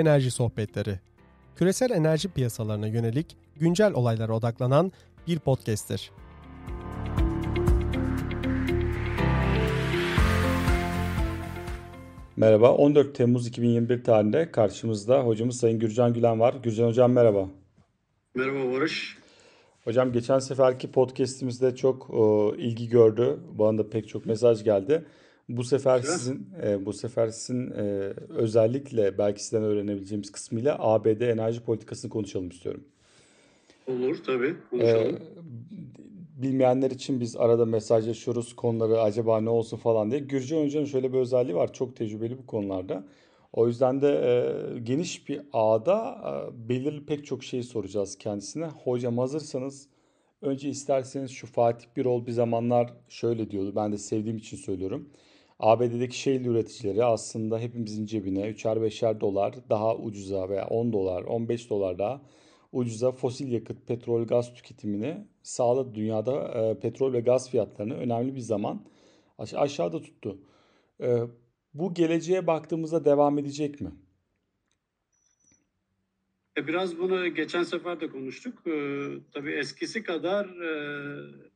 Enerji 0.00 0.30
Sohbetleri. 0.30 0.98
Küresel 1.56 1.90
enerji 1.90 2.28
piyasalarına 2.28 2.86
yönelik 2.86 3.36
güncel 3.56 3.92
olaylara 3.92 4.36
odaklanan 4.36 4.92
bir 5.26 5.38
podcast'tir. 5.38 6.10
Merhaba, 12.36 12.72
14 12.74 13.14
Temmuz 13.14 13.46
2021 13.46 14.04
tarihinde 14.04 14.50
karşımızda 14.50 15.20
hocamız 15.20 15.56
Sayın 15.56 15.78
Gürcan 15.78 16.12
Gülen 16.12 16.40
var. 16.40 16.54
Gürcan 16.62 16.86
Hocam 16.88 17.12
merhaba. 17.12 17.48
Merhaba 18.34 18.72
Barış. 18.72 19.18
Hocam 19.84 20.12
geçen 20.12 20.38
seferki 20.38 20.92
podcast'imizde 20.92 21.76
çok 21.76 22.10
o, 22.10 22.54
ilgi 22.58 22.88
gördü. 22.88 23.40
Bana 23.52 23.78
da 23.78 23.90
pek 23.90 24.08
çok 24.08 24.26
mesaj 24.26 24.64
geldi. 24.64 25.04
Bu 25.56 25.64
sefer 25.64 26.00
Güzel. 26.00 26.18
sizin 26.18 26.48
e, 26.62 26.86
bu 26.86 26.92
sefer 26.92 27.28
sizin 27.28 27.70
e, 27.70 27.82
özellikle 28.28 29.18
belki 29.18 29.42
sizden 29.42 29.62
öğrenebileceğimiz 29.62 30.32
kısmıyla 30.32 30.76
ABD 30.78 31.20
enerji 31.20 31.60
politikasını 31.60 32.10
konuşalım 32.10 32.48
istiyorum. 32.48 32.84
Olur 33.86 34.16
tabii 34.26 34.56
konuşalım. 34.70 35.16
E, 35.16 35.18
bilmeyenler 36.42 36.90
için 36.90 37.20
biz 37.20 37.36
arada 37.36 37.66
mesajlaşıyoruz 37.66 38.56
konuları 38.56 39.00
acaba 39.00 39.40
ne 39.40 39.50
olsun 39.50 39.76
falan 39.76 40.10
diye. 40.10 40.20
Gürcan 40.20 40.64
Hoca'nın 40.64 40.84
şöyle 40.84 41.12
bir 41.12 41.18
özelliği 41.18 41.56
var. 41.56 41.72
Çok 41.72 41.96
tecrübeli 41.96 42.38
bu 42.38 42.46
konularda. 42.46 43.04
O 43.52 43.66
yüzden 43.66 44.02
de 44.02 44.08
e, 44.08 44.78
geniş 44.78 45.28
bir 45.28 45.40
ağda 45.52 46.18
e, 46.24 46.68
belirli 46.68 47.06
pek 47.06 47.26
çok 47.26 47.44
şey 47.44 47.62
soracağız 47.62 48.18
kendisine. 48.18 48.66
Hocam 48.66 49.18
hazırsanız 49.18 49.88
önce 50.42 50.68
isterseniz 50.68 51.30
şu 51.30 51.46
Fatih 51.46 51.86
Birol 51.96 52.26
bir 52.26 52.32
zamanlar 52.32 52.92
şöyle 53.08 53.50
diyordu. 53.50 53.72
Ben 53.76 53.92
de 53.92 53.98
sevdiğim 53.98 54.36
için 54.36 54.56
söylüyorum. 54.56 55.08
ABD'deki 55.60 56.18
shale 56.18 56.48
üreticileri 56.48 57.04
aslında 57.04 57.58
hepimizin 57.58 58.06
cebine 58.06 58.40
3'er 58.50 58.76
5'er 58.76 59.20
dolar 59.20 59.54
daha 59.70 59.96
ucuza 59.96 60.48
veya 60.48 60.66
10 60.66 60.92
dolar 60.92 61.22
15 61.22 61.70
dolar 61.70 61.98
daha 61.98 62.22
ucuza 62.72 63.12
fosil 63.12 63.52
yakıt, 63.52 63.86
petrol, 63.86 64.26
gaz 64.26 64.54
tüketimini 64.54 65.26
sağladı. 65.42 65.94
Dünyada 65.94 66.48
e, 66.48 66.80
petrol 66.80 67.12
ve 67.12 67.20
gaz 67.20 67.50
fiyatlarını 67.50 67.94
önemli 67.94 68.34
bir 68.34 68.40
zaman 68.40 68.86
aş- 69.38 69.54
aşağıda 69.54 70.00
tuttu. 70.02 70.38
E, 71.00 71.18
bu 71.74 71.94
geleceğe 71.94 72.46
baktığımızda 72.46 73.04
devam 73.04 73.38
edecek 73.38 73.80
mi? 73.80 73.90
E, 76.56 76.66
biraz 76.66 76.98
bunu 76.98 77.34
geçen 77.34 77.62
sefer 77.62 78.00
de 78.00 78.10
konuştuk. 78.10 78.66
Ee, 78.66 79.08
tabii 79.32 79.52
eskisi 79.52 80.02
kadar 80.02 80.44
e, 80.44 81.49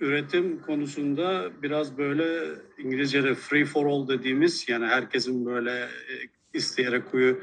üretim 0.00 0.62
konusunda 0.62 1.50
biraz 1.62 1.98
böyle 1.98 2.54
İngilizce'de 2.78 3.34
free 3.34 3.64
for 3.64 3.86
all 3.86 4.08
dediğimiz 4.08 4.68
yani 4.68 4.86
herkesin 4.86 5.46
böyle 5.46 5.70
e, 5.80 6.14
isteyerek 6.54 7.10
kuyu 7.10 7.40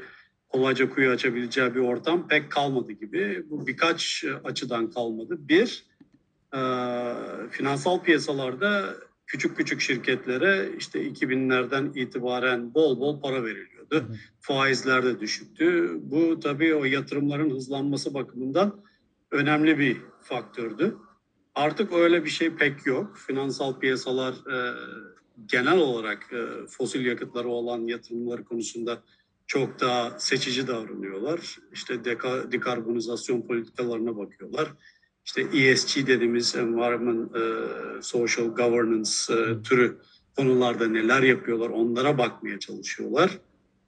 kolayca 0.48 0.90
kuyu 0.90 1.10
açabileceği 1.10 1.74
bir 1.74 1.80
ortam 1.80 2.28
pek 2.28 2.52
kalmadı 2.52 2.92
gibi. 2.92 3.44
Bu 3.50 3.66
birkaç 3.66 4.24
açıdan 4.44 4.90
kalmadı. 4.90 5.36
Bir, 5.48 5.86
e, 6.54 6.60
finansal 7.50 8.02
piyasalarda 8.02 8.94
küçük 9.26 9.56
küçük 9.56 9.80
şirketlere 9.80 10.68
işte 10.78 11.08
2000'lerden 11.08 11.92
itibaren 11.94 12.74
bol 12.74 13.00
bol 13.00 13.20
para 13.20 13.44
veriliyordu. 13.44 14.04
Faizler 14.40 15.04
de 15.04 15.20
düşüktü. 15.20 15.98
Bu 16.02 16.40
tabii 16.40 16.74
o 16.74 16.84
yatırımların 16.84 17.50
hızlanması 17.50 18.14
bakımından 18.14 18.80
önemli 19.30 19.78
bir 19.78 19.96
faktördü. 20.20 20.96
Artık 21.58 21.92
öyle 21.92 22.24
bir 22.24 22.30
şey 22.30 22.50
pek 22.50 22.86
yok. 22.86 23.18
Finansal 23.26 23.78
piyasalar 23.78 24.32
e, 24.32 24.74
genel 25.46 25.78
olarak 25.78 26.32
e, 26.32 26.66
fosil 26.66 27.06
yakıtları 27.06 27.48
olan 27.48 27.80
yatırımları 27.80 28.44
konusunda 28.44 29.02
çok 29.46 29.80
daha 29.80 30.18
seçici 30.18 30.66
davranıyorlar. 30.66 31.58
İşte 31.72 32.04
deka, 32.04 32.52
dekarbonizasyon 32.52 33.42
politikalarına 33.42 34.16
bakıyorlar. 34.16 34.72
İşte 35.24 35.42
ESG 35.42 36.06
dediğimiz 36.06 36.56
Environment 36.56 37.36
e, 37.36 37.42
Social 38.02 38.46
Governance 38.46 39.10
e, 39.30 39.62
türü 39.62 39.98
konularda 40.36 40.88
neler 40.88 41.22
yapıyorlar 41.22 41.70
onlara 41.70 42.18
bakmaya 42.18 42.58
çalışıyorlar. 42.58 43.38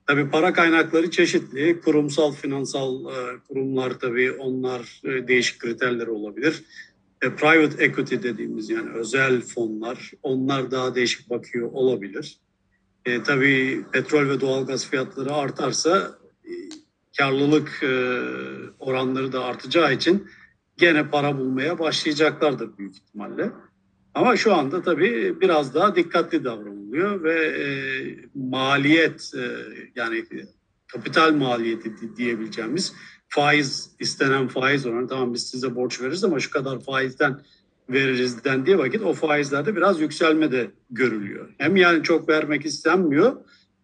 Tabii 0.07 0.31
para 0.31 0.53
kaynakları 0.53 1.11
çeşitli. 1.11 1.81
Kurumsal, 1.81 2.33
finansal 2.33 3.05
e, 3.05 3.39
kurumlar 3.49 3.99
tabii 3.99 4.33
onlar 4.33 5.03
e, 5.05 5.29
değişik 5.29 5.59
kriterleri 5.59 6.11
olabilir. 6.11 6.65
E, 7.23 7.31
private 7.31 7.85
equity 7.85 8.15
dediğimiz 8.15 8.71
yani 8.71 8.91
özel 8.91 9.41
fonlar 9.41 10.13
onlar 10.23 10.71
daha 10.71 10.95
değişik 10.95 11.31
bakıyor 11.31 11.73
olabilir. 11.73 12.39
E, 13.05 13.23
tabii 13.23 13.85
petrol 13.93 14.29
ve 14.29 14.41
doğalgaz 14.41 14.91
fiyatları 14.91 15.33
artarsa 15.33 16.19
e, 16.45 16.51
karlılık 17.19 17.83
e, 17.83 18.21
oranları 18.79 19.33
da 19.33 19.45
artacağı 19.45 19.95
için 19.95 20.29
gene 20.77 21.11
para 21.11 21.39
bulmaya 21.39 21.79
başlayacaklardır 21.79 22.79
büyük 22.79 22.97
ihtimalle. 22.97 23.53
Ama 24.15 24.37
şu 24.37 24.55
anda 24.55 24.83
tabii 24.83 25.41
biraz 25.41 25.75
daha 25.75 25.97
dikkatli 25.97 26.45
davranılıyor 26.45 27.23
ve 27.23 27.45
e, 27.45 27.67
maliyet 28.35 29.33
e, 29.35 29.43
yani 29.97 30.25
kapital 30.87 31.35
maliyeti 31.35 32.17
diyebileceğimiz 32.17 32.93
faiz 33.31 33.91
istenen 34.01 34.49
faiz 34.49 34.87
oranı 34.87 35.09
tamam 35.09 35.35
biz 35.35 35.51
size 35.51 35.75
borç 35.75 36.01
veririz 36.01 36.25
ama 36.25 36.41
şu 36.41 36.51
kadar 36.51 36.81
faizden 36.81 37.41
veririz 37.89 38.45
dendiği 38.45 38.79
vakit 38.79 39.03
o 39.03 39.13
faizlerde 39.13 39.77
biraz 39.77 40.01
yükselme 40.01 40.53
de 40.53 40.71
görülüyor. 40.91 41.49
Hem 41.59 41.77
yani 41.77 42.03
çok 42.03 42.29
vermek 42.29 42.67
istenmiyor 42.67 43.37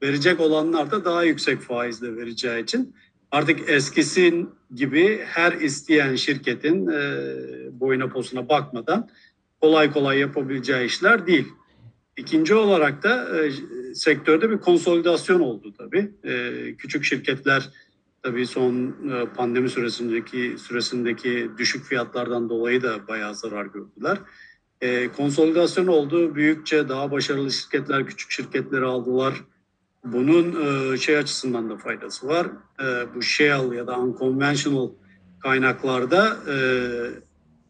verecek 0.03 0.41
olanlar 0.41 0.91
da 0.91 1.05
daha 1.05 1.25
yüksek 1.25 1.61
faizle 1.61 2.17
vereceği 2.17 2.63
için 2.63 2.95
artık 3.31 3.71
eskisin 3.71 4.51
gibi 4.75 5.21
her 5.25 5.53
isteyen 5.53 6.17
şirketin 6.17 6.87
e, 6.89 7.01
boyuna 7.81 8.09
posuna 8.09 8.49
bakmadan 8.49 9.09
kolay 9.61 9.93
kolay 9.93 10.19
yapabileceği 10.19 10.87
işler 10.87 11.27
değil. 11.27 11.49
İkinci 12.17 12.55
olarak 12.55 13.03
da 13.03 13.39
e, 13.39 13.51
sektörde 13.95 14.51
bir 14.51 14.59
konsolidasyon 14.59 15.41
oldu 15.41 15.75
tabii. 15.79 16.13
E, 16.25 16.53
küçük 16.79 17.05
şirketler 17.05 17.71
tabii 18.27 18.47
son 18.47 18.75
e, 19.11 19.27
pandemi 19.37 19.71
süresindeki 19.71 20.57
süresindeki 20.59 21.51
düşük 21.59 21.85
fiyatlardan 21.85 22.49
dolayı 22.49 22.83
da 22.83 23.09
bayağı 23.09 23.35
zarar 23.35 23.67
gördüler. 23.67 24.19
E, 24.81 25.09
konsolidasyon 25.09 25.87
oldu. 25.87 26.35
Büyükçe 26.35 26.89
daha 26.89 27.11
başarılı 27.11 27.53
şirketler 27.53 28.07
küçük 28.07 28.31
şirketleri 28.31 28.85
aldılar. 28.85 29.35
Bunun 30.05 30.57
e, 30.93 30.99
şey 30.99 31.17
açısından 31.17 31.71
da 31.71 31.77
faydası 31.77 32.27
var. 32.27 32.47
E, 32.81 33.15
bu 33.15 33.23
shale 33.23 33.77
ya 33.77 33.87
da 33.87 33.99
unconventional 33.99 34.91
kaynaklarda 35.41 36.37
e, 36.49 36.57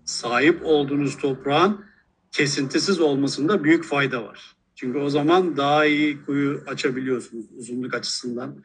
sahip 0.04 0.60
olduğunuz 0.64 1.18
toprağın 1.18 1.84
kesintisiz 2.32 3.00
olmasında 3.00 3.64
büyük 3.64 3.84
fayda 3.84 4.22
var. 4.22 4.56
Çünkü 4.74 4.98
o 4.98 5.10
zaman 5.10 5.56
daha 5.56 5.86
iyi 5.86 6.24
kuyu 6.24 6.62
açabiliyorsunuz 6.66 7.46
uzunluk 7.58 7.94
açısından. 7.94 8.62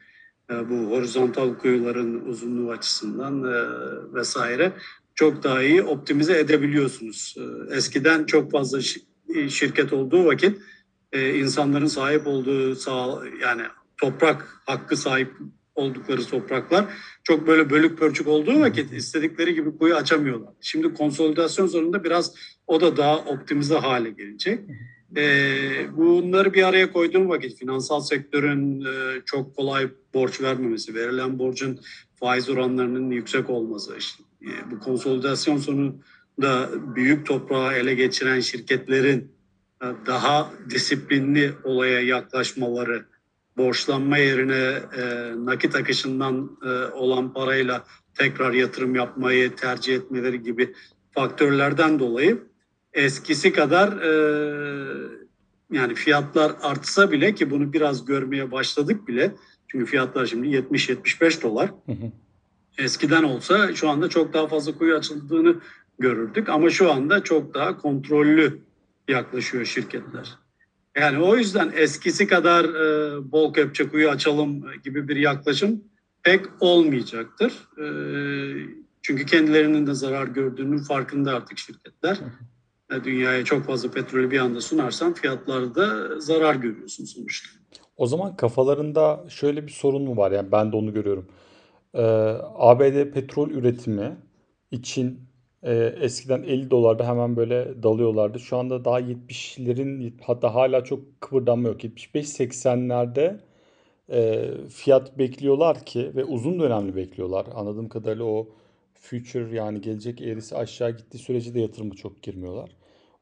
E, 0.52 0.70
bu 0.70 0.90
horizontal 0.90 1.54
kuyuların 1.54 2.26
uzunluğu 2.26 2.70
açısından 2.70 3.44
e, 3.44 3.54
vesaire 4.14 4.72
çok 5.14 5.42
daha 5.42 5.62
iyi 5.62 5.82
optimize 5.82 6.38
edebiliyorsunuz. 6.38 7.36
E, 7.38 7.76
eskiden 7.76 8.24
çok 8.24 8.52
fazla 8.52 8.80
şirket 9.48 9.92
olduğu 9.92 10.24
vakit 10.24 10.58
insanların 11.14 11.86
sahip 11.86 12.26
olduğu 12.26 12.74
sağ, 12.74 13.22
yani 13.42 13.62
toprak 14.00 14.60
hakkı 14.66 14.96
sahip 14.96 15.32
oldukları 15.74 16.24
topraklar 16.24 16.84
çok 17.24 17.46
böyle 17.46 17.70
bölük 17.70 17.98
pörçük 17.98 18.28
olduğu 18.28 18.60
vakit 18.60 18.92
istedikleri 18.92 19.54
gibi 19.54 19.78
kuyu 19.78 19.94
açamıyorlar. 19.94 20.54
Şimdi 20.60 20.94
konsolidasyon 20.94 21.66
zorunda 21.66 22.04
biraz 22.04 22.34
o 22.66 22.80
da 22.80 22.96
daha 22.96 23.18
optimize 23.18 23.74
hale 23.74 24.10
gelecek. 24.10 24.60
E, 25.16 25.96
bunları 25.96 26.54
bir 26.54 26.62
araya 26.62 26.92
koyduğum 26.92 27.28
vakit 27.28 27.58
finansal 27.58 28.00
sektörün 28.00 28.80
e, 28.80 29.20
çok 29.26 29.56
kolay 29.56 29.88
borç 30.14 30.40
vermemesi, 30.40 30.94
verilen 30.94 31.38
borcun 31.38 31.80
faiz 32.14 32.50
oranlarının 32.50 33.10
yüksek 33.10 33.50
olması, 33.50 33.96
işte, 33.98 34.22
e, 34.42 34.70
bu 34.70 34.78
konsolidasyon 34.78 35.56
sonunda 35.56 36.68
büyük 36.96 37.26
toprağı 37.26 37.72
ele 37.72 37.94
geçiren 37.94 38.40
şirketlerin 38.40 39.32
e, 39.82 39.86
daha 40.06 40.50
disiplinli 40.70 41.52
olaya 41.64 42.00
yaklaşmaları, 42.00 43.04
borçlanma 43.56 44.18
yerine 44.18 44.78
e, 44.98 45.32
nakit 45.44 45.76
akışından 45.76 46.58
e, 46.64 46.68
olan 46.94 47.32
parayla 47.32 47.84
tekrar 48.14 48.52
yatırım 48.52 48.94
yapmayı 48.94 49.56
tercih 49.56 49.94
etmeleri 49.94 50.42
gibi 50.42 50.74
faktörlerden 51.10 51.98
dolayı 51.98 52.51
eskisi 52.94 53.52
kadar 53.52 53.92
e, 54.02 54.12
yani 55.72 55.94
fiyatlar 55.94 56.52
artsa 56.62 57.12
bile 57.12 57.34
ki 57.34 57.50
bunu 57.50 57.72
biraz 57.72 58.04
görmeye 58.04 58.52
başladık 58.52 59.08
bile. 59.08 59.34
Çünkü 59.68 59.86
fiyatlar 59.86 60.26
şimdi 60.26 60.46
70-75 60.46 61.42
dolar. 61.42 61.70
Hı 61.86 61.92
hı. 61.92 62.12
Eskiden 62.78 63.22
olsa 63.22 63.74
şu 63.74 63.88
anda 63.88 64.08
çok 64.08 64.32
daha 64.32 64.48
fazla 64.48 64.78
kuyu 64.78 64.96
açıldığını 64.96 65.56
görürdük 65.98 66.48
ama 66.48 66.70
şu 66.70 66.92
anda 66.92 67.22
çok 67.22 67.54
daha 67.54 67.78
kontrollü 67.78 68.58
yaklaşıyor 69.08 69.64
şirketler. 69.64 70.38
Yani 70.96 71.18
o 71.18 71.36
yüzden 71.36 71.72
eskisi 71.74 72.26
kadar 72.26 72.64
e, 72.64 73.32
bol 73.32 73.54
kepçe 73.54 73.88
kuyu 73.88 74.10
açalım 74.10 74.64
gibi 74.84 75.08
bir 75.08 75.16
yaklaşım 75.16 75.84
pek 76.22 76.46
olmayacaktır. 76.60 77.52
E, 77.78 77.86
çünkü 79.02 79.26
kendilerinin 79.26 79.86
de 79.86 79.94
zarar 79.94 80.26
gördüğünün 80.26 80.78
farkında 80.78 81.34
artık 81.34 81.58
şirketler. 81.58 82.18
E, 82.94 83.04
dünyaya 83.04 83.44
çok 83.44 83.64
fazla 83.64 83.90
petrolü 83.90 84.30
bir 84.30 84.38
anda 84.38 84.60
sunarsan 84.60 85.14
fiyatlarda 85.14 86.20
zarar 86.20 86.54
görüyorsun 86.54 87.04
sonuçta. 87.04 87.48
O 87.96 88.06
zaman 88.06 88.36
kafalarında 88.36 89.24
şöyle 89.28 89.66
bir 89.66 89.72
sorun 89.72 90.02
mu 90.02 90.16
var? 90.16 90.32
Yani 90.32 90.52
ben 90.52 90.72
de 90.72 90.76
onu 90.76 90.92
görüyorum. 90.92 91.26
Ee, 91.94 92.02
ABD 92.54 93.10
petrol 93.10 93.50
üretimi 93.50 94.16
için 94.70 95.20
e, 95.62 95.74
eskiden 96.00 96.42
50 96.42 96.70
dolarda 96.70 97.08
hemen 97.08 97.36
böyle 97.36 97.82
dalıyorlardı. 97.82 98.40
Şu 98.40 98.56
anda 98.56 98.84
daha 98.84 99.00
70'lerin 99.00 100.12
hatta 100.22 100.54
hala 100.54 100.84
çok 100.84 101.20
kıvırdanma 101.20 101.68
yok. 101.68 101.84
75-80'lerde 101.84 103.40
e, 104.10 104.50
fiyat 104.68 105.18
bekliyorlar 105.18 105.84
ki 105.84 106.12
ve 106.14 106.24
uzun 106.24 106.60
dönemli 106.60 106.96
bekliyorlar. 106.96 107.46
Anladığım 107.54 107.88
kadarıyla 107.88 108.24
o 108.24 108.48
future 108.94 109.56
yani 109.56 109.80
gelecek 109.80 110.20
eğrisi 110.20 110.56
aşağı 110.56 110.90
gittiği 110.90 111.18
sürece 111.18 111.54
de 111.54 111.60
yatırımı 111.60 111.94
çok 111.94 112.22
girmiyorlar. 112.22 112.70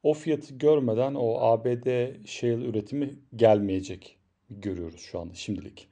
O 0.02 0.14
fiyatı 0.14 0.54
görmeden 0.54 1.14
o 1.14 1.40
ABD 1.40 1.86
shale 2.26 2.68
üretimi 2.68 3.18
gelmeyecek 3.36 4.18
görüyoruz 4.50 5.00
şu 5.00 5.18
anda 5.18 5.34
şimdilik. 5.34 5.88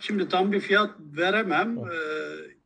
Şimdi 0.00 0.28
tam 0.28 0.52
bir 0.52 0.60
fiyat 0.60 0.90
veremem. 1.00 1.78
Ee, 1.78 1.92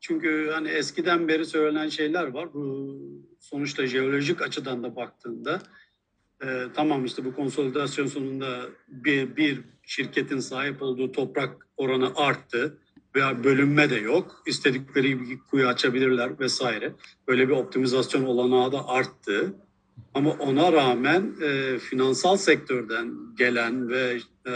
çünkü 0.01 0.51
hani 0.53 0.69
eskiden 0.69 1.29
beri 1.29 1.47
söylenen 1.47 1.89
şeyler 1.89 2.25
var. 2.25 2.55
Bu 2.55 2.97
sonuçta 3.41 3.87
jeolojik 3.87 4.43
açıdan 4.43 4.83
da 4.83 4.97
baktığında 4.97 5.61
tamam 6.75 7.05
işte 7.05 7.25
bu 7.25 7.35
konsolidasyon 7.35 8.07
sonunda 8.07 8.61
bir, 8.89 9.37
bir 9.37 9.61
şirketin 9.83 10.39
sahip 10.39 10.83
olduğu 10.83 11.13
toprak 11.13 11.69
oranı 11.77 12.13
arttı 12.17 12.79
veya 13.15 13.45
bölünme 13.45 13.91
de 13.91 13.97
yok. 13.97 14.43
İstedikleri 14.47 15.21
bir 15.21 15.39
kuyu 15.39 15.69
açabilirler 15.69 16.41
vesaire. 16.41 16.93
Böyle 17.29 17.49
bir 17.49 17.53
optimizasyon 17.53 18.25
olanağı 18.25 18.73
da 18.73 18.89
arttı. 18.89 19.55
Ama 20.15 20.31
ona 20.31 20.73
rağmen 20.73 21.35
e, 21.43 21.79
finansal 21.79 22.37
sektörden 22.37 23.15
gelen 23.39 23.89
ve 23.89 24.19
e, 24.47 24.53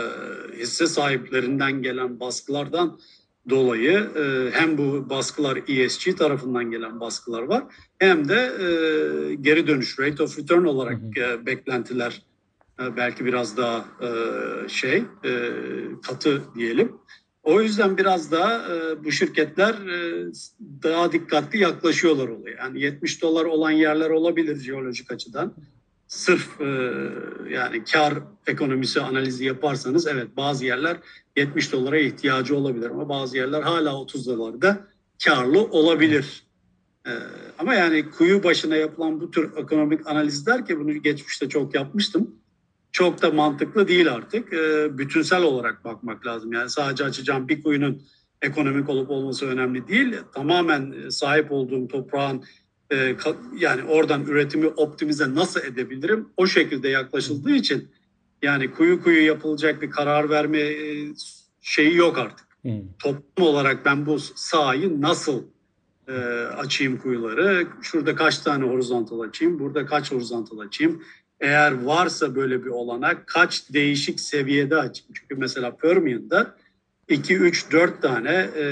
hisse 0.56 0.86
sahiplerinden 0.86 1.82
gelen 1.82 2.20
baskılardan 2.20 2.98
dolayı 3.50 4.10
e, 4.16 4.50
hem 4.52 4.78
bu 4.78 5.10
baskılar 5.10 5.58
ESG 5.68 6.18
tarafından 6.18 6.70
gelen 6.70 7.00
baskılar 7.00 7.42
var 7.42 7.64
hem 7.98 8.28
de 8.28 8.34
e, 8.34 9.34
geri 9.34 9.66
dönüş 9.66 9.98
rate 9.98 10.22
of 10.22 10.38
return 10.38 10.64
olarak 10.64 11.18
e, 11.18 11.46
beklentiler 11.46 12.22
e, 12.82 12.96
belki 12.96 13.24
biraz 13.24 13.56
daha 13.56 13.84
e, 14.02 14.08
şey 14.68 14.96
e, 15.24 15.32
katı 16.02 16.42
diyelim. 16.54 16.92
O 17.48 17.60
yüzden 17.60 17.96
biraz 17.96 18.32
daha 18.32 18.74
e, 18.74 19.04
bu 19.04 19.12
şirketler 19.12 19.74
e, 19.74 20.26
daha 20.82 21.12
dikkatli 21.12 21.58
yaklaşıyorlar 21.58 22.28
olaya. 22.28 22.56
Yani 22.56 22.80
70 22.80 23.22
dolar 23.22 23.44
olan 23.44 23.70
yerler 23.70 24.10
olabilir 24.10 24.56
jeolojik 24.56 25.12
açıdan. 25.12 25.54
Sırf 26.06 26.60
e, 26.60 26.64
yani 27.50 27.84
kar 27.92 28.14
ekonomisi 28.46 29.00
analizi 29.00 29.44
yaparsanız 29.44 30.06
evet 30.06 30.36
bazı 30.36 30.64
yerler 30.64 30.96
70 31.36 31.72
dolara 31.72 31.98
ihtiyacı 31.98 32.56
olabilir 32.56 32.90
ama 32.90 33.08
bazı 33.08 33.36
yerler 33.36 33.62
hala 33.62 34.00
30 34.00 34.26
dolarda 34.26 34.86
karlı 35.24 35.60
olabilir. 35.60 36.42
Ama 37.58 37.74
yani 37.74 38.10
kuyu 38.10 38.44
başına 38.44 38.76
yapılan 38.76 39.20
bu 39.20 39.30
tür 39.30 39.56
ekonomik 39.56 40.06
analizler 40.06 40.66
ki 40.66 40.80
bunu 40.80 40.92
geçmişte 40.92 41.48
çok 41.48 41.74
yapmıştım 41.74 42.34
çok 42.92 43.22
da 43.22 43.30
mantıklı 43.30 43.88
değil 43.88 44.12
artık. 44.12 44.52
E, 44.52 44.98
bütünsel 44.98 45.42
olarak 45.42 45.84
bakmak 45.84 46.26
lazım. 46.26 46.52
Yani 46.52 46.70
sadece 46.70 47.04
açacağım 47.04 47.48
bir 47.48 47.62
kuyunun 47.62 48.02
ekonomik 48.42 48.88
olup 48.88 49.10
olması 49.10 49.46
önemli 49.46 49.88
değil. 49.88 50.16
Tamamen 50.34 50.92
e, 50.92 51.10
sahip 51.10 51.52
olduğum 51.52 51.88
toprağın 51.88 52.44
e, 52.92 53.16
yani 53.58 53.82
oradan 53.82 54.24
üretimi 54.24 54.66
optimize 54.66 55.34
nasıl 55.34 55.60
edebilirim? 55.60 56.28
O 56.36 56.46
şekilde 56.46 56.88
yaklaşıldığı 56.88 57.52
için 57.52 57.88
yani 58.42 58.70
kuyu 58.70 59.02
kuyu 59.02 59.26
yapılacak 59.26 59.82
bir 59.82 59.90
karar 59.90 60.30
verme 60.30 60.60
e, 60.60 61.06
şeyi 61.60 61.96
yok 61.96 62.18
artık. 62.18 62.48
Hmm. 62.62 62.92
Toplum 62.98 63.46
olarak 63.46 63.84
ben 63.84 64.06
bu 64.06 64.18
sahayı 64.18 65.00
nasıl 65.00 65.42
e, 66.08 66.12
açayım 66.56 66.98
kuyuları? 66.98 67.66
Şurada 67.82 68.14
kaç 68.14 68.38
tane 68.38 68.64
horizontal 68.64 69.20
açayım? 69.20 69.58
Burada 69.58 69.86
kaç 69.86 70.12
horizontal 70.12 70.58
açayım? 70.58 71.02
Eğer 71.40 71.84
varsa 71.84 72.34
böyle 72.34 72.64
bir 72.64 72.70
olanak 72.70 73.26
kaç 73.26 73.72
değişik 73.72 74.20
seviyede 74.20 74.76
açayım. 74.76 75.12
Çünkü 75.14 75.34
mesela 75.34 75.76
Permian'da 75.76 76.54
2, 77.08 77.36
3, 77.36 77.72
4 77.72 78.02
tane 78.02 78.48
e, 78.56 78.64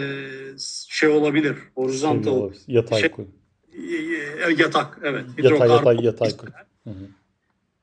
şey 0.88 1.08
olabilir. 1.08 1.56
Horizontal. 1.74 2.52
Yatay 2.66 3.00
şey, 3.00 3.10
koy. 3.10 3.24
E, 3.72 4.52
yatak 4.58 4.98
evet. 5.02 5.24
Yatay 5.38 5.70
yatay 5.70 6.04
yatay 6.04 6.36
koy. 6.36 6.48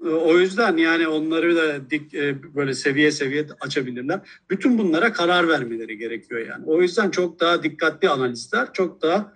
E, 0.06 0.10
o 0.10 0.38
yüzden 0.38 0.78
yani 0.78 1.08
onları 1.08 1.56
da 1.56 1.90
dik 1.90 2.14
e, 2.14 2.56
böyle 2.56 2.74
seviye 2.74 3.12
seviye 3.12 3.48
açabilirler. 3.60 4.20
Bütün 4.50 4.78
bunlara 4.78 5.14
karar 5.14 5.48
vermeleri 5.48 5.98
gerekiyor 5.98 6.48
yani. 6.48 6.66
O 6.66 6.82
yüzden 6.82 7.10
çok 7.10 7.40
daha 7.40 7.64
dikkatli 7.64 8.10
analizler, 8.10 8.74
çok 8.74 9.02
daha 9.02 9.34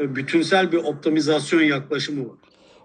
bütünsel 0.00 0.72
bir 0.72 0.78
optimizasyon 0.78 1.62
yaklaşımı 1.62 2.28
var. 2.28 2.38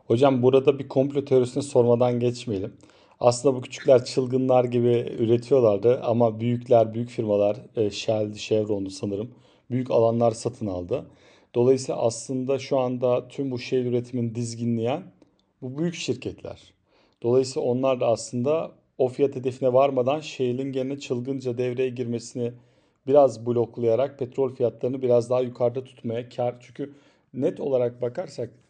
Hocam 0.08 0.44
burada 0.44 0.80
bir 0.80 0.88
komplo 0.88 1.26
teorisini 1.26 1.64
sormadan 1.64 2.20
geçmeyelim. 2.20 2.74
Aslında 3.20 3.56
bu 3.56 3.62
küçükler 3.62 4.06
çılgınlar 4.06 4.64
gibi 4.64 5.16
üretiyorlardı 5.20 6.02
ama 6.02 6.40
büyükler, 6.40 6.94
büyük 6.94 7.10
firmalar, 7.10 7.58
e, 7.76 7.92
Shell'di, 7.92 8.40
Chevron'du 8.40 8.90
sanırım. 8.90 9.32
Büyük 9.72 9.92
alanlar 9.92 10.32
satın 10.32 10.68
aldı. 10.68 11.06
Dolayısıyla 11.56 12.02
aslında 12.02 12.60
şu 12.60 12.80
anda 12.80 13.28
tüm 13.28 13.52
bu 13.52 13.60
shale 13.60 13.90
üretimini 13.90 14.36
dizginleyen 14.36 15.04
bu 15.62 15.78
büyük 15.78 15.96
şirketler. 15.96 16.74
Dolayısıyla 17.22 17.68
onlar 17.70 18.00
da 18.00 18.08
aslında 18.08 18.72
o 18.98 19.08
fiyat 19.08 19.36
hedefine 19.36 19.74
varmadan 19.74 20.20
shale'in 20.20 20.72
gene 20.72 21.00
çılgınca 21.00 21.58
devreye 21.58 21.90
girmesini 21.90 22.54
biraz 23.08 23.46
bloklayarak 23.46 24.20
petrol 24.20 24.56
fiyatlarını 24.56 25.02
biraz 25.02 25.30
daha 25.30 25.42
yukarıda 25.42 25.84
tutmaya 25.84 26.30
kar 26.30 26.56
çünkü 26.60 26.94
net 27.34 27.60
olarak 27.60 28.02
bakarsak 28.02 28.63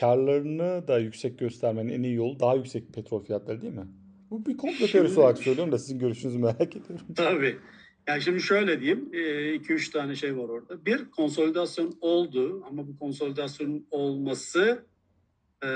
karlarını 0.00 0.88
da 0.88 0.98
yüksek 0.98 1.38
göstermenin 1.38 1.92
en 1.92 2.02
iyi 2.02 2.14
yolu 2.14 2.40
daha 2.40 2.54
yüksek 2.54 2.94
petrol 2.94 3.24
fiyatları 3.24 3.62
değil 3.62 3.74
mi? 3.74 3.86
Bu 4.30 4.46
bir 4.46 4.56
komplo 4.56 4.86
teorisi 4.86 5.20
olarak 5.20 5.38
söylüyorum 5.38 5.72
da 5.72 5.78
sizin 5.78 5.98
görüşünüzü 5.98 6.38
merak 6.38 6.76
ediyorum. 6.76 7.06
Tabii. 7.16 7.58
Yani 8.08 8.22
şimdi 8.22 8.40
şöyle 8.40 8.80
diyeyim, 8.80 9.10
2-3 9.12 9.88
e, 9.88 9.92
tane 9.92 10.14
şey 10.14 10.36
var 10.36 10.48
orada. 10.48 10.86
Bir, 10.86 11.10
konsolidasyon 11.10 11.98
oldu 12.00 12.64
ama 12.70 12.88
bu 12.88 12.98
konsolidasyonun 12.98 13.86
olması 13.90 14.84
e, 15.62 15.68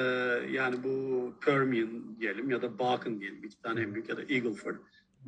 yani 0.53 0.83
bu 0.85 1.33
Permian 1.45 2.17
diyelim 2.21 2.51
ya 2.51 2.63
da 2.63 2.79
Bakken 2.79 3.21
diyelim 3.21 3.45
iki 3.45 3.63
tane 3.63 3.81
en 3.81 3.95
büyük 3.95 4.09
ya 4.09 4.17
da 4.17 4.23
Eagle 4.23 4.55
Ford. 4.55 4.77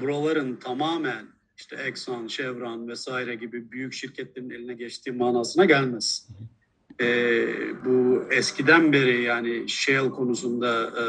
Buraların 0.00 0.56
tamamen 0.56 1.26
işte 1.56 1.76
Exxon, 1.76 2.26
Chevron 2.26 2.88
vesaire 2.88 3.34
gibi 3.34 3.72
büyük 3.72 3.92
şirketlerin 3.92 4.50
eline 4.50 4.74
geçtiği 4.74 5.12
manasına 5.12 5.64
gelmez 5.64 6.28
e, 7.00 7.06
bu 7.84 8.24
eskiden 8.30 8.92
beri 8.92 9.22
yani 9.22 9.68
shale 9.68 10.10
konusunda 10.10 10.82
e, 10.82 11.04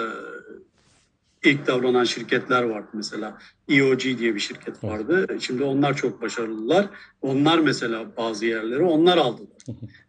ilk 1.50 1.67
davranan 1.67 2.03
şirketler 2.03 2.63
vardı 2.63 2.88
mesela. 2.94 3.38
EOG 3.70 4.01
diye 4.01 4.36
bir 4.36 4.39
şirket 4.39 4.84
vardı. 4.84 5.27
Şimdi 5.39 5.63
onlar 5.63 5.96
çok 5.96 6.22
başarılılar. 6.22 6.86
Onlar 7.22 7.60
mesela 7.60 8.17
bazı 8.17 8.46
yerleri 8.46 8.84
onlar 8.84 9.17
aldılar. 9.17 9.58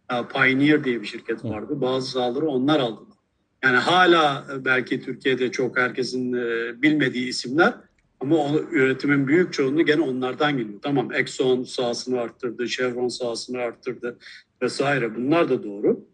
Pioneer 0.08 0.84
diye 0.84 1.02
bir 1.02 1.06
şirket 1.06 1.44
vardı. 1.44 1.80
Bazı 1.80 2.10
sahaları 2.10 2.46
onlar 2.46 2.80
aldılar. 2.80 3.18
Yani 3.64 3.76
hala 3.76 4.46
belki 4.64 5.00
Türkiye'de 5.00 5.50
çok 5.52 5.78
herkesin 5.78 6.32
e, 6.32 6.82
bilmediği 6.82 7.28
isimler 7.28 7.74
ama 8.20 8.36
o, 8.36 8.60
üretimin 8.70 9.26
büyük 9.28 9.52
çoğunluğu 9.52 9.84
gene 9.84 10.00
onlardan 10.00 10.58
geliyor. 10.58 10.78
Tamam 10.82 11.12
Exxon 11.12 11.62
sahasını 11.62 12.20
arttırdı, 12.20 12.68
Chevron 12.68 13.08
sahasını 13.08 13.58
arttırdı, 13.58 14.18
vesaire 14.62 15.14
bunlar 15.14 15.48
da 15.48 15.62
doğru. 15.62 16.04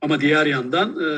Ama 0.00 0.20
diğer 0.20 0.46
yandan 0.46 1.00
e, 1.00 1.08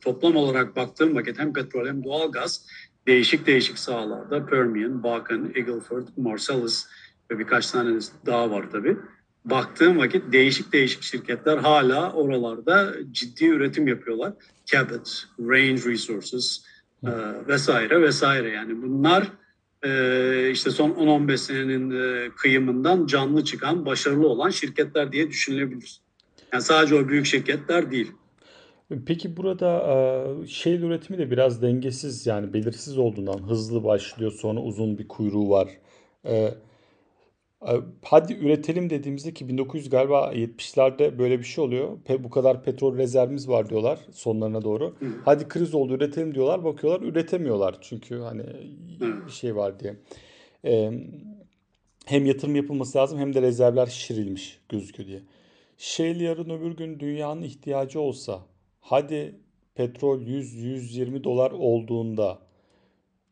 toplam 0.00 0.36
olarak 0.36 0.76
baktığım 0.76 1.14
vakit 1.14 1.38
hem 1.38 1.52
petrol 1.52 1.86
hem 1.86 2.04
doğalgaz 2.04 2.66
değişik 3.06 3.46
değişik 3.46 3.78
sahalarda 3.78 4.46
Permian, 4.46 5.02
Bakken, 5.02 5.52
Eagle 5.54 5.80
Ford, 5.80 6.08
Marcellus 6.16 6.84
ve 7.30 7.38
birkaç 7.38 7.70
tane 7.70 7.98
daha 8.26 8.50
var 8.50 8.70
tabii. 8.72 8.96
Baktığım 9.44 9.98
vakit 9.98 10.32
değişik 10.32 10.72
değişik 10.72 11.02
şirketler 11.02 11.58
hala 11.58 12.12
oralarda 12.12 12.94
ciddi 13.12 13.46
üretim 13.46 13.88
yapıyorlar. 13.88 14.32
Cabot, 14.66 15.24
Range 15.40 15.90
Resources 15.90 16.64
e, 17.04 17.10
vesaire 17.48 18.02
vesaire 18.02 18.50
yani 18.50 18.82
bunlar 18.82 19.32
işte 20.52 20.70
son 20.70 20.90
10-15 20.90 21.36
senenin 21.36 21.90
e, 21.90 22.30
kıyımından 22.36 23.06
canlı 23.06 23.44
çıkan, 23.44 23.86
başarılı 23.86 24.28
olan 24.28 24.50
şirketler 24.50 25.12
diye 25.12 25.30
düşünülebilir. 25.30 26.00
Yani 26.52 26.62
sadece 26.62 26.94
o 26.94 27.08
büyük 27.08 27.26
şirketler 27.26 27.90
değil. 27.90 28.12
Peki 29.06 29.36
burada 29.36 30.46
şey 30.46 30.74
üretimi 30.74 31.18
de 31.18 31.30
biraz 31.30 31.62
dengesiz 31.62 32.26
yani 32.26 32.52
belirsiz 32.52 32.98
olduğundan 32.98 33.38
hızlı 33.48 33.84
başlıyor 33.84 34.32
sonra 34.32 34.60
uzun 34.60 34.98
bir 34.98 35.08
kuyruğu 35.08 35.50
var. 35.50 35.68
E, 36.26 36.54
Hadi 38.02 38.32
üretelim 38.32 38.90
dediğimizde 38.90 39.34
ki 39.34 39.48
1900 39.48 39.90
galiba 39.90 40.32
70'lerde 40.34 41.18
böyle 41.18 41.38
bir 41.38 41.44
şey 41.44 41.64
oluyor. 41.64 41.98
Bu 42.18 42.30
kadar 42.30 42.62
petrol 42.62 42.96
rezervimiz 42.96 43.48
var 43.48 43.68
diyorlar 43.68 44.00
sonlarına 44.12 44.62
doğru. 44.62 44.94
Hı. 44.98 45.06
Hadi 45.24 45.48
kriz 45.48 45.74
oldu 45.74 45.94
üretelim 45.94 46.34
diyorlar. 46.34 46.64
Bakıyorlar 46.64 47.08
üretemiyorlar. 47.08 47.78
Çünkü 47.80 48.18
hani 48.18 48.42
Hı. 48.98 49.26
bir 49.26 49.32
şey 49.32 49.56
var 49.56 49.80
diye. 49.80 49.96
Ee, 50.64 50.92
hem 52.06 52.26
yatırım 52.26 52.56
yapılması 52.56 52.98
lazım 52.98 53.18
hem 53.18 53.34
de 53.34 53.42
rezervler 53.42 53.86
şişirilmiş 53.86 54.60
gözüküyor 54.68 55.08
diye. 55.08 55.20
Shale 55.78 56.24
yarın 56.24 56.50
öbür 56.50 56.76
gün 56.76 57.00
dünyanın 57.00 57.42
ihtiyacı 57.42 58.00
olsa 58.00 58.40
hadi 58.80 59.34
petrol 59.74 60.20
100-120 60.20 61.24
dolar 61.24 61.50
olduğunda 61.50 62.38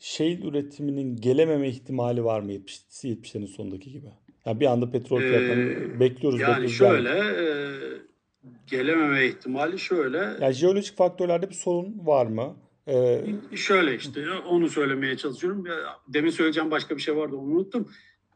shale 0.00 0.48
üretiminin 0.48 1.16
gelememe 1.16 1.68
ihtimali 1.68 2.24
var 2.24 2.40
mı 2.40 2.52
70, 2.52 2.76
70'lerin 2.76 3.46
sonundaki 3.46 3.92
gibi? 3.92 4.06
Yani 4.46 4.60
bir 4.60 4.66
anda 4.66 4.90
petrol 4.90 5.20
fiyatlarını 5.20 5.70
ee, 5.70 6.00
bekliyoruz. 6.00 6.40
Yani 6.40 6.62
bekliyoruz 6.62 6.76
şöyle 6.76 7.10
e, 7.10 7.46
gelememe 8.66 9.26
ihtimali 9.26 9.78
şöyle. 9.78 10.18
Yani 10.40 10.52
jeolojik 10.52 10.96
faktörlerde 10.96 11.48
bir 11.50 11.54
sorun 11.54 12.06
var 12.06 12.26
mı? 12.26 12.56
Ee, 12.88 13.24
şöyle 13.54 13.96
işte 13.96 14.30
onu 14.30 14.68
söylemeye 14.68 15.16
çalışıyorum. 15.16 15.64
Demin 16.08 16.30
söyleyeceğim 16.30 16.70
başka 16.70 16.96
bir 16.96 17.02
şey 17.02 17.16
vardı 17.16 17.36
onu 17.36 17.50
unuttum. 17.50 17.88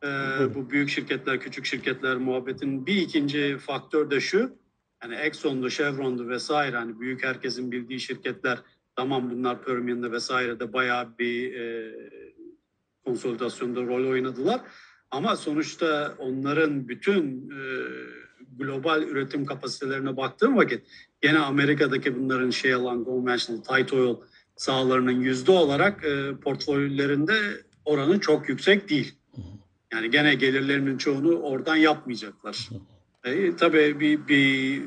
Ee, 0.05 0.09
bu 0.55 0.71
büyük 0.71 0.89
şirketler, 0.89 1.41
küçük 1.41 1.67
şirketler 1.67 2.17
muhabbetin 2.17 2.87
bir 2.87 2.97
ikinci 2.97 3.59
faktör 3.59 4.11
de 4.11 4.21
şu. 4.21 4.57
Hani 4.99 5.15
Exxon'du, 5.15 5.71
Chevron'du 5.71 6.29
vesaire 6.29 6.77
hani 6.77 7.01
büyük 7.01 7.25
herkesin 7.25 7.73
bildiği 7.73 8.01
şirketler 8.01 8.59
tamam 8.97 9.31
bunlar 9.31 9.65
Permian'da 9.65 10.13
vesaire 10.13 10.61
de 10.61 10.73
bayağı 10.73 11.19
bir 11.19 11.55
e, 11.55 11.95
konsolidasyonda 13.05 13.83
rol 13.83 14.11
oynadılar. 14.11 14.61
Ama 15.11 15.37
sonuçta 15.37 16.15
onların 16.19 16.89
bütün 16.89 17.51
e, 17.51 17.61
global 18.59 19.03
üretim 19.03 19.47
kapasitelerine 19.47 20.17
baktığım 20.17 20.57
vakit 20.57 20.87
gene 21.21 21.39
Amerika'daki 21.39 22.17
bunların 22.17 22.51
şey 22.51 22.75
alan 22.75 23.05
conventional 23.05 23.63
tight 23.63 23.93
oil 23.93 24.15
sahalarının 24.57 25.21
yüzde 25.21 25.53
olarak 25.53 26.05
e, 26.05 26.37
portföylerinde 26.37 27.35
oranı 27.85 28.21
çok 28.21 28.49
yüksek 28.49 28.91
değil. 28.91 29.15
Yani 29.93 30.11
gene 30.11 30.35
gelirlerinin 30.35 30.99
çoğunu 30.99 31.37
oradan 31.37 31.77
yapmayacaklar. 31.77 32.69
E, 33.25 33.57
tabii 33.57 34.01
bir, 34.01 34.29
bir 34.29 34.83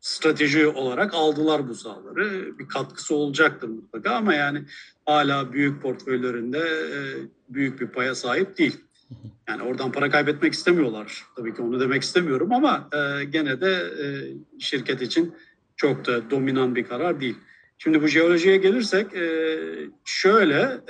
strateji 0.00 0.66
olarak 0.66 1.14
aldılar 1.14 1.68
bu 1.68 1.74
sahaları. 1.74 2.58
Bir 2.58 2.68
katkısı 2.68 3.14
olacaktır 3.14 3.68
mutlaka 3.68 4.10
ama 4.10 4.34
yani 4.34 4.64
hala 5.06 5.52
büyük 5.52 5.82
portföylerinde 5.82 6.58
e, 6.58 6.98
büyük 7.48 7.80
bir 7.80 7.86
paya 7.86 8.14
sahip 8.14 8.58
değil. 8.58 8.80
Yani 9.48 9.62
oradan 9.62 9.92
para 9.92 10.10
kaybetmek 10.10 10.52
istemiyorlar. 10.52 11.24
Tabii 11.36 11.54
ki 11.54 11.62
onu 11.62 11.80
demek 11.80 12.02
istemiyorum 12.02 12.52
ama 12.52 12.88
e, 12.92 13.24
gene 13.24 13.60
de 13.60 13.72
e, 13.72 14.06
şirket 14.60 15.02
için 15.02 15.34
çok 15.76 16.06
da 16.06 16.30
dominan 16.30 16.76
bir 16.76 16.84
karar 16.84 17.20
değil. 17.20 17.36
Şimdi 17.78 18.02
bu 18.02 18.06
jeolojiye 18.06 18.56
gelirsek 18.56 19.06
şöyle 20.04 20.80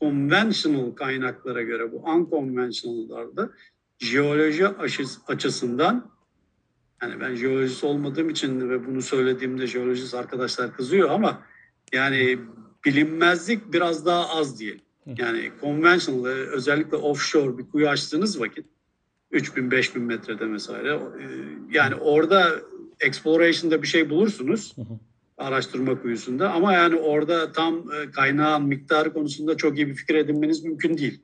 conventional 0.00 0.90
kaynaklara 0.90 1.62
göre 1.62 1.92
bu 1.92 1.96
unconventional'larda 1.96 3.50
jeoloji 3.98 4.68
açısından 5.28 6.10
yani 7.02 7.20
ben 7.20 7.34
jeolojist 7.34 7.84
olmadığım 7.84 8.30
için 8.30 8.70
ve 8.70 8.86
bunu 8.86 9.02
söylediğimde 9.02 9.66
jeolojist 9.66 10.14
arkadaşlar 10.14 10.76
kızıyor 10.76 11.10
ama 11.10 11.42
yani 11.92 12.38
bilinmezlik 12.84 13.72
biraz 13.72 14.06
daha 14.06 14.28
az 14.28 14.60
diyelim. 14.60 14.80
Yani 15.06 15.50
conventional 15.60 16.26
özellikle 16.26 16.96
offshore 16.96 17.58
bir 17.58 17.68
kuyu 17.68 17.88
açtığınız 17.88 18.40
vakit 18.40 18.66
3000-5000 19.32 19.98
metrede 19.98 20.44
mesela 20.44 20.96
e, 20.96 21.24
yani 21.70 21.94
orada 21.94 22.52
exploration'da 23.00 23.82
bir 23.82 23.86
şey 23.86 24.10
bulursunuz 24.10 24.76
araştırma 25.38 26.02
kuyusunda 26.02 26.52
ama 26.52 26.72
yani 26.72 26.96
orada 26.96 27.52
tam 27.52 27.74
e, 27.92 28.10
kaynağın 28.10 28.66
miktarı 28.66 29.12
konusunda 29.12 29.56
çok 29.56 29.76
iyi 29.76 29.88
bir 29.88 29.94
fikir 29.94 30.14
edinmeniz 30.14 30.64
mümkün 30.64 30.98
değil. 30.98 31.22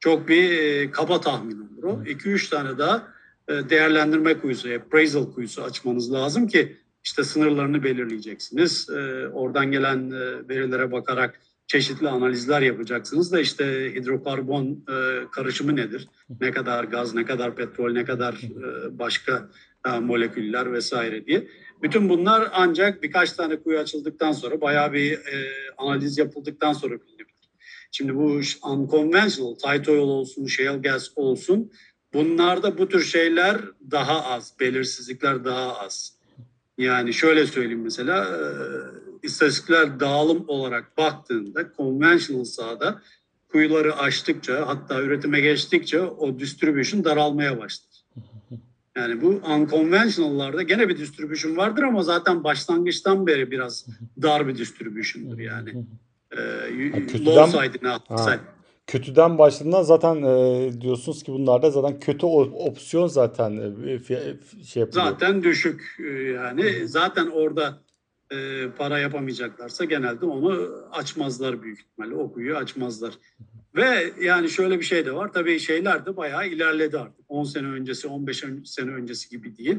Çok 0.00 0.28
bir 0.28 0.50
e, 0.50 0.90
kaba 0.90 1.20
tahmin 1.20 1.60
olur 1.60 1.84
o. 1.84 2.02
2-3 2.02 2.50
tane 2.50 2.78
daha 2.78 3.12
değerlendirme 3.48 4.38
kuyusu, 4.38 4.68
appraisal 4.74 5.32
kuyusu 5.32 5.62
açmanız 5.62 6.12
lazım 6.12 6.46
ki 6.46 6.76
işte 7.04 7.24
sınırlarını 7.24 7.84
belirleyeceksiniz. 7.84 8.90
Oradan 9.32 9.70
gelen 9.70 10.12
verilere 10.48 10.92
bakarak 10.92 11.40
çeşitli 11.72 12.08
analizler 12.08 12.62
yapacaksınız 12.62 13.32
da 13.32 13.40
işte 13.40 13.94
hidrokarbon 13.94 14.84
e, 14.88 14.94
karışımı 15.30 15.76
nedir? 15.76 16.08
Ne 16.40 16.50
kadar 16.50 16.84
gaz, 16.84 17.14
ne 17.14 17.24
kadar 17.24 17.56
petrol, 17.56 17.92
ne 17.92 18.04
kadar 18.04 18.34
e, 18.34 18.98
başka 18.98 19.48
e, 19.86 19.98
moleküller 19.98 20.72
vesaire 20.72 21.26
diye. 21.26 21.48
Bütün 21.82 22.08
bunlar 22.08 22.48
ancak 22.52 23.02
birkaç 23.02 23.32
tane 23.32 23.56
kuyu 23.56 23.78
açıldıktan 23.78 24.32
sonra 24.32 24.60
bayağı 24.60 24.92
bir 24.92 25.12
e, 25.12 25.46
analiz 25.78 26.18
yapıldıktan 26.18 26.72
sonra 26.72 26.94
bilinebilir. 26.94 27.50
Şimdi 27.90 28.14
bu 28.14 28.40
unconventional, 28.62 29.54
tight 29.54 29.88
oil 29.88 29.98
olsun, 29.98 30.46
shale 30.46 30.78
gas 30.78 31.08
olsun 31.16 31.72
bunlarda 32.14 32.78
bu 32.78 32.88
tür 32.88 33.04
şeyler 33.04 33.60
daha 33.90 34.24
az, 34.24 34.52
belirsizlikler 34.60 35.44
daha 35.44 35.78
az. 35.78 36.14
Yani 36.78 37.14
şöyle 37.14 37.46
söyleyeyim 37.46 37.82
mesela 37.82 38.24
e, 38.24 38.38
istatistikler 39.22 40.00
dağılım 40.00 40.44
olarak 40.48 40.98
baktığında 40.98 41.72
conventional 41.76 42.44
sahada 42.44 43.02
kuyuları 43.48 43.96
açtıkça 43.96 44.68
hatta 44.68 45.02
üretime 45.02 45.40
geçtikçe 45.40 46.00
o 46.00 46.38
distribution 46.38 47.04
daralmaya 47.04 47.58
başlar. 47.58 47.92
Yani 48.96 49.22
bu 49.22 49.28
unconventional'larda 49.28 50.62
gene 50.62 50.88
bir 50.88 50.98
distribution 50.98 51.56
vardır 51.56 51.82
ama 51.82 52.02
zaten 52.02 52.44
başlangıçtan 52.44 53.26
beri 53.26 53.50
biraz 53.50 53.86
dar 54.22 54.48
bir 54.48 54.58
distribution'dır 54.58 55.38
yani. 55.38 55.84
Ee, 56.32 57.24
low 57.24 57.46
side'ine 57.46 57.92
kötüden 58.86 59.38
başladığında 59.38 59.82
zaten 59.82 60.22
e, 60.22 60.80
diyorsunuz 60.80 61.22
ki 61.22 61.32
bunlarda 61.32 61.70
zaten 61.70 62.00
kötü 62.00 62.26
opsiyon 62.26 63.06
zaten 63.06 63.50
e, 63.86 63.98
şey 64.64 64.80
yapıyor. 64.80 65.04
Zaten 65.04 65.42
düşük 65.42 65.96
e, 65.98 66.22
yani 66.22 66.88
zaten 66.88 67.26
orada 67.26 67.82
e, 68.32 68.68
para 68.78 68.98
yapamayacaklarsa 68.98 69.84
genelde 69.84 70.26
onu 70.26 70.70
açmazlar 70.92 71.62
büyük 71.62 71.80
ihtimalle. 71.80 72.14
O 72.14 72.32
kuyuyu 72.32 72.56
açmazlar. 72.56 73.14
Ve 73.76 74.12
yani 74.20 74.50
şöyle 74.50 74.78
bir 74.78 74.84
şey 74.84 75.06
de 75.06 75.14
var. 75.14 75.32
Tabii 75.32 75.58
şeyler 75.58 76.06
de 76.06 76.16
bayağı 76.16 76.48
ilerledi 76.48 76.98
artık. 76.98 77.24
10 77.28 77.44
sene 77.44 77.66
öncesi, 77.66 78.08
15 78.08 78.44
sene 78.64 78.90
öncesi 78.90 79.28
gibi 79.28 79.56
değil. 79.56 79.78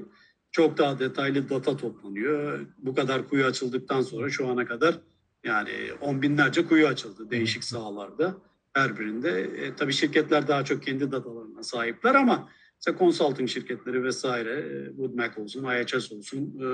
Çok 0.52 0.78
daha 0.78 1.00
detaylı 1.00 1.50
data 1.50 1.78
toplanıyor. 1.78 2.60
Bu 2.78 2.96
kadar 2.96 3.30
kuyu 3.30 3.46
açıldıktan 3.46 4.02
sonra 4.02 4.30
şu 4.30 4.48
ana 4.48 4.66
kadar 4.66 4.96
yani 5.44 5.70
on 6.02 6.22
binlerce 6.22 6.66
kuyu 6.66 6.88
açıldı 6.88 7.32
değişik 7.32 7.64
sahalarda. 7.64 8.36
Her 8.74 9.00
birinde. 9.00 9.42
E, 9.42 9.76
tabii 9.76 9.94
şirketler 9.94 10.48
daha 10.48 10.66
çok 10.66 10.84
kendi 10.84 11.12
datalarına 11.12 11.64
sahipler 11.64 12.16
ama 12.16 12.50
mesela 12.80 13.00
consulting 13.00 13.50
şirketleri 13.50 14.04
vesaire, 14.04 14.54
e, 14.54 14.88
Wood 14.88 15.38
olsun, 15.38 15.64
IHS 15.64 16.12
olsun, 16.12 16.60
e, 16.60 16.68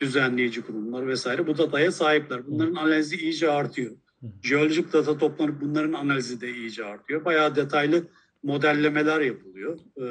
düzenleyici 0.00 0.62
kurumlar 0.62 1.06
vesaire 1.06 1.46
bu 1.46 1.58
dataya 1.58 1.92
sahipler. 1.92 2.46
Bunların 2.46 2.74
analizi 2.74 3.16
iyice 3.16 3.50
artıyor. 3.50 3.96
Jeolojik 4.42 4.92
data 4.92 5.18
toplanıp 5.18 5.60
bunların 5.60 5.92
analizi 5.92 6.40
de 6.40 6.50
iyice 6.50 6.84
artıyor. 6.84 7.24
Bayağı 7.24 7.56
detaylı 7.56 8.06
modellemeler 8.42 9.20
yapılıyor. 9.20 9.78
E, 9.96 10.04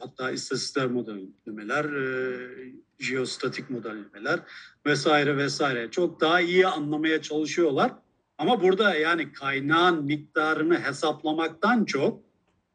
hatta 0.00 0.30
istatistikler 0.30 0.86
modellemeler, 0.86 1.84
e, 1.84 2.74
jeostatik 2.98 3.70
modellemeler 3.70 4.40
vesaire 4.86 5.36
vesaire. 5.36 5.90
Çok 5.90 6.20
daha 6.20 6.40
iyi 6.40 6.66
anlamaya 6.66 7.22
çalışıyorlar. 7.22 7.92
Ama 8.38 8.62
burada 8.62 8.94
yani 8.94 9.32
kaynağın 9.32 10.04
miktarını 10.04 10.78
hesaplamaktan 10.78 11.84
çok 11.84 12.20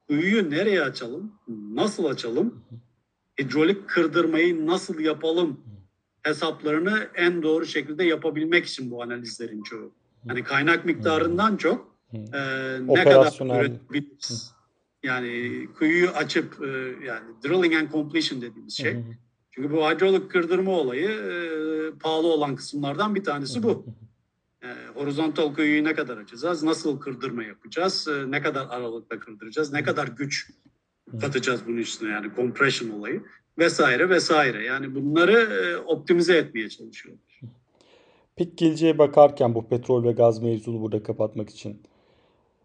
kuyuyu 0.08 0.50
nereye 0.50 0.82
açalım, 0.84 1.32
nasıl 1.74 2.06
açalım, 2.06 2.64
hidrolik 3.40 3.90
kırdırmayı 3.90 4.68
nasıl 4.68 5.00
yapalım 5.00 5.60
hesaplarını 6.24 7.08
en 7.16 7.44
doğru 7.44 7.66
şekilde 7.66 8.04
yapabilmek 8.04 8.66
için 8.66 8.92
bu 8.92 9.04
analizlerin 9.04 9.64
çoğu. 9.64 9.92
Yani 10.26 10.44
kaynak 10.44 10.86
miktarından 10.86 11.58
çok 11.58 11.96
e, 12.14 12.20
ne 12.88 13.04
kadar 13.04 13.60
üretebiliriz. 13.60 14.54
Yani 15.04 15.68
kuyuyu 15.78 16.10
açıp 16.10 16.64
e, 16.64 16.68
yani 17.06 17.26
drilling 17.44 17.74
and 17.74 17.92
completion 17.92 18.42
dediğimiz 18.42 18.78
şey. 18.78 18.98
Çünkü 19.52 19.72
bu 19.72 19.78
hidrolik 19.78 20.32
kırdırma 20.32 20.72
olayı 20.72 21.10
e, 21.10 21.34
pahalı 22.00 22.28
olan 22.28 22.56
kısımlardan 22.56 23.16
bir 23.16 23.24
tanesi 23.24 23.64
bu. 23.64 23.86
Horizontal 25.00 25.54
kuyuyu 25.54 25.84
ne 25.84 25.94
kadar 25.94 26.18
açacağız? 26.18 26.64
Nasıl 26.64 27.00
kırdırma 27.00 27.44
yapacağız? 27.44 28.08
E, 28.08 28.32
ne 28.32 28.42
kadar 28.42 28.68
aralıkta 28.70 29.20
kırdıracağız? 29.20 29.74
Ne 29.74 29.84
kadar 29.84 30.08
güç 30.08 30.52
katacağız 31.22 31.62
bunun 31.68 31.78
üstüne 31.78 32.12
yani 32.12 32.28
compression 32.36 32.90
olayı 32.90 33.24
vesaire 33.58 34.10
vesaire. 34.10 34.66
Yani 34.66 34.96
bunları 34.96 35.32
e, 35.32 35.78
optimize 35.78 36.38
etmeye 36.38 36.70
çalışıyorlar. 36.70 37.42
Peki 38.36 38.56
geleceğe 38.56 38.98
bakarken 38.98 39.56
bu 39.56 39.68
petrol 39.68 40.04
ve 40.04 40.12
gaz 40.12 40.42
mevzunu 40.42 40.82
burada 40.82 41.04
kapatmak 41.04 41.50
için 41.50 41.82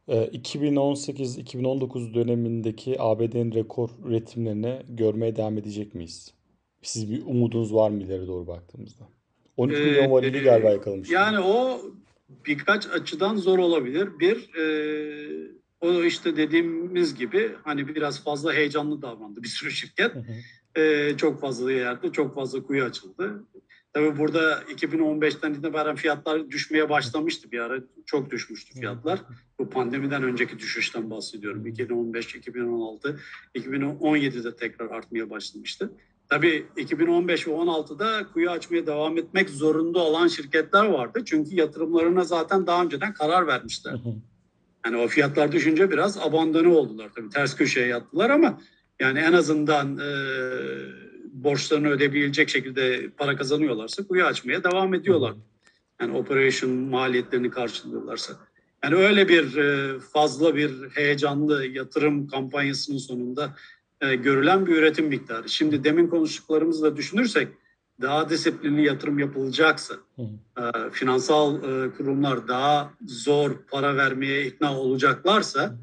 2018-2019 0.08 2.10
e, 2.10 2.14
dönemindeki 2.14 2.96
ABD'nin 2.98 3.54
rekor 3.54 3.90
üretimlerini 4.04 4.82
görmeye 4.88 5.36
devam 5.36 5.58
edecek 5.58 5.94
miyiz? 5.94 6.34
Siz 6.82 7.10
bir 7.10 7.22
umudunuz 7.26 7.74
var 7.74 7.90
mı 7.90 8.02
ileri 8.02 8.26
doğru 8.26 8.46
baktığımızda? 8.46 9.04
13 9.56 9.78
ee, 9.78 9.84
milyon 9.84 10.10
varili 10.10 10.40
galiba 10.40 10.70
yakalamış. 10.70 11.10
Yani 11.10 11.40
o 11.40 11.80
birkaç 12.28 12.86
açıdan 12.86 13.36
zor 13.36 13.58
olabilir. 13.58 14.08
Bir, 14.18 14.54
e, 14.54 15.54
o 15.80 16.02
işte 16.02 16.36
dediğimiz 16.36 17.14
gibi 17.14 17.52
hani 17.64 17.88
biraz 17.88 18.24
fazla 18.24 18.52
heyecanlı 18.52 19.02
davrandı 19.02 19.42
bir 19.42 19.48
sürü 19.48 19.70
şirket. 19.70 20.14
Hı 20.14 20.18
hı. 20.18 20.80
E, 20.80 21.16
çok 21.16 21.40
fazla 21.40 21.72
yerde 21.72 22.12
çok 22.12 22.34
fazla 22.34 22.62
kuyu 22.62 22.84
açıldı. 22.84 23.44
Tabii 23.92 24.18
burada 24.18 24.62
2015'ten 24.62 25.54
itibaren 25.54 25.96
fiyatlar 25.96 26.50
düşmeye 26.50 26.90
başlamıştı 26.90 27.52
bir 27.52 27.58
ara. 27.58 27.80
Çok 28.06 28.30
düşmüştü 28.30 28.80
fiyatlar. 28.80 29.20
Bu 29.58 29.70
pandemiden 29.70 30.22
önceki 30.22 30.58
düşüşten 30.58 31.10
bahsediyorum. 31.10 31.66
2015, 31.66 32.34
2016, 32.34 33.20
2017'de 33.54 34.56
tekrar 34.56 34.90
artmaya 34.90 35.30
başlamıştı. 35.30 35.90
Tabii 36.28 36.66
2015 36.76 37.48
ve 37.48 37.50
16'da 37.50 38.26
kuyu 38.32 38.50
açmaya 38.50 38.86
devam 38.86 39.18
etmek 39.18 39.50
zorunda 39.50 39.98
olan 39.98 40.28
şirketler 40.28 40.84
vardı. 40.84 41.22
Çünkü 41.24 41.54
yatırımlarına 41.54 42.24
zaten 42.24 42.66
daha 42.66 42.82
önceden 42.82 43.14
karar 43.14 43.46
vermişler. 43.46 43.94
Yani 44.86 44.96
o 44.96 45.08
fiyatlar 45.08 45.52
düşünce 45.52 45.90
biraz 45.90 46.18
abandone 46.18 46.68
oldular. 46.68 47.10
Tabii 47.16 47.28
ters 47.28 47.56
köşeye 47.56 47.86
yattılar 47.86 48.30
ama 48.30 48.60
yani 49.00 49.18
en 49.18 49.32
azından 49.32 49.98
e, 49.98 50.08
borçlarını 51.32 51.88
ödeyebilecek 51.88 52.48
şekilde 52.48 53.10
para 53.16 53.36
kazanıyorlarsa 53.36 54.06
kuyu 54.06 54.24
açmaya 54.24 54.64
devam 54.64 54.94
ediyorlar. 54.94 55.34
Yani 56.00 56.16
operation 56.16 56.72
maliyetlerini 56.72 57.50
karşılıyorlarsa. 57.50 58.32
Yani 58.84 58.94
öyle 58.94 59.28
bir 59.28 59.56
e, 59.56 59.98
fazla 60.00 60.56
bir 60.56 60.90
heyecanlı 60.94 61.66
yatırım 61.66 62.26
kampanyasının 62.26 62.98
sonunda 62.98 63.56
e, 64.04 64.16
görülen 64.16 64.66
bir 64.66 64.76
üretim 64.76 65.06
miktarı. 65.06 65.48
Şimdi 65.48 65.84
demin 65.84 66.06
konuştuklarımızı 66.06 66.82
da 66.82 66.96
düşünürsek 66.96 67.48
daha 68.00 68.30
disiplinli 68.30 68.84
yatırım 68.86 69.18
yapılacaksa, 69.18 69.94
e, 70.18 70.90
finansal 70.92 71.60
kurumlar 71.90 72.48
daha 72.48 72.92
zor 73.06 73.50
para 73.70 73.96
vermeye 73.96 74.46
ikna 74.46 74.78
olacaklarsa 74.78 75.78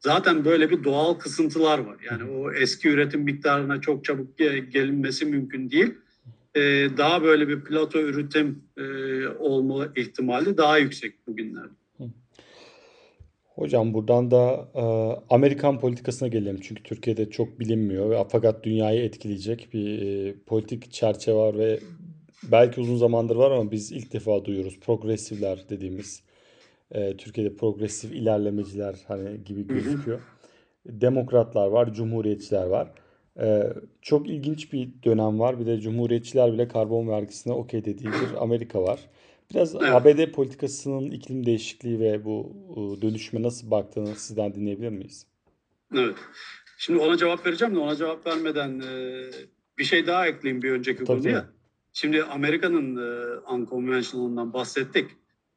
zaten 0.00 0.44
böyle 0.44 0.70
bir 0.70 0.84
doğal 0.84 1.14
kısıntılar 1.14 1.78
var. 1.78 1.96
Yani 2.10 2.30
o 2.30 2.52
eski 2.52 2.88
üretim 2.88 3.20
miktarına 3.20 3.80
çok 3.80 4.04
çabuk 4.04 4.38
gelinmesi 4.38 5.26
mümkün 5.26 5.70
değil. 5.70 5.94
Ee, 6.56 6.88
daha 6.96 7.22
böyle 7.22 7.48
bir 7.48 7.60
plato 7.60 8.00
üretim 8.00 8.64
e, 8.76 8.82
olma 9.28 9.88
ihtimali 9.96 10.56
daha 10.56 10.78
yüksek 10.78 11.26
bugünlerde. 11.26 11.74
Hocam 13.56 13.94
buradan 13.94 14.30
da 14.30 14.68
e, 14.74 14.82
Amerikan 15.34 15.78
politikasına 15.78 16.28
gelelim. 16.28 16.60
Çünkü 16.60 16.82
Türkiye'de 16.82 17.30
çok 17.30 17.60
bilinmiyor 17.60 18.10
ve 18.10 18.24
fakat 18.28 18.64
dünyayı 18.64 19.02
etkileyecek 19.02 19.68
bir 19.72 20.02
e, 20.02 20.34
politik 20.46 20.92
çerçeve 20.92 21.36
var 21.36 21.58
ve 21.58 21.80
belki 22.52 22.80
uzun 22.80 22.96
zamandır 22.96 23.36
var 23.36 23.50
ama 23.50 23.70
biz 23.70 23.92
ilk 23.92 24.12
defa 24.12 24.44
duyuyoruz. 24.44 24.80
Progresifler 24.80 25.68
dediğimiz 25.68 26.22
e, 26.92 27.16
Türkiye'de 27.16 27.56
progresif 27.56 28.12
ilerlemeciler 28.12 28.96
hani 29.08 29.44
gibi 29.44 29.66
gözüküyor. 29.66 30.20
Demokratlar 30.86 31.66
var, 31.66 31.92
cumhuriyetçiler 31.92 32.66
var. 32.66 32.92
E, 33.40 33.62
çok 34.02 34.28
ilginç 34.28 34.72
bir 34.72 34.88
dönem 35.04 35.40
var. 35.40 35.60
Bir 35.60 35.66
de 35.66 35.80
cumhuriyetçiler 35.80 36.52
bile 36.52 36.68
karbon 36.68 37.08
vergisine 37.08 37.52
okey 37.52 37.84
dediği 37.84 38.06
bir 38.06 38.42
Amerika 38.42 38.82
var. 38.82 39.00
Biraz 39.50 39.74
evet. 39.74 39.88
ABD 39.88 40.32
politikasının 40.32 41.10
iklim 41.10 41.46
değişikliği 41.46 42.00
ve 42.00 42.24
bu 42.24 42.52
dönüşme 43.02 43.42
nasıl 43.42 43.70
baktığını 43.70 44.16
sizden 44.16 44.54
dinleyebilir 44.54 44.88
miyiz? 44.88 45.26
Evet. 45.94 46.16
Şimdi 46.78 46.98
ona 46.98 47.16
cevap 47.16 47.46
vereceğim 47.46 47.74
de 47.74 47.78
ona 47.78 47.96
cevap 47.96 48.26
vermeden 48.26 48.80
e, 48.80 49.24
bir 49.78 49.84
şey 49.84 50.06
daha 50.06 50.26
ekleyeyim 50.26 50.62
bir 50.62 50.70
önceki 50.70 51.04
Tabii. 51.04 51.18
konuya. 51.18 51.46
Şimdi 51.92 52.22
Amerika'nın 52.22 52.96
e, 52.96 53.38
unconventional'ından 53.52 54.52
bahsettik. 54.52 55.10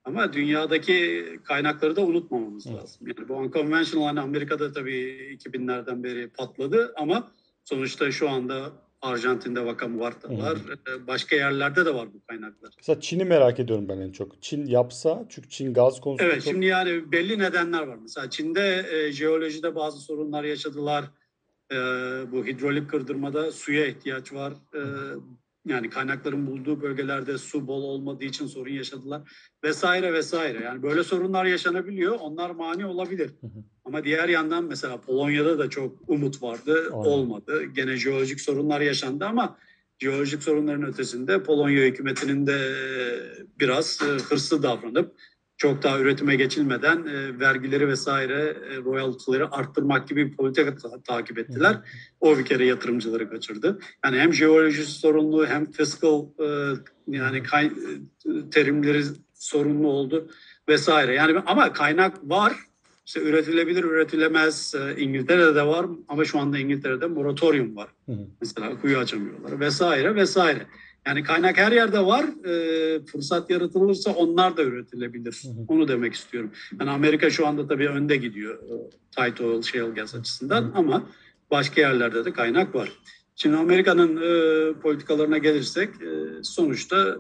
Ama 0.06 0.34
dünyadaki 0.34 1.26
kaynakları 1.44 1.96
da 1.96 2.02
unutmamamız 2.02 2.68
evet. 2.68 2.82
lazım. 2.82 3.08
Yani 3.08 3.30
bu 3.30 3.34
unconventional 3.34 4.06
hani 4.06 4.20
Amerika'da 4.20 4.72
tabii 4.72 5.38
2000'lerden 5.40 6.04
beri 6.04 6.30
patladı 6.30 6.94
ama 6.98 7.32
sonuçta 7.64 8.12
şu 8.12 8.30
anda 8.30 8.72
Arjantin'de 9.02 9.66
Vaca 9.66 9.88
Muerta 9.88 10.30
var. 10.30 10.58
Hmm. 10.58 11.08
Başka 11.08 11.36
yerlerde 11.36 11.86
de 11.86 11.94
var 11.94 12.14
bu 12.14 12.26
kaynaklar. 12.28 12.74
Mesela 12.78 13.02
Çin'i 13.02 13.26
merak 13.26 13.60
ediyorum 13.60 13.90
ben 13.90 13.98
en 13.98 14.12
çok. 14.12 14.42
Çin 14.42 14.66
yapsa 14.66 15.26
çünkü 15.30 15.50
Çin 15.50 15.74
gaz 15.74 16.02
konusunda 16.02 16.32
Evet 16.32 16.44
çok... 16.44 16.54
şimdi 16.54 16.66
yani 16.66 17.12
belli 17.12 17.40
nedenler 17.40 17.88
var. 17.88 17.98
Mesela 18.02 18.30
Çin'de 18.30 18.86
e, 18.92 19.12
jeolojide 19.12 19.76
bazı 19.76 20.00
sorunlar 20.00 20.44
yaşadılar. 20.44 21.06
E, 21.72 21.76
bu 22.32 22.46
hidrolik 22.46 22.90
kırdırmada 22.90 23.52
suya 23.52 23.86
ihtiyaç 23.86 24.34
var. 24.34 24.54
E, 24.76 24.82
yani 25.70 25.90
kaynakların 25.90 26.48
bulduğu 26.48 26.82
bölgelerde 26.82 27.38
su 27.38 27.68
bol 27.68 27.84
olmadığı 27.84 28.24
için 28.24 28.48
sorun 28.48 28.72
yaşadılar 28.72 29.22
vesaire 29.64 30.14
vesaire. 30.14 30.64
Yani 30.64 30.84
böyle 30.84 31.04
sorunlar 31.04 31.46
yaşanabiliyor. 31.46 32.18
Onlar 32.20 32.50
mani 32.50 32.86
olabilir. 32.86 33.32
Ama 33.86 34.04
diğer 34.04 34.30
yandan 34.30 34.64
mesela 34.64 35.02
Polonya'da 35.02 35.60
da 35.60 35.70
çok 35.70 36.10
umut 36.10 36.44
vardı. 36.44 36.84
Aynen. 36.84 36.94
Olmadı. 36.94 37.64
Gene 37.64 37.98
jeolojik 37.98 38.42
sorunlar 38.42 38.82
yaşandı 38.82 39.26
ama 39.26 39.58
jeolojik 40.00 40.44
sorunların 40.44 40.84
ötesinde 40.84 41.44
Polonya 41.44 41.86
hükümetinin 41.86 42.48
de 42.48 42.60
biraz 43.60 44.00
e, 44.02 44.06
hırslı 44.06 44.64
davranıp 44.64 45.16
çok 45.60 45.84
daha 45.84 46.00
üretime 46.00 46.36
geçilmeden 46.36 46.98
e, 47.08 47.40
vergileri 47.40 47.88
vesaire 47.88 48.58
e, 48.72 48.78
royaltıları 48.78 49.52
arttırmak 49.56 50.08
gibi 50.08 50.32
bir 50.32 50.36
politika 50.38 50.76
ta- 50.76 51.02
takip 51.02 51.38
ettiler. 51.38 51.78
O 52.20 52.38
bir 52.38 52.46
kere 52.46 52.66
yatırımcıları 52.66 53.30
kaçırdı. 53.30 53.80
Yani 54.06 54.20
hem 54.20 54.34
jeoloji 54.34 54.86
sorunlu 54.86 55.48
hem 55.48 55.72
fiscal 55.72 56.26
e, 56.40 56.74
yani 57.08 57.44
kay- 57.44 57.66
e, 58.26 58.50
terimleri 58.52 59.04
sorunlu 59.34 59.88
oldu 59.88 60.30
vesaire. 60.70 61.14
Yani 61.14 61.40
ama 61.46 61.74
kaynak 61.74 62.30
var. 62.30 62.54
İşte 63.06 63.22
üretilebilir, 63.22 63.84
üretilemez. 63.84 64.76
E, 64.76 65.02
İngiltere'de 65.02 65.56
de 65.56 65.64
var 65.68 65.86
ama 66.08 66.26
şu 66.26 66.40
anda 66.40 66.58
İngiltere'de 66.58 67.08
moratorium 67.08 67.76
var. 67.76 67.90
Hı 68.06 68.12
hı. 68.12 68.28
Mesela 68.42 68.82
kuyu 68.82 68.98
açamıyorlar 68.98 69.60
vesaire 69.60 70.16
vesaire. 70.16 70.68
Yani 71.10 71.24
kaynak 71.24 71.58
her 71.58 71.72
yerde 71.72 72.06
var. 72.06 72.26
E, 72.46 73.06
fırsat 73.06 73.50
yaratılırsa 73.50 74.12
onlar 74.12 74.58
da 74.58 74.64
üretilebilir. 74.64 75.42
Hı 75.44 75.50
hı. 75.50 75.66
Onu 75.68 75.88
demek 75.88 76.14
istiyorum. 76.14 76.52
Yani 76.80 76.90
Amerika 76.90 77.30
şu 77.30 77.48
anda 77.48 77.68
tabii 77.68 77.90
önde 77.90 78.18
gidiyor 78.18 78.60
tight 79.18 79.42
oil, 79.42 79.62
shale 79.62 79.94
gas 79.94 80.16
açısından 80.16 80.62
hı 80.62 80.68
hı. 80.68 80.72
ama 80.76 81.10
başka 81.52 81.82
yerlerde 81.82 82.26
de 82.26 82.34
kaynak 82.34 82.76
var. 82.76 82.92
Şimdi 83.36 83.58
Amerika'nın 83.58 84.18
e, 84.18 84.74
politikalarına 84.74 85.38
gelirsek 85.38 85.90
e, 85.90 86.44
sonuçta 86.44 87.18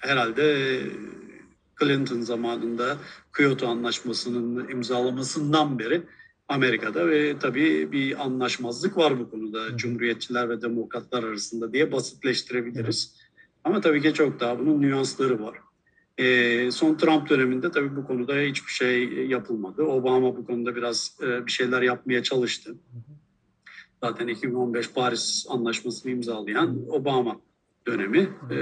herhalde 0.00 0.78
Clinton 1.80 2.20
zamanında 2.20 2.96
Kyoto 3.36 3.66
Anlaşması'nın 3.66 4.68
imzalamasından 4.68 5.78
beri 5.78 6.02
Amerika'da 6.48 7.08
ve 7.08 7.38
tabii 7.38 7.92
bir 7.92 8.24
anlaşmazlık 8.24 8.96
var 8.96 9.18
bu 9.18 9.30
konuda 9.30 9.58
Hı. 9.58 9.76
Cumhuriyetçiler 9.76 10.48
ve 10.48 10.62
Demokratlar 10.62 11.24
arasında 11.24 11.72
diye 11.72 11.92
basitleştirebiliriz. 11.92 13.14
Hı. 13.14 13.22
Ama 13.64 13.80
tabii 13.80 14.02
ki 14.02 14.14
çok 14.14 14.40
daha 14.40 14.58
bunun 14.58 14.82
nüansları 14.82 15.42
var. 15.42 15.58
E, 16.18 16.70
son 16.70 16.94
Trump 16.94 17.30
döneminde 17.30 17.70
tabii 17.70 17.96
bu 17.96 18.06
konuda 18.06 18.34
hiçbir 18.34 18.72
şey 18.72 19.26
yapılmadı. 19.26 19.82
Obama 19.82 20.36
bu 20.36 20.46
konuda 20.46 20.76
biraz 20.76 21.18
e, 21.22 21.46
bir 21.46 21.52
şeyler 21.52 21.82
yapmaya 21.82 22.22
çalıştı. 22.22 22.74
Zaten 24.02 24.28
2015 24.28 24.90
Paris 24.90 25.46
Anlaşması'nı 25.48 26.12
imzalayan 26.12 26.78
Obama 26.88 27.40
dönemi. 27.86 28.28
E, 28.50 28.56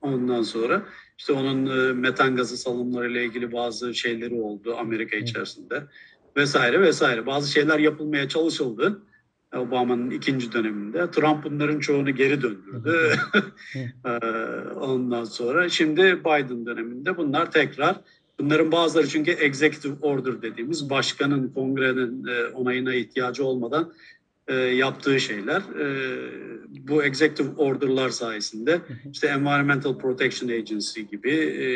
ondan 0.00 0.42
sonra 0.42 0.86
işte 1.18 1.32
onun 1.32 1.66
e, 1.66 1.92
metan 1.92 2.36
gazı 2.36 2.56
salımları 2.56 3.10
ile 3.10 3.24
ilgili 3.24 3.52
bazı 3.52 3.94
şeyleri 3.94 4.34
oldu 4.34 4.76
Amerika 4.76 5.16
içerisinde 5.16 5.84
vesaire 6.36 6.80
vesaire. 6.80 7.26
Bazı 7.26 7.52
şeyler 7.52 7.78
yapılmaya 7.78 8.28
çalışıldı. 8.28 9.02
Obama'nın 9.56 10.10
ikinci 10.10 10.52
döneminde. 10.52 11.10
Trump 11.10 11.44
bunların 11.44 11.78
çoğunu 11.80 12.10
geri 12.10 12.42
döndürdü. 12.42 13.12
Ee, 14.06 14.10
ondan 14.80 15.24
sonra 15.24 15.68
şimdi 15.68 16.02
Biden 16.20 16.66
döneminde 16.66 17.16
bunlar 17.16 17.50
tekrar 17.50 18.00
bunların 18.38 18.72
bazıları 18.72 19.08
çünkü 19.08 19.30
executive 19.30 19.94
order 20.02 20.42
dediğimiz 20.42 20.90
başkanın 20.90 21.48
kongrenin 21.48 22.26
e, 22.26 22.46
onayına 22.46 22.94
ihtiyacı 22.94 23.44
olmadan 23.44 23.92
e, 24.48 24.54
yaptığı 24.54 25.20
şeyler. 25.20 25.60
E, 25.60 25.86
bu 26.88 27.04
executive 27.04 27.48
order'lar 27.56 28.08
sayesinde 28.08 28.80
işte 29.12 29.26
Environmental 29.26 29.98
Protection 29.98 30.48
Agency 30.48 31.00
gibi 31.00 31.30
e, 31.30 31.68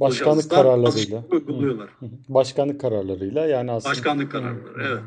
başkanlık 0.00 0.50
kararlarıyla 0.50 1.24
uyguluyorlar. 1.30 1.88
Başkanlık 2.28 2.80
kararlarıyla 2.80 3.46
yani 3.46 3.72
aslında. 3.72 3.90
Başkanlık 3.90 4.32
kararları 4.32 4.86
evet. 4.88 5.02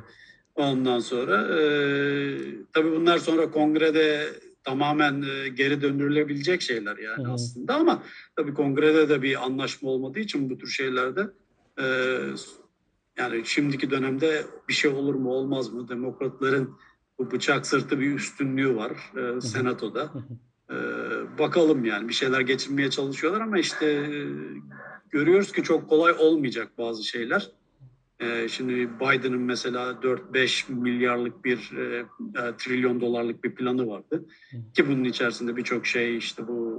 Ondan 0.55 0.99
sonra 0.99 1.59
e, 1.59 1.61
tabii 2.73 2.91
bunlar 2.91 3.17
sonra 3.17 3.51
kongrede 3.51 4.27
tamamen 4.63 5.21
e, 5.21 5.49
geri 5.49 5.81
döndürülebilecek 5.81 6.61
şeyler 6.61 6.97
yani 6.97 7.27
Hı. 7.27 7.31
aslında 7.31 7.75
ama 7.75 8.03
tabii 8.35 8.53
kongrede 8.53 9.09
de 9.09 9.21
bir 9.21 9.45
anlaşma 9.45 9.89
olmadığı 9.89 10.19
için 10.19 10.49
bu 10.49 10.57
tür 10.57 10.67
şeylerde 10.67 11.27
e, 11.79 11.85
yani 13.17 13.41
şimdiki 13.45 13.91
dönemde 13.91 14.43
bir 14.69 14.73
şey 14.73 14.91
olur 14.91 15.15
mu 15.15 15.29
olmaz 15.29 15.73
mı? 15.73 15.89
Demokratların 15.89 16.75
bu 17.19 17.31
bıçak 17.31 17.67
sırtı 17.67 17.99
bir 17.99 18.15
üstünlüğü 18.15 18.75
var 18.75 18.91
e, 19.17 19.41
senatoda. 19.41 20.11
E, 20.69 20.75
bakalım 21.39 21.85
yani 21.85 22.09
bir 22.09 22.13
şeyler 22.13 22.41
geçirmeye 22.41 22.89
çalışıyorlar 22.89 23.41
ama 23.41 23.59
işte 23.59 23.85
e, 23.85 24.27
görüyoruz 25.09 25.51
ki 25.51 25.63
çok 25.63 25.89
kolay 25.89 26.13
olmayacak 26.19 26.77
bazı 26.77 27.03
şeyler. 27.03 27.51
E, 28.19 28.47
şimdi 28.47 28.89
Biden'ın 28.99 29.41
mesela 29.41 29.91
4-5 29.91 30.71
milyarlık 30.71 31.45
bir 31.45 31.71
e, 31.77 31.97
e, 31.99 32.05
trilyon 32.57 33.01
dolarlık 33.01 33.43
bir 33.43 33.55
planı 33.55 33.87
vardı. 33.87 34.25
Ki 34.73 34.87
bunun 34.87 35.03
içerisinde 35.03 35.55
birçok 35.55 35.85
şey 35.85 36.17
işte 36.17 36.47
bu 36.47 36.77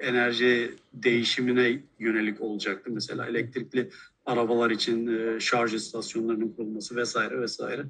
enerji 0.00 0.74
değişimine 0.92 1.82
yönelik 1.98 2.40
olacaktı. 2.40 2.90
Mesela 2.94 3.26
elektrikli 3.26 3.90
arabalar 4.26 4.70
için 4.70 5.06
e, 5.06 5.40
şarj 5.40 5.74
istasyonlarının 5.74 6.52
kurulması 6.52 6.96
vesaire 6.96 7.40
vesaire. 7.40 7.84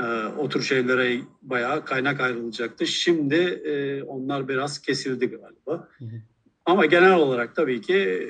E, 0.00 0.04
o 0.38 0.48
tür 0.48 0.62
şeylere 0.62 1.20
bayağı 1.42 1.84
kaynak 1.84 2.20
ayrılacaktı. 2.20 2.86
Şimdi 2.86 3.34
e, 3.34 4.02
onlar 4.02 4.48
biraz 4.48 4.78
kesildi 4.78 5.26
galiba. 5.26 5.88
Hı 5.98 6.04
hı. 6.04 6.22
Ama 6.64 6.86
genel 6.86 7.14
olarak 7.14 7.56
tabii 7.56 7.80
ki 7.80 8.28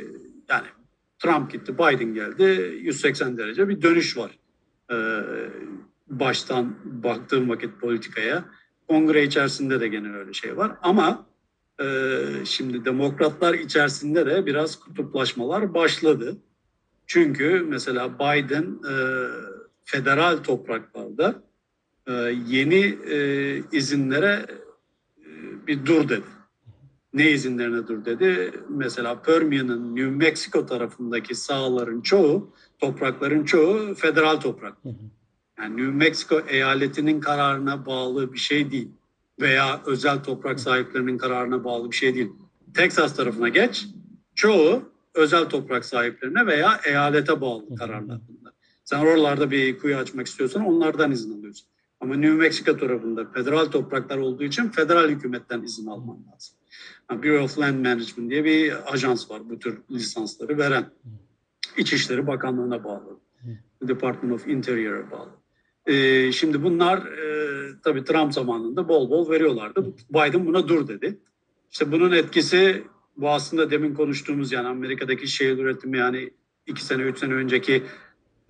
yani 0.48 0.66
Trump 1.18 1.52
gitti, 1.52 1.74
Biden 1.78 2.14
geldi. 2.14 2.78
180 2.82 3.38
derece 3.38 3.68
bir 3.68 3.82
dönüş 3.82 4.16
var. 4.16 4.38
E, 4.92 4.96
baştan 6.08 6.76
baktığım 6.84 7.48
vakit 7.48 7.80
politikaya. 7.80 8.44
Kongre 8.88 9.24
içerisinde 9.24 9.80
de 9.80 9.88
gene 9.88 10.12
öyle 10.12 10.32
şey 10.32 10.56
var. 10.56 10.72
Ama 10.82 11.26
e, 11.80 11.84
şimdi 12.44 12.84
demokratlar 12.84 13.54
içerisinde 13.54 14.26
de 14.26 14.46
biraz 14.46 14.80
kutuplaşmalar 14.80 15.74
başladı. 15.74 16.36
Çünkü 17.06 17.66
mesela 17.68 18.18
Biden 18.18 18.78
e, 18.90 18.94
federal 19.84 20.36
topraklarda 20.36 21.42
e, 22.06 22.12
yeni 22.48 22.98
e, 23.10 23.58
izinlere 23.72 24.46
e, 25.18 25.66
bir 25.66 25.86
dur 25.86 26.08
dedi. 26.08 26.22
Ne 27.14 27.30
izinlerine 27.30 27.86
dur 27.88 28.04
dedi? 28.04 28.52
Mesela 28.68 29.22
Permian'ın 29.22 29.96
New 29.96 30.10
Mexico 30.10 30.66
tarafındaki 30.66 31.34
sahaların 31.34 32.00
çoğu, 32.00 32.54
toprakların 32.78 33.44
çoğu 33.44 33.94
federal 33.94 34.40
toprak. 34.40 34.76
Yani 35.58 35.76
New 35.76 35.92
Mexico 35.92 36.40
eyaletinin 36.48 37.20
kararına 37.20 37.86
bağlı 37.86 38.32
bir 38.32 38.38
şey 38.38 38.70
değil. 38.70 38.88
Veya 39.40 39.82
özel 39.86 40.22
toprak 40.22 40.60
sahiplerinin 40.60 41.18
kararına 41.18 41.64
bağlı 41.64 41.90
bir 41.90 41.96
şey 41.96 42.14
değil. 42.14 42.32
Texas 42.74 43.16
tarafına 43.16 43.48
geç, 43.48 43.86
çoğu 44.34 44.82
özel 45.14 45.44
toprak 45.44 45.84
sahiplerine 45.84 46.46
veya 46.46 46.80
eyalete 46.84 47.40
bağlı 47.40 47.76
kararlar 47.76 48.20
bunlar. 48.28 48.52
Sen 48.84 48.98
oralarda 48.98 49.50
bir 49.50 49.78
kuyu 49.78 49.96
açmak 49.96 50.26
istiyorsan 50.26 50.64
onlardan 50.64 51.10
izin 51.10 51.38
alıyorsun. 51.38 51.71
Ama 52.02 52.14
New 52.14 52.34
Mexico 52.34 52.76
tarafında 52.76 53.24
federal 53.24 53.64
topraklar 53.64 54.18
olduğu 54.18 54.42
için 54.42 54.68
federal 54.68 55.08
hükümetten 55.08 55.62
izin 55.62 55.86
alman 55.86 56.18
lazım. 56.32 56.56
Yani 57.10 57.22
Bureau 57.22 57.44
of 57.44 57.58
Land 57.58 57.78
Management 57.78 58.30
diye 58.30 58.44
bir 58.44 58.92
ajans 58.92 59.30
var 59.30 59.50
bu 59.50 59.58
tür 59.58 59.78
lisansları 59.90 60.58
veren. 60.58 60.90
İçişleri 61.76 62.26
Bakanlığı'na 62.26 62.84
bağlı. 62.84 63.20
Department 63.82 64.34
of 64.34 64.48
Interior'a 64.48 65.10
bağlı. 65.10 65.30
Ee, 65.86 66.32
şimdi 66.32 66.62
bunlar 66.62 66.98
e, 66.98 67.68
tabii 67.84 68.04
Trump 68.04 68.34
zamanında 68.34 68.88
bol 68.88 69.10
bol 69.10 69.30
veriyorlardı. 69.30 69.94
Biden 70.10 70.46
buna 70.46 70.68
dur 70.68 70.88
dedi. 70.88 71.18
İşte 71.70 71.92
bunun 71.92 72.12
etkisi 72.12 72.84
bu 73.16 73.30
aslında 73.30 73.70
demin 73.70 73.94
konuştuğumuz 73.94 74.52
yani 74.52 74.68
Amerika'daki 74.68 75.28
şehir 75.28 75.58
üretimi 75.58 75.98
yani 75.98 76.30
iki 76.66 76.84
sene 76.84 77.02
üç 77.02 77.18
sene 77.18 77.34
önceki 77.34 77.82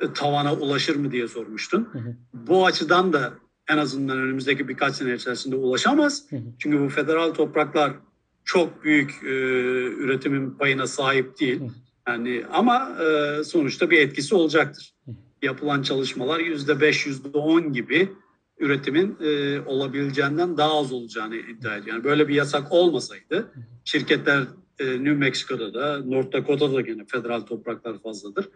e, 0.00 0.12
tavana 0.12 0.54
ulaşır 0.54 0.96
mı 0.96 1.12
diye 1.12 1.28
sormuştun. 1.28 1.88
Hı 1.92 1.98
hı. 1.98 2.16
Bu 2.34 2.66
açıdan 2.66 3.12
da 3.12 3.41
en 3.68 3.78
azından 3.78 4.18
önümüzdeki 4.18 4.68
birkaç 4.68 4.94
sene 4.94 5.14
içerisinde 5.14 5.56
ulaşamaz. 5.56 6.26
Çünkü 6.58 6.80
bu 6.80 6.88
federal 6.88 7.34
topraklar 7.34 7.92
çok 8.44 8.84
büyük 8.84 9.10
e, 9.24 9.28
üretimin 9.84 10.50
payına 10.50 10.86
sahip 10.86 11.40
değil. 11.40 11.60
Yani 12.08 12.44
ama 12.52 12.96
e, 13.02 13.44
sonuçta 13.44 13.90
bir 13.90 13.98
etkisi 13.98 14.34
olacaktır. 14.34 14.94
Yapılan 15.42 15.82
çalışmalar 15.82 16.40
yüzde 16.40 16.80
beş, 16.80 17.06
yüzde 17.06 17.28
on 17.28 17.72
gibi 17.72 18.08
üretimin 18.58 19.16
e, 19.20 19.60
olabileceğinden 19.60 20.56
daha 20.56 20.78
az 20.78 20.92
olacağını 20.92 21.36
iddia 21.36 21.76
ediyor. 21.76 21.96
Yani 21.96 22.04
böyle 22.04 22.28
bir 22.28 22.34
yasak 22.34 22.72
olmasaydı 22.72 23.52
şirketler 23.84 24.42
e, 24.78 24.86
New 24.86 25.12
Mexico'da 25.14 25.74
da 25.74 25.98
North 26.04 26.32
Dakota'da 26.32 26.74
da 26.74 26.80
gene 26.80 27.04
federal 27.04 27.40
topraklar 27.40 28.02
fazladır. 28.02 28.48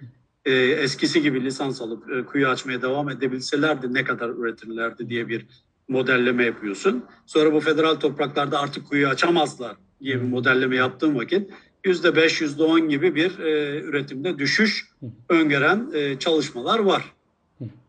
E, 0.47 0.53
eskisi 0.55 1.23
gibi 1.23 1.45
lisans 1.45 1.81
alıp 1.81 2.11
e, 2.11 2.25
kuyu 2.25 2.49
açmaya 2.49 2.83
devam 2.83 3.11
edebilselerdi 3.11 3.95
ne 3.95 4.05
kadar 4.05 4.29
üretirlerdi 4.29 5.09
diye 5.09 5.29
bir 5.29 5.47
modelleme 5.89 6.45
yapıyorsun. 6.45 7.05
Sonra 7.27 7.53
bu 7.53 7.61
federal 7.61 7.95
topraklarda 7.95 8.61
artık 8.61 8.87
kuyu 8.89 9.09
açamazlar 9.09 9.77
diye 10.01 10.17
bir 10.23 10.29
modelleme 10.29 10.77
yaptığım 10.77 11.17
vakit 11.17 11.51
yüzde 11.85 12.17
beş, 12.17 12.41
yüzde 12.41 12.63
on 12.63 12.89
gibi 12.89 13.15
bir 13.15 13.39
e, 13.39 13.81
üretimde 13.81 14.39
düşüş 14.39 14.89
öngören 15.29 15.91
e, 15.95 16.19
çalışmalar 16.19 16.79
var. 16.79 17.13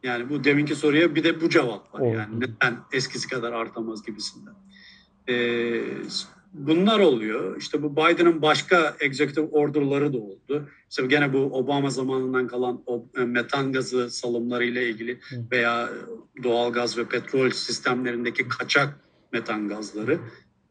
Yani 0.03 0.29
bu 0.29 0.43
deminki 0.43 0.75
soruya 0.75 1.15
bir 1.15 1.23
de 1.23 1.41
bu 1.41 1.49
cevap 1.49 1.93
var. 1.93 2.13
Yani 2.13 2.39
neden 2.39 2.77
eskisi 2.91 3.29
kadar 3.29 3.53
artamaz 3.53 4.05
gibisinden. 4.05 4.53
Ee, 5.29 5.81
bunlar 6.57 6.99
oluyor. 6.99 7.57
İşte 7.57 7.83
bu 7.83 7.95
Biden'ın 7.95 8.41
başka 8.41 8.95
executive 8.99 9.45
order'ları 9.45 10.13
da 10.13 10.17
oldu. 10.17 10.69
İşte 10.89 11.05
gene 11.05 11.33
bu 11.33 11.37
Obama 11.37 11.89
zamanından 11.89 12.47
kalan 12.47 12.83
o 12.85 13.05
e, 13.17 13.21
metan 13.21 13.73
gazı 13.73 14.09
salımları 14.09 14.65
ile 14.65 14.89
ilgili 14.89 15.19
veya 15.51 15.89
doğal 16.43 16.73
gaz 16.73 16.97
ve 16.97 17.05
petrol 17.05 17.49
sistemlerindeki 17.49 18.47
kaçak 18.47 18.99
metan 19.33 19.67
gazları. 19.67 20.19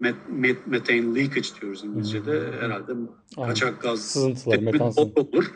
Met, 0.00 0.14
met, 0.28 0.66
methane 0.66 1.14
leakage 1.14 1.48
diyoruz 1.60 1.84
İngilizce'de. 1.84 2.52
Herhalde 2.60 2.92
kaçak 3.36 3.82
gaz 3.82 4.00
sızıntılar, 4.00 4.58
metan 4.58 4.92
olur 5.16 5.52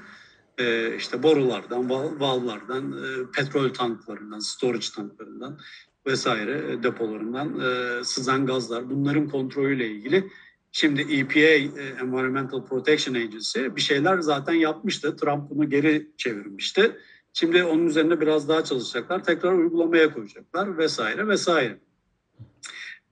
e, 0.60 0.96
işte 0.96 1.22
borulardan, 1.22 1.90
vallardan, 2.20 2.92
e, 2.92 3.30
petrol 3.36 3.68
tanklarından, 3.68 4.38
storage 4.38 4.86
tanklarından 4.96 5.58
vesaire 6.06 6.72
e, 6.72 6.82
depolarından 6.82 7.60
e, 7.60 8.04
sızan 8.04 8.46
gazlar 8.46 8.90
bunların 8.90 9.28
kontrolüyle 9.28 9.88
ilgili 9.88 10.30
şimdi 10.72 11.00
EPA 11.00 11.40
e, 11.40 11.68
Environmental 12.02 12.64
Protection 12.64 13.14
Agency 13.14 13.60
bir 13.76 13.80
şeyler 13.80 14.18
zaten 14.18 14.54
yapmıştı. 14.54 15.16
Trump 15.16 15.50
bunu 15.50 15.70
geri 15.70 16.10
çevirmişti. 16.16 16.96
Şimdi 17.32 17.64
onun 17.64 17.86
üzerinde 17.86 18.20
biraz 18.20 18.48
daha 18.48 18.64
çalışacaklar. 18.64 19.24
Tekrar 19.24 19.52
uygulamaya 19.52 20.14
koyacaklar 20.14 20.78
vesaire 20.78 21.28
vesaire. 21.28 21.78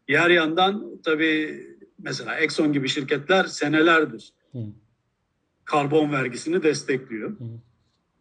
Diğer 0.09 0.31
yandan 0.31 1.01
tabii 1.05 1.67
mesela 1.99 2.39
Exxon 2.39 2.73
gibi 2.73 2.89
şirketler 2.89 3.45
senelerdir 3.45 4.33
karbon 5.69 6.13
vergisini 6.13 6.63
destekliyor. 6.63 7.37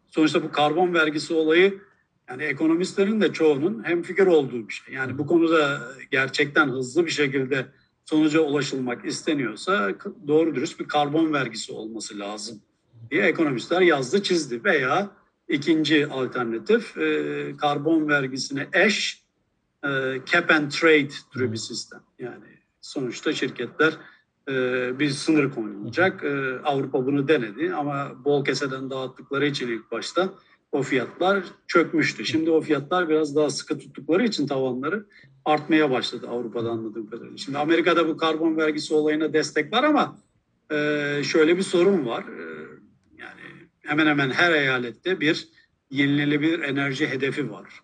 Sonuçta 0.06 0.42
bu 0.42 0.52
karbon 0.52 0.94
vergisi 0.94 1.34
olayı 1.34 1.80
yani 2.28 2.42
ekonomistlerin 2.42 3.20
de 3.20 3.32
çoğunun 3.32 3.84
hem 3.84 4.02
fikir 4.02 4.26
olduğu 4.26 4.68
bir 4.68 4.72
şey. 4.72 4.94
Yani 4.94 5.18
bu 5.18 5.26
konuda 5.26 5.80
gerçekten 6.10 6.68
hızlı 6.68 7.06
bir 7.06 7.10
şekilde 7.10 7.66
sonuca 8.04 8.40
ulaşılmak 8.40 9.04
isteniyorsa 9.04 9.90
doğru 10.28 10.54
dürüst 10.54 10.80
bir 10.80 10.88
karbon 10.88 11.32
vergisi 11.32 11.72
olması 11.72 12.18
lazım 12.18 12.60
diye 13.10 13.22
ekonomistler 13.22 13.80
yazdı 13.80 14.22
çizdi 14.22 14.64
veya 14.64 15.10
ikinci 15.48 16.06
alternatif 16.06 16.98
e, 16.98 17.52
karbon 17.56 18.08
vergisine 18.08 18.68
eş 18.72 19.22
e, 19.84 19.88
cap 20.26 20.50
and 20.50 20.70
trade 20.70 21.08
türü 21.32 21.52
bir 21.52 21.56
sistem. 21.56 22.00
Yani 22.18 22.44
sonuçta 22.80 23.32
şirketler 23.32 23.92
e, 24.48 24.52
bir 24.98 25.10
sınır 25.10 25.50
konulacak. 25.50 26.24
E, 26.24 26.58
Avrupa 26.64 27.06
bunu 27.06 27.28
denedi 27.28 27.74
ama 27.74 28.24
bol 28.24 28.44
keseden 28.44 28.90
dağıttıkları 28.90 29.46
için 29.46 29.68
ilk 29.68 29.90
başta 29.90 30.32
o 30.72 30.82
fiyatlar 30.82 31.44
çökmüştü. 31.66 32.24
Şimdi 32.24 32.50
o 32.50 32.60
fiyatlar 32.60 33.08
biraz 33.08 33.36
daha 33.36 33.50
sıkı 33.50 33.78
tuttukları 33.78 34.24
için 34.24 34.46
tavanları 34.46 35.06
artmaya 35.44 35.90
başladı 35.90 36.28
Avrupa'da 36.28 36.70
anladığım 36.70 37.10
kadarıyla. 37.10 37.36
Şimdi 37.36 37.58
Amerika'da 37.58 38.08
bu 38.08 38.16
karbon 38.16 38.56
vergisi 38.56 38.94
olayına 38.94 39.32
destek 39.32 39.72
var 39.72 39.84
ama 39.84 40.18
e, 40.70 40.76
şöyle 41.24 41.56
bir 41.56 41.62
sorun 41.62 42.06
var. 42.06 42.24
yani 43.18 43.40
hemen 43.80 44.06
hemen 44.06 44.30
her 44.30 44.52
eyalette 44.52 45.20
bir 45.20 45.48
yenilenebilir 45.90 46.60
enerji 46.60 47.08
hedefi 47.08 47.50
var. 47.50 47.82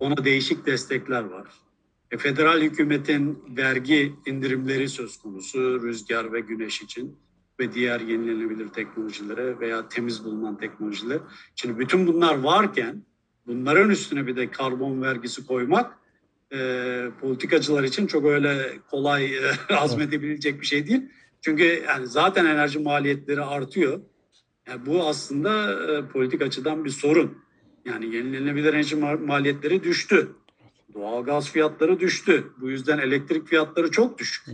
Ona 0.00 0.24
değişik 0.24 0.66
destekler 0.66 1.22
var. 1.22 1.48
E, 2.10 2.18
federal 2.18 2.60
hükümetin 2.60 3.44
vergi 3.56 4.14
indirimleri 4.26 4.88
söz 4.88 5.16
konusu 5.16 5.82
rüzgar 5.82 6.32
ve 6.32 6.40
güneş 6.40 6.82
için 6.82 7.16
ve 7.60 7.72
diğer 7.72 8.00
yenilenebilir 8.00 8.68
teknolojilere 8.68 9.60
veya 9.60 9.88
temiz 9.88 10.24
bulunan 10.24 10.58
teknolojiler. 10.58 11.18
Şimdi 11.54 11.78
bütün 11.78 12.06
bunlar 12.06 12.38
varken 12.38 13.02
bunların 13.46 13.90
üstüne 13.90 14.26
bir 14.26 14.36
de 14.36 14.50
karbon 14.50 15.02
vergisi 15.02 15.46
koymak 15.46 15.98
e, 16.52 17.08
politikacılar 17.20 17.84
için 17.84 18.06
çok 18.06 18.24
öyle 18.24 18.78
kolay 18.90 19.24
e, 19.24 19.52
azmedebilecek 19.74 20.60
bir 20.60 20.66
şey 20.66 20.86
değil. 20.86 21.02
Çünkü 21.40 21.82
yani 21.86 22.06
zaten 22.06 22.44
enerji 22.44 22.78
maliyetleri 22.78 23.42
artıyor. 23.42 24.00
Yani 24.68 24.86
bu 24.86 25.06
aslında 25.06 25.72
e, 25.92 26.08
politik 26.08 26.42
açıdan 26.42 26.84
bir 26.84 26.90
sorun. 26.90 27.38
Yani 27.84 28.16
yenilenebilir 28.16 28.74
enerji 28.74 28.96
maliyetleri 28.96 29.84
düştü. 29.84 30.28
Doğalgaz 30.94 31.50
fiyatları 31.50 32.00
düştü. 32.00 32.44
Bu 32.60 32.70
yüzden 32.70 32.98
elektrik 32.98 33.48
fiyatları 33.48 33.90
çok 33.90 34.18
düşük. 34.18 34.46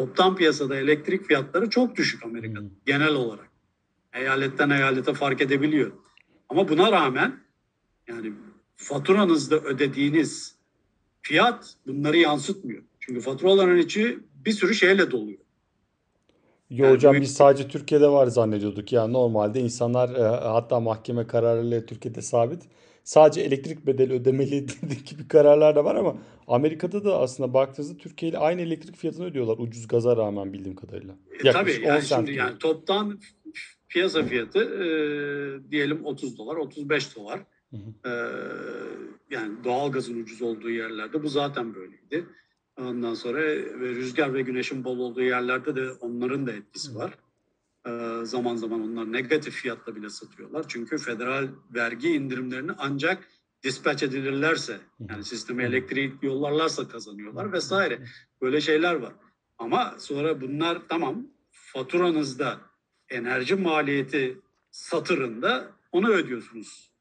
Toptan 0.00 0.36
piyasada 0.36 0.76
elektrik 0.76 1.24
fiyatları 1.24 1.70
çok 1.70 1.96
düşük 1.96 2.24
Amerika'da 2.24 2.66
genel 2.86 3.14
olarak. 3.14 3.50
Eyaletten 4.14 4.70
eyalete 4.70 5.14
fark 5.14 5.40
edebiliyor. 5.40 5.92
Ama 6.48 6.68
buna 6.68 6.92
rağmen 6.92 7.40
yani 8.08 8.32
faturanızda 8.76 9.56
ödediğiniz 9.56 10.54
fiyat 11.22 11.74
bunları 11.86 12.16
yansıtmıyor. 12.16 12.82
Çünkü 13.00 13.20
faturaların 13.20 13.78
içi 13.78 14.18
bir 14.46 14.52
sürü 14.52 14.74
şeyle 14.74 15.10
doluyor. 15.10 15.38
Yo 16.70 16.84
yani 16.84 16.94
hocam 16.94 17.12
büyük... 17.12 17.22
biz 17.22 17.34
sadece 17.34 17.68
Türkiye'de 17.68 18.08
var 18.08 18.26
zannediyorduk. 18.26 18.92
Yani 18.92 19.12
normalde 19.12 19.60
insanlar 19.60 20.14
e, 20.14 20.22
hatta 20.48 20.80
mahkeme 20.80 21.26
kararıyla 21.26 21.86
Türkiye'de 21.86 22.22
sabit. 22.22 22.62
Sadece 23.10 23.40
elektrik 23.40 23.86
bedeli 23.86 24.12
ödemeli 24.12 24.66
gibi 25.06 25.28
kararlar 25.28 25.76
da 25.76 25.84
var 25.84 25.94
ama 25.94 26.16
Amerika'da 26.46 27.04
da 27.04 27.18
aslında 27.18 27.54
baktığınızda 27.54 27.96
Türkiye 27.96 28.30
ile 28.30 28.38
aynı 28.38 28.60
elektrik 28.60 28.96
fiyatını 28.96 29.26
ödüyorlar 29.26 29.58
ucuz 29.58 29.88
gaza 29.88 30.16
rağmen 30.16 30.52
bildiğim 30.52 30.76
kadarıyla. 30.76 31.14
E, 31.44 31.50
tabii 31.50 31.80
yani 31.82 32.02
şimdi 32.02 32.32
yani 32.32 32.58
toptan 32.58 33.20
piyasa 33.88 34.22
fiyatı 34.22 34.58
e, 34.58 34.86
diyelim 35.70 36.04
30 36.04 36.38
dolar, 36.38 36.56
35 36.56 37.16
dolar. 37.16 37.40
Hı 37.70 37.76
hı. 37.76 38.10
E, 38.10 38.12
yani 39.30 39.64
doğalgazın 39.64 40.22
ucuz 40.22 40.42
olduğu 40.42 40.70
yerlerde 40.70 41.22
bu 41.22 41.28
zaten 41.28 41.74
böyleydi. 41.74 42.26
Ondan 42.80 43.14
sonra 43.14 43.38
ve 43.40 43.88
rüzgar 43.88 44.34
ve 44.34 44.42
güneşin 44.42 44.84
bol 44.84 44.98
olduğu 44.98 45.22
yerlerde 45.22 45.76
de 45.76 45.90
onların 46.00 46.46
da 46.46 46.52
etkisi 46.52 46.94
var. 46.94 47.14
Ee, 47.86 48.20
zaman 48.22 48.56
zaman 48.56 48.80
onlar 48.80 49.12
negatif 49.12 49.54
fiyatla 49.54 49.96
bile 49.96 50.10
satıyorlar. 50.10 50.64
Çünkü 50.68 50.98
federal 50.98 51.48
vergi 51.74 52.08
indirimlerini 52.08 52.72
ancak 52.78 53.28
dispatch 53.62 54.02
edilirlerse 54.02 54.80
yani 55.10 55.24
sisteme 55.24 55.64
elektriği 55.64 56.14
yollarlarsa 56.22 56.88
kazanıyorlar 56.88 57.52
vesaire. 57.52 58.04
Böyle 58.42 58.60
şeyler 58.60 58.94
var. 58.94 59.12
Ama 59.58 59.94
sonra 59.98 60.40
bunlar 60.40 60.78
tamam 60.88 61.26
faturanızda 61.50 62.60
enerji 63.08 63.54
maliyeti 63.54 64.40
satırında 64.70 65.72
onu 65.92 66.08
ödüyorsunuz. 66.08 66.92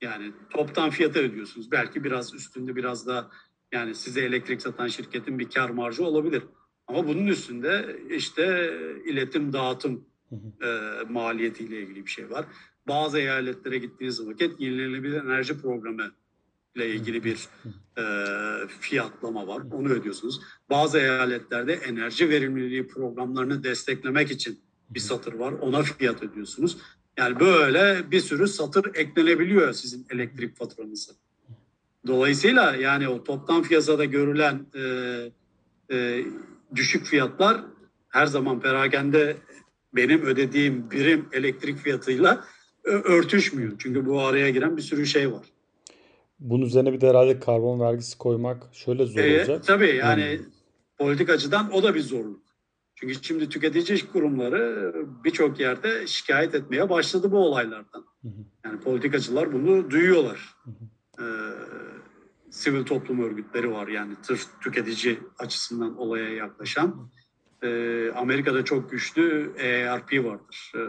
Yani 0.00 0.32
toptan 0.50 0.90
fiyatı 0.90 1.18
ödüyorsunuz. 1.18 1.70
Belki 1.70 2.04
biraz 2.04 2.34
üstünde 2.34 2.76
biraz 2.76 3.06
da 3.06 3.30
yani 3.72 3.94
size 3.94 4.20
elektrik 4.20 4.62
satan 4.62 4.88
şirketin 4.88 5.38
bir 5.38 5.50
kar 5.50 5.70
marjı 5.70 6.04
olabilir. 6.04 6.42
Ama 6.88 7.08
bunun 7.08 7.26
üstünde 7.26 7.96
işte 8.10 8.74
iletim 9.06 9.52
dağıtım 9.52 10.04
e, 10.62 10.68
maliyetiyle 11.08 11.80
ilgili 11.80 12.06
bir 12.06 12.10
şey 12.10 12.30
var. 12.30 12.46
Bazı 12.88 13.18
eyaletlere 13.18 13.78
gittiğiniz 13.78 14.26
vakit 14.26 14.60
yenilenebilir 14.60 15.24
enerji 15.24 15.60
programı 15.60 16.12
ile 16.76 16.90
ilgili 16.90 17.24
bir 17.24 17.48
e, 17.98 18.04
fiyatlama 18.80 19.46
var. 19.46 19.62
Onu 19.72 19.88
ödüyorsunuz. 19.88 20.40
Bazı 20.70 20.98
eyaletlerde 20.98 21.72
enerji 21.72 22.30
verimliliği 22.30 22.86
programlarını 22.86 23.64
desteklemek 23.64 24.30
için 24.30 24.60
bir 24.90 25.00
satır 25.00 25.32
var. 25.32 25.52
Ona 25.52 25.82
fiyat 25.82 26.22
ödüyorsunuz. 26.22 26.78
Yani 27.16 27.40
böyle 27.40 28.10
bir 28.10 28.20
sürü 28.20 28.48
satır 28.48 28.94
eklenebiliyor 28.94 29.72
sizin 29.72 30.06
elektrik 30.10 30.56
faturanıza. 30.56 31.12
Dolayısıyla 32.06 32.76
yani 32.76 33.08
o 33.08 33.24
toptan 33.24 33.62
piyasada 33.62 34.04
görülen 34.04 34.66
e, 34.74 34.82
e, 35.90 36.24
düşük 36.74 37.06
fiyatlar 37.06 37.60
her 38.08 38.26
zaman 38.26 38.60
perakende 38.60 39.36
benim 39.92 40.22
ödediğim 40.22 40.90
birim 40.90 41.28
elektrik 41.32 41.78
fiyatıyla 41.78 42.44
örtüşmüyor. 42.84 43.72
Çünkü 43.78 44.06
bu 44.06 44.20
araya 44.20 44.50
giren 44.50 44.76
bir 44.76 44.82
sürü 44.82 45.06
şey 45.06 45.32
var. 45.32 45.46
Bunun 46.38 46.66
üzerine 46.66 46.92
bir 46.92 47.00
de 47.00 47.08
herhalde 47.08 47.40
karbon 47.40 47.80
vergisi 47.80 48.18
koymak 48.18 48.62
şöyle 48.72 49.06
zor 49.06 49.20
e, 49.20 49.38
olacak. 49.38 49.64
Tabii 49.66 49.96
yani 49.96 50.38
hmm. 50.38 50.46
politik 50.98 51.30
açıdan 51.30 51.72
o 51.72 51.82
da 51.82 51.94
bir 51.94 52.00
zorluk. 52.00 52.46
Çünkü 52.94 53.14
şimdi 53.22 53.48
tüketici 53.48 54.06
kurumları 54.12 54.94
birçok 55.24 55.60
yerde 55.60 56.06
şikayet 56.06 56.54
etmeye 56.54 56.90
başladı 56.90 57.32
bu 57.32 57.38
olaylardan. 57.38 58.04
Yani 58.64 58.80
politikacılar 58.80 59.52
bunu 59.52 59.90
duyuyorlar. 59.90 60.54
Ee, 61.18 61.22
sivil 62.56 62.84
toplum 62.84 63.22
örgütleri 63.22 63.72
var 63.72 63.88
yani 63.88 64.14
tır 64.22 64.40
tüketici 64.60 65.18
açısından 65.38 65.96
olaya 65.96 66.28
yaklaşan. 66.28 67.10
Ee, 67.62 68.10
Amerika'da 68.14 68.64
çok 68.64 68.90
güçlü 68.90 69.52
ERP 69.58 70.24
vardır. 70.24 70.72
Ee, 70.76 70.80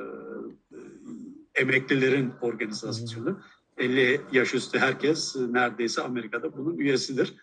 emeklilerin 1.56 2.34
organizasyonu. 2.42 3.42
50 3.78 4.22
yaş 4.32 4.54
üstü 4.54 4.80
herkes 4.80 5.36
neredeyse 5.36 6.02
Amerika'da 6.02 6.58
bunun 6.58 6.78
üyesidir. 6.78 7.34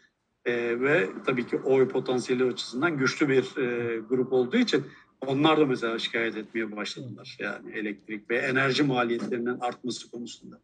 Ee, 0.45 0.81
ve 0.81 1.09
tabii 1.27 1.47
ki 1.47 1.57
oy 1.57 1.89
potansiyeli 1.89 2.45
açısından 2.45 2.99
güçlü 2.99 3.29
bir 3.29 3.57
e, 3.57 3.99
grup 3.99 4.33
olduğu 4.33 4.57
için 4.57 4.85
onlar 5.21 5.61
da 5.61 5.67
mesela 5.67 5.99
şikayet 5.99 6.37
etmeye 6.37 6.77
başladılar. 6.77 7.37
Yani 7.41 7.79
elektrik 7.79 8.31
ve 8.31 8.37
enerji 8.37 8.83
maliyetlerinin 8.83 9.59
artması 9.61 10.11
konusunda. 10.11 10.61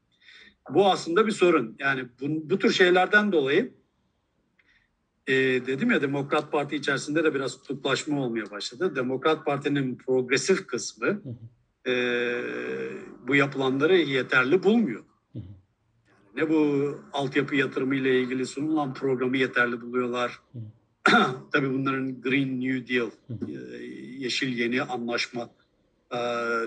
Bu 0.71 0.91
aslında 0.91 1.27
bir 1.27 1.33
sorun. 1.33 1.77
Yani 1.79 2.09
bu, 2.21 2.51
bu 2.51 2.59
tür 2.59 2.73
şeylerden 2.73 3.33
dolayı 3.33 3.75
e, 5.27 5.35
dedim 5.67 5.91
ya 5.91 6.03
Demokrat 6.03 6.53
Parti 6.53 6.77
içerisinde 6.77 7.25
de 7.25 7.35
biraz 7.35 7.59
kutuplaşma 7.59 8.21
olmaya 8.21 8.51
başladı. 8.51 8.97
Demokrat 8.97 9.47
Parti'nin 9.47 9.97
progresif 9.97 10.67
kısmı 10.67 11.23
e, 11.87 11.93
bu 13.29 13.35
yapılanları 13.35 13.97
yeterli 13.97 14.63
bulmuyor. 14.63 15.05
Yani 15.35 15.47
ne 16.37 16.51
bu 16.51 16.95
altyapı 17.13 17.57
yatırımı 17.57 17.95
ile 17.95 18.21
ilgili 18.21 18.47
sunulan 18.47 18.95
programı 18.95 19.37
yeterli 19.37 19.81
buluyorlar. 19.81 20.41
Tabii 21.53 21.73
bunların 21.73 22.21
Green 22.21 22.61
New 22.61 22.95
Deal, 22.95 23.11
e, 23.49 23.85
yeşil 24.19 24.59
yeni 24.59 24.83
anlaşma 24.83 25.51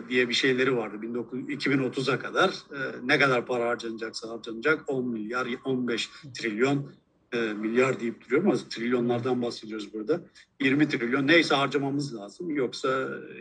diye 0.10 0.30
bir 0.30 0.34
şeyleri 0.34 0.78
vardı. 0.78 1.06
2030'a 1.06 2.20
kadar 2.20 2.50
e, 2.50 2.80
ne 3.04 3.20
kadar 3.20 3.46
para 3.46 3.68
harcanacaksa 3.70 4.30
harcanacak 4.30 4.84
10 4.88 5.08
milyar, 5.08 5.48
15 5.66 6.10
trilyon 6.34 6.92
e, 7.34 7.38
milyar 7.38 8.00
deyip 8.00 8.26
duruyorum 8.26 8.50
ama 8.50 8.58
trilyonlardan 8.70 9.42
bahsediyoruz 9.42 9.94
burada. 9.94 10.22
20 10.62 10.90
trilyon 10.90 11.28
neyse 11.28 11.56
harcamamız 11.56 12.16
lazım 12.16 12.50
yoksa 12.50 12.90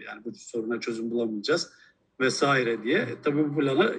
yani 0.07 0.25
bu 0.25 0.33
soruna 0.35 0.81
çözüm 0.81 1.11
bulamayacağız 1.11 1.73
vesaire 2.21 2.83
diye. 2.83 2.99
E, 2.99 3.23
tabii 3.23 3.49
bu 3.49 3.61
plana 3.61 3.93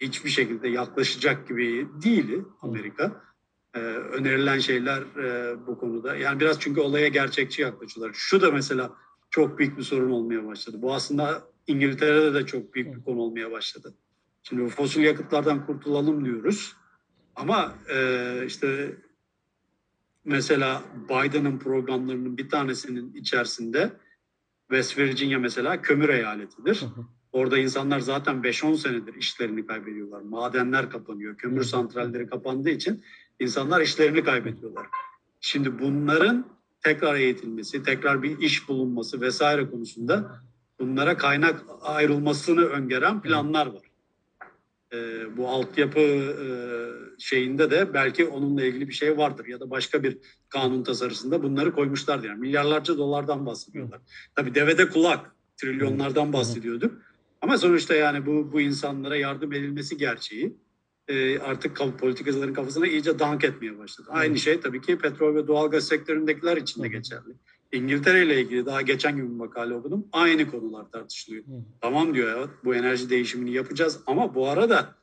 hiçbir 0.00 0.30
şekilde 0.30 0.68
yaklaşacak 0.68 1.48
gibi 1.48 1.88
değil 2.02 2.42
Amerika. 2.62 3.22
E, 3.74 3.78
önerilen 3.78 4.58
şeyler 4.58 5.02
e, 5.02 5.56
bu 5.66 5.78
konuda. 5.78 6.16
Yani 6.16 6.40
biraz 6.40 6.60
çünkü 6.60 6.80
olaya 6.80 7.08
gerçekçi 7.08 7.62
yaklaşıyorlar. 7.62 8.14
Şu 8.14 8.40
da 8.40 8.50
mesela 8.50 8.92
çok 9.36 9.58
büyük 9.58 9.78
bir 9.78 9.82
sorun 9.82 10.10
olmaya 10.10 10.46
başladı. 10.46 10.76
Bu 10.82 10.94
aslında 10.94 11.42
İngiltere'de 11.66 12.34
de 12.34 12.46
çok 12.46 12.74
büyük 12.74 12.96
bir 12.96 13.02
konu 13.02 13.20
olmaya 13.20 13.50
başladı. 13.50 13.94
Şimdi 14.42 14.64
bu 14.64 14.68
fosil 14.68 15.02
yakıtlardan 15.02 15.66
kurtulalım 15.66 16.24
diyoruz. 16.24 16.76
Ama 17.34 17.74
e, 17.94 18.46
işte 18.46 18.96
mesela 20.24 20.82
Biden'ın 21.08 21.58
programlarının 21.58 22.38
bir 22.38 22.48
tanesinin 22.48 23.14
içerisinde 23.14 23.92
West 24.68 24.98
Virginia 24.98 25.38
mesela 25.38 25.82
kömür 25.82 26.08
eyaletidir. 26.08 26.84
Orada 27.32 27.58
insanlar 27.58 28.00
zaten 28.00 28.36
5-10 28.36 28.76
senedir 28.76 29.14
işlerini 29.14 29.66
kaybediyorlar. 29.66 30.20
Madenler 30.20 30.90
kapanıyor, 30.90 31.36
kömür 31.36 31.62
santralleri 31.62 32.26
kapandığı 32.26 32.70
için 32.70 33.04
insanlar 33.40 33.80
işlerini 33.80 34.24
kaybediyorlar. 34.24 34.86
Şimdi 35.40 35.78
bunların 35.78 36.55
tekrar 36.86 37.14
eğitilmesi, 37.14 37.82
tekrar 37.82 38.22
bir 38.22 38.38
iş 38.38 38.68
bulunması 38.68 39.20
vesaire 39.20 39.70
konusunda 39.70 40.40
bunlara 40.80 41.16
kaynak 41.16 41.64
ayrılmasını 41.80 42.64
öngören 42.64 43.22
planlar 43.22 43.66
var. 43.66 43.82
E, 44.92 44.96
bu 45.36 45.48
altyapı 45.48 46.00
e, 46.00 46.46
şeyinde 47.18 47.70
de 47.70 47.94
belki 47.94 48.26
onunla 48.26 48.64
ilgili 48.64 48.88
bir 48.88 48.92
şey 48.92 49.18
vardır 49.18 49.46
ya 49.46 49.60
da 49.60 49.70
başka 49.70 50.02
bir 50.02 50.18
kanun 50.48 50.82
tasarısında 50.82 51.42
bunları 51.42 51.72
koymuşlar 51.72 52.24
yani 52.24 52.40
milyarlarca 52.40 52.98
dolardan 52.98 53.46
bahsediyorlar. 53.46 54.00
Tabii 54.34 54.54
devede 54.54 54.88
kulak 54.88 55.36
trilyonlardan 55.56 56.32
bahsediyorduk. 56.32 57.02
Ama 57.42 57.58
sonuçta 57.58 57.94
yani 57.94 58.26
bu 58.26 58.52
bu 58.52 58.60
insanlara 58.60 59.16
yardım 59.16 59.52
edilmesi 59.52 59.96
gerçeği 59.96 60.56
e, 61.08 61.38
artık 61.38 61.98
politikacıların 61.98 62.54
kafasına 62.54 62.86
iyice 62.86 63.18
dank 63.18 63.44
etmeye 63.44 63.78
başladı. 63.78 64.08
Aynı 64.10 64.38
şey 64.38 64.60
tabii 64.60 64.80
ki 64.80 64.98
petrol 64.98 65.34
ve 65.34 65.46
doğalgaz 65.46 65.88
sektöründekiler 65.88 66.56
için 66.56 66.82
de 66.82 66.88
geçerli. 66.88 67.34
İngiltere 67.72 68.24
ile 68.24 68.40
ilgili 68.40 68.66
daha 68.66 68.82
geçen 68.82 69.16
gün 69.16 69.30
bir 69.30 69.36
makale 69.36 69.74
okudum. 69.74 70.06
Aynı 70.12 70.50
konular 70.50 70.90
tartışılıyor. 70.90 71.44
Hı. 71.44 71.50
Tamam 71.80 72.14
diyor 72.14 72.40
ya 72.40 72.48
bu 72.64 72.74
enerji 72.74 73.10
değişimini 73.10 73.52
yapacağız 73.52 74.00
ama 74.06 74.34
bu 74.34 74.48
arada 74.48 74.94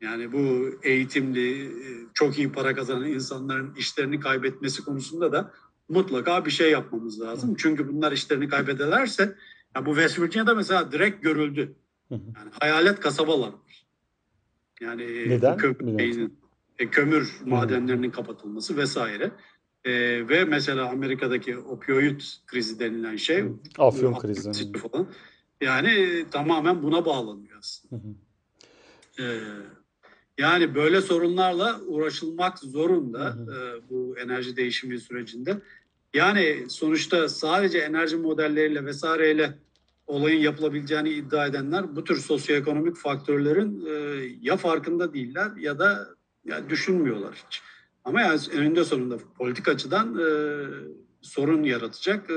yani 0.00 0.32
bu 0.32 0.74
eğitimli, 0.82 1.64
e, 1.64 1.88
çok 2.14 2.38
iyi 2.38 2.52
para 2.52 2.74
kazanan 2.74 3.08
insanların 3.08 3.74
işlerini 3.74 4.20
kaybetmesi 4.20 4.84
konusunda 4.84 5.32
da 5.32 5.52
mutlaka 5.88 6.46
bir 6.46 6.50
şey 6.50 6.70
yapmamız 6.70 7.20
lazım. 7.20 7.50
Hı. 7.50 7.54
Çünkü 7.58 7.88
bunlar 7.88 8.12
işlerini 8.12 8.48
kaybederlerse 8.48 9.36
ya 9.76 9.86
bu 9.86 9.90
West 9.90 10.18
Virginia'da 10.18 10.54
mesela 10.54 10.92
direkt 10.92 11.22
görüldü. 11.22 11.76
Yani 12.10 12.50
hayalet 12.60 13.00
kasabalar 13.00 13.48
var. 13.48 13.84
Yani 14.80 15.28
Neden? 15.28 15.56
kömür, 15.56 16.30
e, 16.78 16.90
kömür 16.90 17.40
madenlerinin 17.44 18.10
kapatılması 18.10 18.76
vesaire. 18.76 19.30
E, 19.84 19.92
ve 20.28 20.44
mesela 20.44 20.88
Amerika'daki 20.88 21.58
opioid 21.58 22.20
krizi 22.46 22.78
denilen 22.78 23.16
şey 23.16 23.44
Afyon 23.78 24.18
krizi 24.18 24.72
falan. 24.72 25.06
Yani 25.60 26.24
tamamen 26.30 26.82
buna 26.82 27.06
bağlanıyor 27.06 27.58
aslında. 27.58 28.02
E, 29.18 29.24
yani 30.38 30.74
böyle 30.74 31.00
sorunlarla 31.00 31.80
uğraşılmak 31.86 32.58
zorunda 32.58 33.28
e, 33.28 33.90
bu 33.90 34.18
enerji 34.18 34.56
değişimi 34.56 34.98
sürecinde. 34.98 35.56
Yani 36.14 36.64
sonuçta 36.68 37.28
sadece 37.28 37.78
enerji 37.78 38.16
modelleriyle 38.16 38.84
vesaireyle 38.84 39.58
olayın 40.10 40.40
yapılabileceğini 40.40 41.08
iddia 41.10 41.46
edenler 41.46 41.96
bu 41.96 42.04
tür 42.04 42.16
sosyoekonomik 42.16 42.96
faktörlerin 42.96 43.86
e, 43.86 44.24
ya 44.40 44.56
farkında 44.56 45.14
değiller 45.14 45.50
ya 45.56 45.78
da 45.78 46.08
ya 46.44 46.70
düşünmüyorlar 46.70 47.34
hiç. 47.46 47.62
Ama 48.04 48.20
yani 48.20 48.40
eninde 48.54 48.84
sonunda 48.84 49.16
politik 49.38 49.68
açıdan 49.68 50.18
e, 50.18 50.26
sorun 51.20 51.62
yaratacak 51.62 52.30
e, 52.30 52.34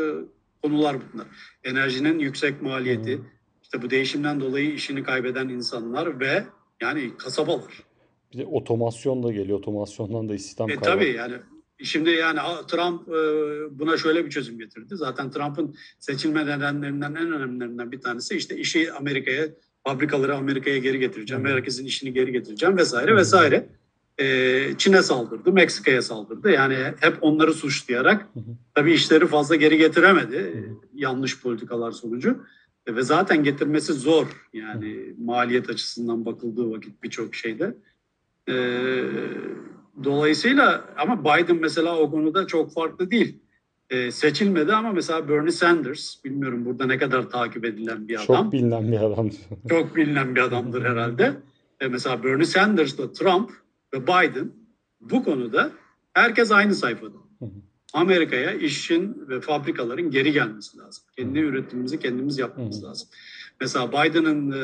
konular 0.64 0.98
bunlar. 1.14 1.28
Enerjinin 1.64 2.20
yüksek 2.20 2.62
maliyeti, 2.62 3.18
hmm. 3.18 3.26
işte 3.64 3.82
bu 3.82 3.90
değişimden 3.90 4.40
dolayı 4.42 4.74
işini 4.74 5.04
kaybeden 5.04 5.50
insanlar 5.50 6.20
ve 6.20 6.44
yani 6.82 7.18
kasabalar. 7.18 7.84
Bir 8.34 8.38
de 8.38 8.46
otomasyon 8.46 9.24
da 9.24 9.32
geliyor. 9.32 9.60
Otomasyondan 9.60 10.30
da 10.30 10.36
istihdam 10.36 10.70
e, 10.70 10.76
Tabii 10.76 11.12
yani 11.12 11.36
Şimdi 11.84 12.10
yani 12.10 12.40
Trump 12.68 13.08
e, 13.10 13.14
buna 13.80 13.98
şöyle 13.98 14.26
bir 14.26 14.30
çözüm 14.30 14.58
getirdi. 14.60 14.96
Zaten 14.96 15.32
Trump'ın 15.32 15.76
seçilme 16.00 16.46
nedenlerinden 16.46 17.16
en 17.16 17.32
önemlilerinden 17.32 17.92
bir 17.92 18.02
tanesi 18.02 18.36
işte 18.36 18.58
işi 18.58 18.94
Amerika'ya, 18.94 19.48
fabrikaları 19.84 20.36
Amerika'ya 20.36 20.78
geri 20.78 21.00
getireceğim, 21.00 21.46
herkesin 21.46 21.86
işini 21.86 22.14
geri 22.14 22.32
getireceğim 22.32 22.78
vesaire 22.78 23.16
vesaire. 23.16 23.70
E, 24.18 24.78
Çin'e 24.78 25.02
saldırdı, 25.02 25.52
Meksika'ya 25.52 26.02
saldırdı. 26.02 26.52
Yani 26.52 26.76
hep 27.00 27.18
onları 27.22 27.54
suçlayarak 27.54 28.28
tabii 28.76 28.94
işleri 28.94 29.28
fazla 29.28 29.56
geri 29.56 29.78
getiremedi 29.78 30.70
yanlış 30.94 31.42
politikalar 31.42 31.92
sonucu. 31.92 32.46
E, 32.88 32.96
ve 32.96 33.04
zaten 33.04 33.44
getirmesi 33.44 33.94
zor 33.94 34.28
yani 34.54 35.14
maliyet 35.18 35.70
açısından 35.70 36.26
bakıldığı 36.26 36.72
vakit 36.72 37.04
birçok 37.04 37.36
şeyde. 37.36 37.76
Eee 38.48 39.04
Dolayısıyla 40.04 40.86
ama 40.98 41.24
Biden 41.24 41.56
mesela 41.56 41.98
o 41.98 42.12
konuda 42.12 42.48
çok 42.48 42.74
farklı 42.74 43.12
değil. 43.12 43.40
Ee, 43.90 44.12
seçilmedi 44.12 44.74
ama 44.74 44.92
mesela 44.92 45.30
Bernie 45.30 45.52
Sanders, 45.52 46.24
bilmiyorum 46.26 46.66
burada 46.66 46.86
ne 46.86 46.98
kadar 46.98 47.30
takip 47.30 47.66
edilen 47.66 48.08
bir 48.08 48.16
adam. 48.16 48.26
Çok 48.44 48.54
bilinen 48.54 48.92
bir 48.92 49.02
adam. 49.06 49.30
çok 49.70 49.96
bilinen 49.96 50.36
bir 50.36 50.42
adamdır 50.42 50.86
herhalde. 50.86 51.34
Ee, 51.80 51.88
mesela 51.88 52.24
Bernie 52.24 52.46
Sanders'la 52.46 53.12
Trump 53.12 53.52
ve 53.94 54.04
Biden 54.04 54.52
bu 55.02 55.24
konuda 55.24 55.72
herkes 56.14 56.52
aynı 56.52 56.76
sayfada. 56.76 57.18
Amerika'ya 57.94 58.52
işin 58.52 59.26
ve 59.30 59.42
fabrikaların 59.42 60.12
geri 60.12 60.32
gelmesi 60.32 60.78
lazım. 60.78 61.04
Kendi 61.18 61.40
üretimimizi 61.40 62.00
kendimiz 62.00 62.38
yapmamız 62.38 62.84
lazım. 62.84 63.08
Mesela 63.62 63.92
Biden'ın 63.92 64.52
e, 64.52 64.58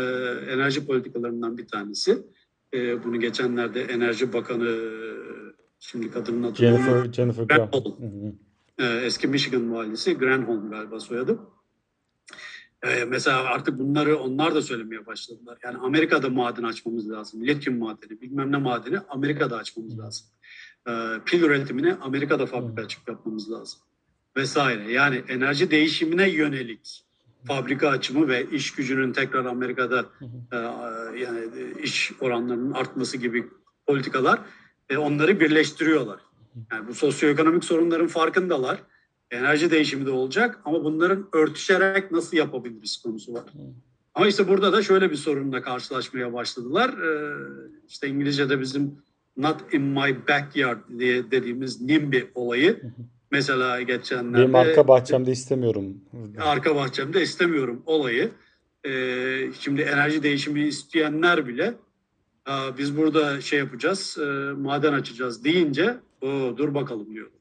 enerji 0.51 0.85
politikalarından 0.85 1.57
bir 1.57 1.67
tanesi 1.67 2.17
e, 2.73 3.03
bunu 3.03 3.19
geçenlerde 3.19 3.81
Enerji 3.81 4.33
Bakanı 4.33 4.91
şimdi 5.79 6.11
kadının 6.11 6.43
adı 6.43 6.55
Jennifer, 6.55 7.13
Jennifer 7.13 7.43
Granholm. 7.43 7.93
E, 8.77 8.85
eski 8.85 9.27
Michigan 9.27 9.73
valisi 9.73 10.17
Granholm 10.17 10.69
galiba 10.69 10.99
soyadı. 10.99 11.39
E, 12.83 13.03
mesela 13.05 13.43
artık 13.43 13.79
bunları 13.79 14.17
onlar 14.17 14.55
da 14.55 14.61
söylemeye 14.61 15.05
başladılar. 15.05 15.57
Yani 15.63 15.77
Amerika'da 15.77 16.29
maden 16.29 16.63
açmamız 16.63 17.09
lazım. 17.09 17.47
Lityum 17.47 17.77
madeni, 17.77 18.21
bilmem 18.21 18.51
ne 18.51 18.57
madeni 18.57 18.99
Amerika'da 19.09 19.57
açmamız 19.57 19.99
lazım. 19.99 20.27
E, 20.87 20.91
pil 21.25 21.43
üretimini 21.43 21.93
Amerika'da 21.93 22.45
fabrika 22.45 22.81
açıp 22.81 23.09
yapmamız 23.09 23.51
lazım. 23.51 23.79
Vesaire. 24.37 24.91
Yani 24.91 25.23
enerji 25.27 25.71
değişimine 25.71 26.29
yönelik 26.29 27.05
fabrika 27.47 27.89
açımı 27.89 28.27
ve 28.27 28.49
iş 28.51 28.71
gücünün 28.71 29.13
tekrar 29.13 29.45
Amerika'da 29.45 30.05
e, 30.51 30.55
yani 31.19 31.39
iş 31.83 32.11
oranlarının 32.19 32.71
artması 32.71 33.17
gibi 33.17 33.47
politikalar 33.87 34.39
e, 34.89 34.97
onları 34.97 35.39
birleştiriyorlar. 35.39 36.19
Yani 36.71 36.87
bu 36.87 36.93
sosyoekonomik 36.93 37.63
sorunların 37.63 38.07
farkındalar. 38.07 38.83
Enerji 39.31 39.71
değişimi 39.71 40.05
de 40.05 40.11
olacak 40.11 40.59
ama 40.65 40.83
bunların 40.83 41.27
örtüşerek 41.33 42.11
nasıl 42.11 42.37
yapabiliriz 42.37 42.97
konusu 42.97 43.33
var. 43.33 43.43
Ama 44.15 44.27
işte 44.27 44.47
burada 44.47 44.73
da 44.73 44.81
şöyle 44.81 45.11
bir 45.11 45.15
sorunla 45.15 45.61
karşılaşmaya 45.61 46.33
başladılar. 46.33 46.89
Ee, 46.89 47.35
işte 47.87 48.07
İngilizce'de 48.07 48.59
bizim 48.59 49.01
not 49.37 49.73
in 49.73 49.81
my 49.81 50.17
backyard 50.27 50.79
diye 50.99 51.31
dediğimiz 51.31 51.81
NIMBY 51.81 52.19
olayı 52.35 52.81
Mesela 53.31 53.81
geçenlerde... 53.81 54.37
Benim 54.37 54.55
arka 54.55 54.87
bahçemde 54.87 55.31
istemiyorum. 55.31 55.97
Arka 56.39 56.75
bahçemde 56.75 57.21
istemiyorum 57.21 57.83
olayı. 57.85 58.31
Ee, 58.85 59.49
şimdi 59.59 59.81
enerji 59.81 60.23
değişimi 60.23 60.61
isteyenler 60.61 61.47
bile 61.47 61.73
biz 62.77 62.97
burada 62.97 63.41
şey 63.41 63.59
yapacağız, 63.59 64.17
e, 64.17 64.23
maden 64.53 64.93
açacağız 64.93 65.43
deyince 65.43 65.97
o 66.21 66.57
dur 66.57 66.73
bakalım 66.73 67.13
diyor. 67.13 67.31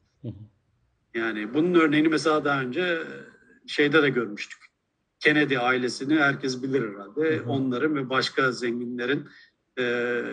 Yani 1.13 1.53
bunun 1.53 1.73
örneğini 1.73 2.07
mesela 2.07 2.45
daha 2.45 2.61
önce 2.61 2.99
şeyde 3.67 4.03
de 4.03 4.09
görmüştük. 4.09 4.59
Kennedy 5.19 5.57
ailesini 5.57 6.15
herkes 6.15 6.63
bilir 6.63 6.89
herhalde. 6.89 7.37
Hı 7.37 7.43
hı. 7.43 7.49
Onların 7.49 7.95
ve 7.95 8.09
başka 8.09 8.51
zenginlerin 8.51 9.27
e, 9.79 10.23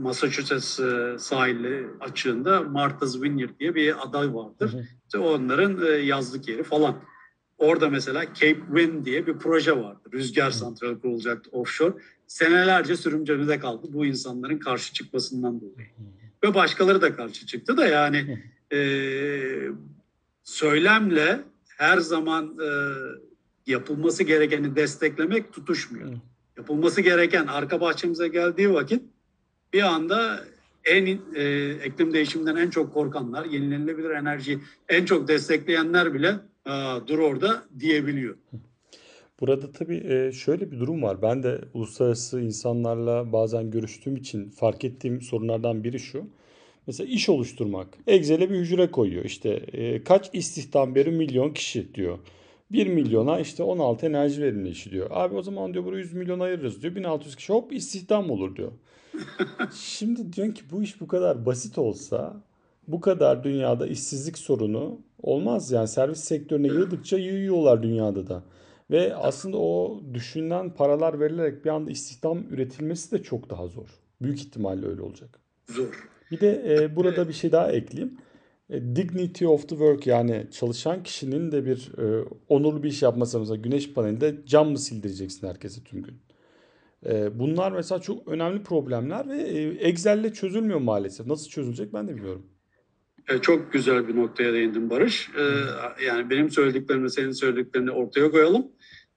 Massachusetts 0.00 0.80
sahili 1.24 1.86
açığında 2.00 2.62
Martha's 2.62 3.22
Vineyard 3.22 3.58
diye 3.60 3.74
bir 3.74 4.08
aday 4.08 4.34
vardır. 4.34 4.72
Hı 4.72 4.76
hı. 4.76 4.84
İşte 5.04 5.18
onların 5.18 5.86
e, 5.86 5.88
yazlık 5.88 6.48
yeri 6.48 6.62
falan. 6.62 6.96
Orada 7.58 7.90
mesela 7.90 8.24
Cape 8.24 8.60
Wind 8.66 9.04
diye 9.04 9.26
bir 9.26 9.38
proje 9.38 9.76
vardı. 9.76 10.00
Rüzgar 10.12 10.50
santrali 10.50 11.00
kurulacaktı 11.00 11.50
offshore. 11.50 11.94
Senelerce 12.26 12.96
sürümcemede 12.96 13.58
kaldı 13.58 13.86
bu 13.92 14.06
insanların 14.06 14.58
karşı 14.58 14.92
çıkmasından 14.92 15.60
dolayı. 15.60 15.88
Ve 16.44 16.54
başkaları 16.54 17.02
da 17.02 17.16
karşı 17.16 17.46
çıktı 17.46 17.76
da 17.76 17.86
yani 17.86 18.38
e, 18.72 18.78
söylemle 20.42 21.40
her 21.76 21.98
zaman 21.98 22.58
e, 22.58 22.70
yapılması 23.66 24.24
gerekeni 24.24 24.76
desteklemek 24.76 25.52
tutuşmuyor 25.52 26.12
yapılması 26.58 27.00
gereken 27.00 27.46
arka 27.46 27.80
bahçemize 27.80 28.28
geldiği 28.28 28.72
vakit 28.74 29.02
bir 29.72 29.82
anda 29.82 30.40
en 30.84 31.06
e, 31.34 31.70
iklim 31.86 32.12
değişiminden 32.12 32.56
en 32.56 32.70
çok 32.70 32.94
korkanlar, 32.94 33.44
yenilenebilir 33.44 34.10
enerjiyi 34.10 34.58
en 34.88 35.04
çok 35.04 35.28
destekleyenler 35.28 36.14
bile 36.14 36.34
dur 37.06 37.18
orada 37.18 37.64
diyebiliyor. 37.78 38.36
Burada 39.40 39.72
tabii 39.72 40.30
şöyle 40.32 40.70
bir 40.70 40.80
durum 40.80 41.02
var. 41.02 41.22
Ben 41.22 41.42
de 41.42 41.60
uluslararası 41.74 42.40
insanlarla 42.40 43.32
bazen 43.32 43.70
görüştüğüm 43.70 44.16
için 44.16 44.50
fark 44.50 44.84
ettiğim 44.84 45.22
sorunlardan 45.22 45.84
biri 45.84 46.00
şu. 46.00 46.24
Mesela 46.86 47.10
iş 47.10 47.28
oluşturmak. 47.28 47.88
Excel'e 48.06 48.50
bir 48.50 48.56
hücre 48.56 48.90
koyuyor. 48.90 49.24
İşte 49.24 49.62
kaç 50.04 50.30
istihdam 50.32 50.94
verir 50.94 51.12
milyon 51.12 51.52
kişi 51.52 51.94
diyor. 51.94 52.18
1 52.72 52.86
milyona 52.86 53.40
işte 53.40 53.62
16 53.62 54.06
enerji 54.06 54.42
verimli 54.42 54.68
işi 54.68 54.90
diyor. 54.90 55.06
Abi 55.10 55.34
o 55.34 55.42
zaman 55.42 55.74
diyor 55.74 55.84
buraya 55.84 55.98
100 55.98 56.12
milyon 56.12 56.40
ayırırız 56.40 56.82
diyor. 56.82 56.94
1600 56.94 57.36
kişi 57.36 57.52
hop 57.52 57.72
istihdam 57.72 58.30
olur 58.30 58.56
diyor. 58.56 58.72
Şimdi 59.74 60.32
diyorsun 60.32 60.54
ki 60.54 60.62
bu 60.72 60.82
iş 60.82 61.00
bu 61.00 61.06
kadar 61.06 61.46
basit 61.46 61.78
olsa 61.78 62.42
bu 62.88 63.00
kadar 63.00 63.44
dünyada 63.44 63.86
işsizlik 63.86 64.38
sorunu 64.38 65.00
olmaz 65.22 65.70
yani 65.72 65.88
servis 65.88 66.20
sektörüne 66.20 66.66
yığdıkça 66.66 67.18
yığıyorlar 67.18 67.82
dünyada 67.82 68.26
da. 68.26 68.42
Ve 68.90 69.16
aslında 69.16 69.58
o 69.58 70.00
düşünülen 70.14 70.70
paralar 70.70 71.20
verilerek 71.20 71.64
bir 71.64 71.70
anda 71.70 71.90
istihdam 71.90 72.38
üretilmesi 72.50 73.10
de 73.10 73.22
çok 73.22 73.50
daha 73.50 73.66
zor. 73.66 73.88
Büyük 74.22 74.38
ihtimalle 74.38 74.86
öyle 74.86 75.02
olacak. 75.02 75.40
Zor. 75.70 76.08
Bir 76.30 76.40
de 76.40 76.74
e, 76.74 76.96
burada 76.96 77.28
bir 77.28 77.32
şey 77.32 77.52
daha 77.52 77.72
ekleyeyim. 77.72 78.18
E, 78.72 78.96
dignity 78.96 79.46
of 79.46 79.68
the 79.68 79.68
work 79.68 80.06
yani 80.06 80.46
çalışan 80.52 81.02
kişinin 81.02 81.52
de 81.52 81.66
bir 81.66 81.92
e, 81.98 82.24
onurlu 82.48 82.82
bir 82.82 82.88
iş 82.88 83.02
yapması 83.02 83.40
mesela 83.40 83.56
güneş 83.56 83.92
panelinde 83.92 84.36
cam 84.46 84.70
mı 84.70 84.78
sildireceksin 84.78 85.48
herkese 85.48 85.84
tüm 85.84 86.02
gün? 86.02 86.14
E, 87.06 87.38
bunlar 87.38 87.72
mesela 87.72 88.00
çok 88.00 88.28
önemli 88.28 88.62
problemler 88.62 89.28
ve 89.28 89.42
e, 89.42 89.88
Excel'le 89.88 90.32
çözülmüyor 90.32 90.80
maalesef. 90.80 91.26
Nasıl 91.26 91.48
çözülecek 91.48 91.92
ben 91.92 92.08
de 92.08 92.16
bilmiyorum. 92.16 92.46
E, 93.28 93.38
çok 93.38 93.72
güzel 93.72 94.08
bir 94.08 94.16
noktaya 94.16 94.52
değindin 94.52 94.90
Barış. 94.90 95.30
E, 95.38 95.42
yani 96.06 96.30
benim 96.30 96.50
söylediklerimi 96.50 97.10
senin 97.10 97.32
söylediklerini 97.32 97.90
ortaya 97.90 98.30
koyalım. 98.30 98.66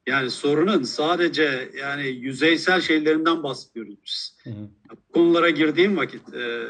Yani 0.08 0.30
sorunun 0.30 0.84
sadece 0.84 1.70
yani 1.80 2.08
yüzeysel 2.08 2.82
şeylerinden 2.82 3.44
bahsediyoruz 3.44 3.96
biz. 4.06 4.38
Hı 4.44 4.50
hı. 4.50 4.70
Konulara 5.14 5.50
girdiğim 5.50 5.98
vakit 5.98 6.34
e, 6.34 6.64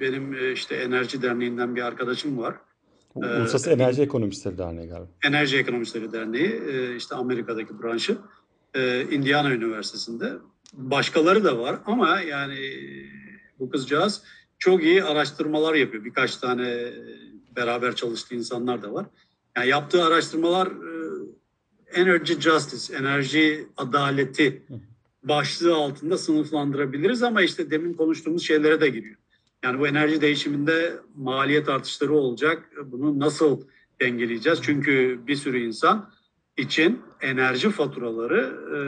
benim 0.00 0.34
e, 0.34 0.52
işte 0.52 0.74
Enerji 0.74 1.22
Derneği'nden 1.22 1.76
bir 1.76 1.82
arkadaşım 1.82 2.38
var. 2.38 2.54
Uluslararası 3.14 3.70
ee, 3.70 3.72
Enerji 3.72 4.02
Ekonomistleri 4.02 4.58
Derneği 4.58 4.88
galiba. 4.88 5.08
Enerji 5.24 5.56
Ekonomistleri 5.56 6.12
Derneği 6.12 6.62
e, 6.72 6.96
işte 6.96 7.14
Amerika'daki 7.14 7.82
branşı. 7.82 8.16
e, 8.74 9.02
Indiana 9.10 9.50
Üniversitesi'nde. 9.50 10.32
Başkaları 10.72 11.44
da 11.44 11.58
var 11.58 11.78
ama 11.86 12.20
yani 12.20 12.58
bu 13.58 13.70
kızcağız 13.70 14.22
çok 14.58 14.82
iyi 14.82 15.04
araştırmalar 15.04 15.74
yapıyor. 15.74 16.04
Birkaç 16.04 16.36
tane 16.36 16.92
beraber 17.56 17.96
çalıştığı 17.96 18.34
insanlar 18.34 18.82
da 18.82 18.92
var. 18.92 19.06
Yani 19.56 19.68
yaptığı 19.68 20.04
araştırmalar 20.04 20.68
energy 21.94 22.32
justice, 22.32 22.96
enerji 22.96 23.66
adaleti 23.76 24.62
başlığı 25.22 25.74
altında 25.74 26.18
sınıflandırabiliriz 26.18 27.22
ama 27.22 27.42
işte 27.42 27.70
demin 27.70 27.94
konuştuğumuz 27.94 28.42
şeylere 28.42 28.80
de 28.80 28.88
giriyor. 28.88 29.16
Yani 29.64 29.78
bu 29.78 29.86
enerji 29.88 30.20
değişiminde 30.20 30.92
maliyet 31.16 31.68
artışları 31.68 32.14
olacak. 32.14 32.70
Bunu 32.84 33.18
nasıl 33.18 33.60
dengeleyeceğiz? 34.00 34.58
Çünkü 34.62 35.20
bir 35.26 35.36
sürü 35.36 35.58
insan 35.58 36.10
için 36.56 37.00
enerji 37.20 37.70
faturaları 37.70 38.54
e, 38.76 38.78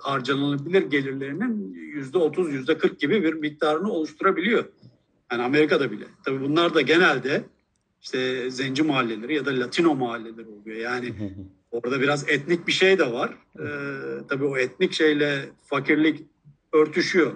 harcanabilir 0.00 0.82
gelirlerinin 0.82 1.74
yüzde 1.74 2.18
otuz, 2.18 2.52
yüzde 2.52 2.78
kırk 2.78 3.00
gibi 3.00 3.22
bir 3.22 3.34
miktarını 3.34 3.92
oluşturabiliyor. 3.92 4.64
Yani 5.32 5.42
Amerika'da 5.42 5.90
bile. 5.90 6.04
Tabii 6.24 6.40
bunlar 6.40 6.74
da 6.74 6.80
genelde 6.80 7.44
işte 8.02 8.50
zenci 8.50 8.82
mahalleleri 8.82 9.34
ya 9.34 9.46
da 9.46 9.60
Latino 9.60 9.94
mahalleleri 9.94 10.48
oluyor. 10.48 10.76
Yani 10.76 11.14
orada 11.70 12.00
biraz 12.00 12.28
etnik 12.28 12.66
bir 12.66 12.72
şey 12.72 12.98
de 12.98 13.12
var. 13.12 13.34
Ee, 13.58 13.64
tabii 14.28 14.44
o 14.44 14.56
etnik 14.56 14.92
şeyle 14.92 15.48
fakirlik 15.62 16.22
örtüşüyor 16.72 17.32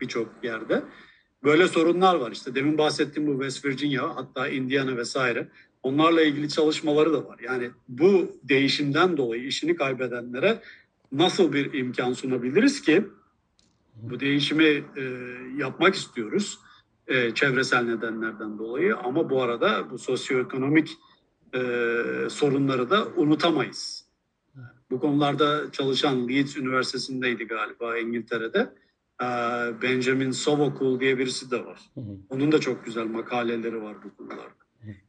birçok 0.00 0.28
yerde. 0.42 0.82
Böyle 1.44 1.68
sorunlar 1.68 2.14
var. 2.14 2.32
İşte 2.32 2.54
demin 2.54 2.78
bahsettiğim 2.78 3.28
bu 3.28 3.32
West 3.32 3.64
Virginia 3.64 4.16
hatta 4.16 4.48
Indiana 4.48 4.96
vesaire. 4.96 5.48
Onlarla 5.82 6.22
ilgili 6.22 6.48
çalışmaları 6.48 7.12
da 7.12 7.24
var. 7.24 7.38
Yani 7.38 7.70
bu 7.88 8.36
değişimden 8.44 9.16
dolayı 9.16 9.44
işini 9.44 9.76
kaybedenlere 9.76 10.62
nasıl 11.12 11.52
bir 11.52 11.72
imkan 11.72 12.12
sunabiliriz 12.12 12.82
ki 12.82 13.06
bu 13.94 14.20
değişimi 14.20 14.84
e, 14.96 15.02
yapmak 15.56 15.94
istiyoruz 15.94 16.58
e, 17.06 17.34
çevresel 17.34 17.82
nedenlerden 17.82 18.58
dolayı 18.58 18.96
ama 18.96 19.30
bu 19.30 19.42
arada 19.42 19.90
bu 19.90 19.98
sosyoekonomik 19.98 20.98
e, 21.54 21.60
sorunları 22.28 22.90
da 22.90 23.06
unutamayız. 23.16 24.06
Bu 24.90 25.00
konularda 25.00 25.72
çalışan 25.72 26.28
Leeds 26.28 26.56
Üniversitesi'ndeydi 26.56 27.44
galiba 27.44 27.98
İngiltere'de. 27.98 28.72
E, 29.22 29.26
Benjamin 29.82 30.30
Sovacool 30.30 31.00
diye 31.00 31.18
birisi 31.18 31.50
de 31.50 31.64
var. 31.64 31.80
Onun 32.28 32.52
da 32.52 32.60
çok 32.60 32.84
güzel 32.84 33.06
makaleleri 33.06 33.82
var 33.82 33.96
bu 34.04 34.16
konularda. 34.16 34.62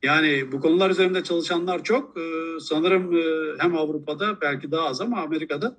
Yani 0.03 0.51
bu 0.51 0.59
konular 0.61 0.89
üzerinde 0.89 1.23
çalışanlar 1.23 1.83
çok. 1.83 2.17
E, 2.17 2.21
sanırım 2.59 3.17
e, 3.17 3.23
hem 3.59 3.75
Avrupa'da 3.75 4.41
belki 4.41 4.71
daha 4.71 4.87
az 4.87 5.01
ama 5.01 5.21
Amerika'da 5.21 5.77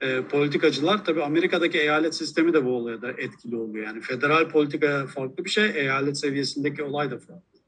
e, 0.00 0.22
politikacılar 0.22 1.04
tabii 1.04 1.22
Amerika'daki 1.22 1.78
eyalet 1.78 2.14
sistemi 2.14 2.52
de 2.52 2.64
bu 2.64 2.70
olaya 2.70 3.02
da 3.02 3.10
etkili 3.10 3.56
oluyor. 3.56 3.86
Yani 3.86 4.00
federal 4.00 4.48
politika 4.48 5.06
farklı 5.06 5.44
bir 5.44 5.50
şey, 5.50 5.70
eyalet 5.74 6.18
seviyesindeki 6.18 6.82
olay 6.82 7.10
da 7.10 7.18
farklı. 7.18 7.58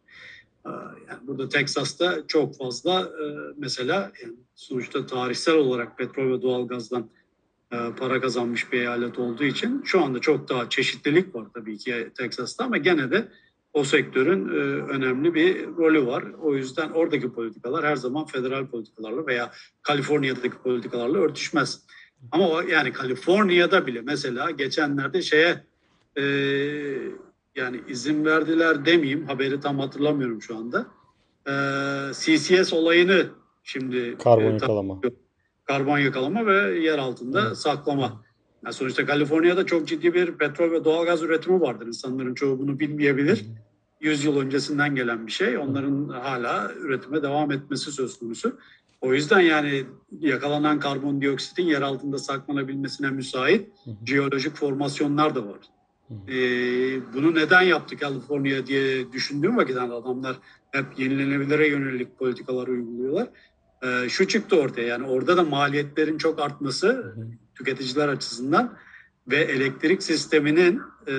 E, 0.66 0.70
yani 1.08 1.26
burada 1.26 1.48
Teksas'ta 1.48 2.26
çok 2.28 2.56
fazla 2.56 3.00
e, 3.00 3.24
mesela 3.56 4.12
yani 4.22 4.34
sonuçta 4.54 5.06
tarihsel 5.06 5.54
olarak 5.54 5.98
petrol 5.98 6.38
ve 6.38 6.42
doğalgazdan 6.42 7.02
e, 7.02 7.06
para 7.98 8.20
kazanmış 8.20 8.72
bir 8.72 8.78
eyalet 8.78 9.18
olduğu 9.18 9.44
için 9.44 9.82
şu 9.84 10.04
anda 10.04 10.18
çok 10.18 10.48
daha 10.48 10.68
çeşitlilik 10.68 11.34
var 11.34 11.46
tabii 11.54 11.78
ki 11.78 12.10
Teksas'ta 12.18 12.64
ama 12.64 12.76
gene 12.76 13.10
de 13.10 13.28
o 13.74 13.84
sektörün 13.84 14.48
e, 14.48 14.52
önemli 14.92 15.34
bir 15.34 15.66
rolü 15.66 16.06
var. 16.06 16.24
O 16.42 16.54
yüzden 16.54 16.90
oradaki 16.90 17.32
politikalar 17.32 17.84
her 17.84 17.96
zaman 17.96 18.26
federal 18.26 18.66
politikalarla 18.66 19.26
veya 19.26 19.50
Kaliforniya'daki 19.82 20.58
politikalarla 20.58 21.18
örtüşmez. 21.18 21.82
Ama 22.32 22.48
o 22.48 22.60
yani 22.60 22.92
Kaliforniya'da 22.92 23.86
bile 23.86 24.00
mesela 24.00 24.50
geçenlerde 24.50 25.22
şeye 25.22 25.64
e, 26.16 26.22
yani 27.56 27.80
izin 27.88 28.24
verdiler 28.24 28.86
demeyeyim 28.86 29.26
haberi 29.26 29.60
tam 29.60 29.78
hatırlamıyorum 29.78 30.42
şu 30.42 30.56
anda. 30.56 30.86
E, 31.46 31.52
CCS 32.12 32.72
olayını 32.72 33.26
şimdi 33.62 34.18
karbon 34.18 34.50
e, 34.50 34.52
yakalama. 34.52 35.00
Karbon 35.64 35.98
yakalama 35.98 36.46
ve 36.46 36.78
yer 36.78 36.98
altında 36.98 37.42
Hı. 37.42 37.56
saklama. 37.56 38.24
Yani 38.64 38.74
sonuçta 38.74 39.06
Kaliforniya'da 39.06 39.66
çok 39.66 39.88
ciddi 39.88 40.14
bir 40.14 40.32
petrol 40.32 40.70
ve 40.70 40.84
doğalgaz 40.84 41.22
üretimi 41.22 41.60
vardır. 41.60 41.86
İnsanların 41.86 42.34
çoğu 42.34 42.58
bunu 42.58 42.80
bilmeyebilir. 42.80 43.38
Hı. 43.38 43.44
100 44.00 44.24
yıl 44.24 44.40
öncesinden 44.40 44.94
gelen 44.94 45.26
bir 45.26 45.32
şey. 45.32 45.58
Onların 45.58 46.08
hala 46.08 46.72
üretime 46.80 47.22
devam 47.22 47.52
etmesi 47.52 47.92
söz 47.92 48.18
konusu. 48.18 48.58
O 49.00 49.14
yüzden 49.14 49.40
yani 49.40 49.84
yakalanan 50.20 50.80
karbondioksitin 50.80 51.62
yer 51.62 51.82
altında 51.82 52.18
saklanabilmesine 52.18 53.10
müsait 53.10 53.68
jeolojik 54.06 54.56
formasyonlar 54.56 55.34
da 55.34 55.46
var. 55.46 55.58
Ee, 56.28 56.34
bunu 57.14 57.34
neden 57.34 57.62
yaptı 57.62 57.96
Kaliforniya 57.96 58.66
diye 58.66 59.12
düşündüğüm 59.12 59.56
vakit 59.56 59.76
adamlar 59.76 60.36
hep 60.70 60.84
yenilenebilire 60.98 61.68
yönelik 61.68 62.18
politikalar 62.18 62.68
uyguluyorlar. 62.68 63.28
Ee, 63.84 64.08
şu 64.08 64.28
çıktı 64.28 64.60
ortaya. 64.60 64.86
Yani 64.86 65.06
orada 65.06 65.36
da 65.36 65.42
maliyetlerin 65.42 66.18
çok 66.18 66.40
artması 66.40 67.14
tüketiciler 67.54 68.08
açısından 68.08 68.76
ve 69.28 69.36
elektrik 69.36 70.02
sisteminin 70.02 70.82
e, 71.08 71.14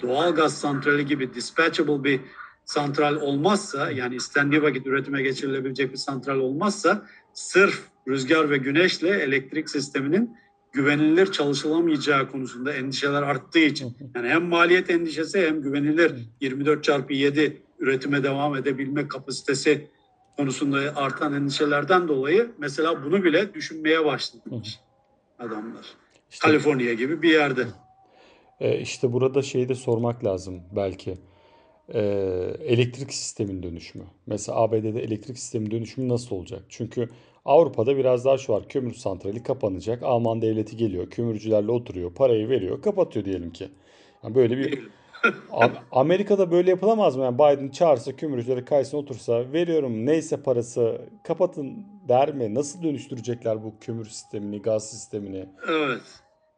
doğal 0.00 0.34
gaz 0.34 0.58
santrali 0.58 1.06
gibi 1.06 1.34
dispatchable 1.34 2.04
bir 2.04 2.20
santral 2.64 3.16
olmazsa 3.16 3.90
yani 3.90 4.14
istendiği 4.14 4.62
vakit 4.62 4.86
üretime 4.86 5.22
geçirilebilecek 5.22 5.92
bir 5.92 5.96
santral 5.96 6.38
olmazsa 6.38 7.06
sırf 7.32 7.80
rüzgar 8.08 8.50
ve 8.50 8.56
güneşle 8.56 9.08
elektrik 9.08 9.70
sisteminin 9.70 10.36
güvenilir 10.72 11.32
çalışılamayacağı 11.32 12.30
konusunda 12.30 12.72
endişeler 12.72 13.22
arttığı 13.22 13.58
için. 13.58 13.96
Yani 14.14 14.28
hem 14.28 14.44
maliyet 14.44 14.90
endişesi 14.90 15.46
hem 15.46 15.62
güvenilir 15.62 16.12
24 16.40 16.84
çarpı 16.84 17.12
7 17.12 17.62
üretime 17.78 18.22
devam 18.22 18.56
edebilme 18.56 19.08
kapasitesi 19.08 19.88
konusunda 20.36 20.78
artan 20.96 21.34
endişelerden 21.34 22.08
dolayı 22.08 22.52
mesela 22.58 23.04
bunu 23.04 23.24
bile 23.24 23.54
düşünmeye 23.54 24.04
başlamış 24.04 24.80
adamlar. 25.38 25.84
İşte, 26.30 26.48
Kaliforniya 26.48 26.94
gibi 26.94 27.22
bir 27.22 27.30
yerde. 27.30 27.66
E, 28.60 28.78
işte 28.78 29.12
burada 29.12 29.42
şeyi 29.42 29.68
de 29.68 29.74
sormak 29.74 30.24
lazım 30.24 30.62
belki 30.76 31.18
e, 31.94 32.00
elektrik 32.64 33.14
sistemin 33.14 33.62
dönüşümü. 33.62 34.04
Mesela 34.26 34.58
ABD'de 34.58 35.02
elektrik 35.02 35.38
sistemin 35.38 35.70
dönüşümü 35.70 36.08
nasıl 36.08 36.36
olacak? 36.36 36.62
Çünkü 36.68 37.08
Avrupa'da 37.44 37.96
biraz 37.96 38.24
daha 38.24 38.38
şu 38.38 38.52
var. 38.52 38.68
Kömür 38.68 38.94
santrali 38.94 39.42
kapanacak. 39.42 40.02
Alman 40.02 40.42
devleti 40.42 40.76
geliyor. 40.76 41.10
Kömürcülerle 41.10 41.70
oturuyor. 41.70 42.14
Parayı 42.14 42.48
veriyor. 42.48 42.82
Kapatıyor 42.82 43.24
diyelim 43.24 43.52
ki. 43.52 43.68
Yani 44.24 44.34
böyle 44.34 44.58
bir 44.58 44.88
Amerika'da 45.92 46.50
böyle 46.50 46.70
yapılamaz 46.70 47.16
mı? 47.16 47.24
Yani 47.24 47.34
Biden 47.34 47.68
çağırsa 47.68 48.16
kömürcüleri 48.16 48.64
kaysın 48.64 48.96
otursa 48.96 49.52
veriyorum 49.52 50.06
neyse 50.06 50.42
parası 50.42 51.00
kapatın 51.24 51.86
der 52.08 52.34
mi? 52.34 52.54
Nasıl 52.54 52.82
dönüştürecekler 52.82 53.64
bu 53.64 53.74
kömür 53.80 54.04
sistemini, 54.04 54.62
gaz 54.62 54.90
sistemini? 54.90 55.48
Evet. 55.68 56.02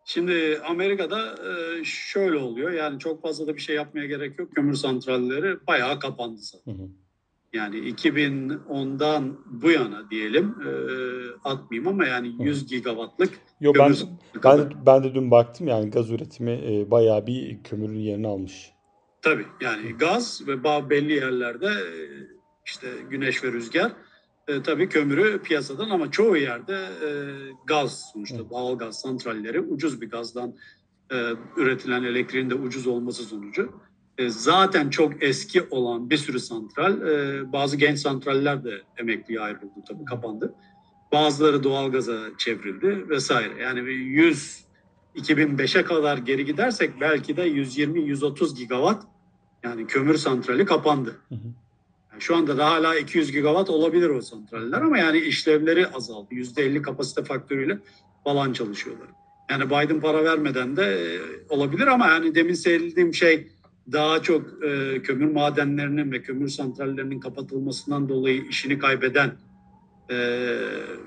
Şimdi 0.05 0.61
Amerika'da 0.65 1.35
e, 1.35 1.85
şöyle 1.85 2.37
oluyor. 2.37 2.71
Yani 2.71 2.99
çok 2.99 3.23
fazla 3.23 3.47
da 3.47 3.55
bir 3.55 3.61
şey 3.61 3.77
yapmaya 3.77 4.07
gerek 4.07 4.39
yok. 4.39 4.55
Kömür 4.55 4.75
santralleri 4.75 5.67
bayağı 5.67 6.01
kapandı 6.01 6.41
zaten. 6.41 6.73
Hı 6.73 6.83
hı. 6.83 6.89
Yani 7.57 7.77
2010'dan 7.77 9.39
bu 9.47 9.71
yana 9.71 10.11
diyelim 10.11 10.55
e, 10.67 10.71
atmayayım 11.45 11.89
ama 11.89 12.07
yani 12.07 12.35
100 12.41 12.67
gigawattlık 12.67 13.31
Yo, 13.61 13.73
ben, 13.79 13.95
ben, 14.45 14.73
ben 14.87 15.05
de 15.05 15.15
dün 15.15 15.31
baktım 15.31 15.69
yani 15.69 15.91
gaz 15.91 16.11
üretimi 16.11 16.51
e, 16.51 16.91
bayağı 16.91 17.27
bir 17.27 17.63
kömürün 17.63 17.99
yerini 17.99 18.27
almış. 18.27 18.73
Tabii 19.23 19.47
yani 19.61 19.93
gaz 19.99 20.49
ve 20.49 20.65
belli 20.91 21.13
yerlerde 21.13 21.71
işte 22.67 22.89
güneş 23.11 23.45
ve 23.45 23.53
rüzgar 23.53 23.93
e, 24.49 24.63
tabii 24.63 24.89
kömürü 24.89 25.43
piyasadan 25.43 25.91
ama 25.91 26.11
çoğu 26.11 26.37
yerde 26.37 26.75
e, 26.75 27.09
gaz 27.67 28.11
sonuçta 28.13 28.51
doğal 28.51 28.79
gaz 28.79 29.01
santralleri 29.01 29.61
ucuz 29.61 30.01
bir 30.01 30.11
gazdan 30.11 30.55
e, 31.13 31.17
üretilen 31.57 32.03
elektriğin 32.03 32.51
de 32.51 32.55
ucuz 32.55 32.87
olması 32.87 33.23
sonucu. 33.23 33.63
e, 33.63 33.96
zaten 34.29 34.91
çok 34.91 35.23
eski 35.23 35.63
olan 35.63 36.11
bir 36.11 36.17
sürü 36.17 36.41
santral 36.41 37.09
e, 37.09 37.53
bazı 37.53 37.77
genç 37.77 37.99
santraller 37.99 38.65
de 38.65 38.83
emekliye 38.97 39.41
ayrıldı 39.41 39.85
tabii 39.89 40.05
kapandı. 40.05 40.55
Bazıları 41.13 41.65
doğal 41.65 41.93
gaza 41.93 42.19
çevrildi 42.39 43.09
vesaire. 43.09 43.63
Yani 43.63 43.81
100 43.91 44.67
2005'e 45.17 45.85
kadar 45.85 46.19
geri 46.19 46.45
gidersek 46.45 47.01
belki 47.01 47.37
de 47.37 47.49
120-130 47.49 48.57
gigawatt 48.57 49.03
yani 49.63 49.87
kömür 49.87 50.17
santrali 50.17 50.65
kapandı. 50.65 51.17
Hı 51.29 51.35
hı. 51.35 51.49
Şu 52.19 52.37
anda 52.37 52.59
da 52.59 52.71
hala 52.71 52.97
200 52.97 53.33
gigawatt 53.33 53.71
olabilir 53.71 54.09
o 54.09 54.23
santraller 54.23 54.81
ama 54.81 54.99
yani 54.99 55.19
işlevleri 55.19 55.87
azaldı. 55.87 56.35
%50 56.35 56.83
kapasite 56.83 57.25
faktörüyle 57.25 57.79
falan 58.25 58.53
çalışıyorlar. 58.53 59.09
Yani 59.51 59.67
Biden 59.67 60.01
para 60.01 60.25
vermeden 60.25 60.77
de 60.77 60.85
e, 60.85 61.19
olabilir 61.49 61.87
ama 61.87 62.07
yani 62.07 62.35
demin 62.35 62.55
söylediğim 62.55 63.15
şey 63.15 63.49
daha 63.93 64.23
çok 64.23 64.65
e, 64.65 65.03
kömür 65.03 65.33
madenlerinin 65.33 66.13
ve 66.13 66.23
kömür 66.23 66.49
santrallerinin 66.49 67.21
kapatılmasından 67.21 68.09
dolayı 68.09 68.45
işini 68.49 68.79
kaybeden 68.79 69.33
e, 70.09 70.17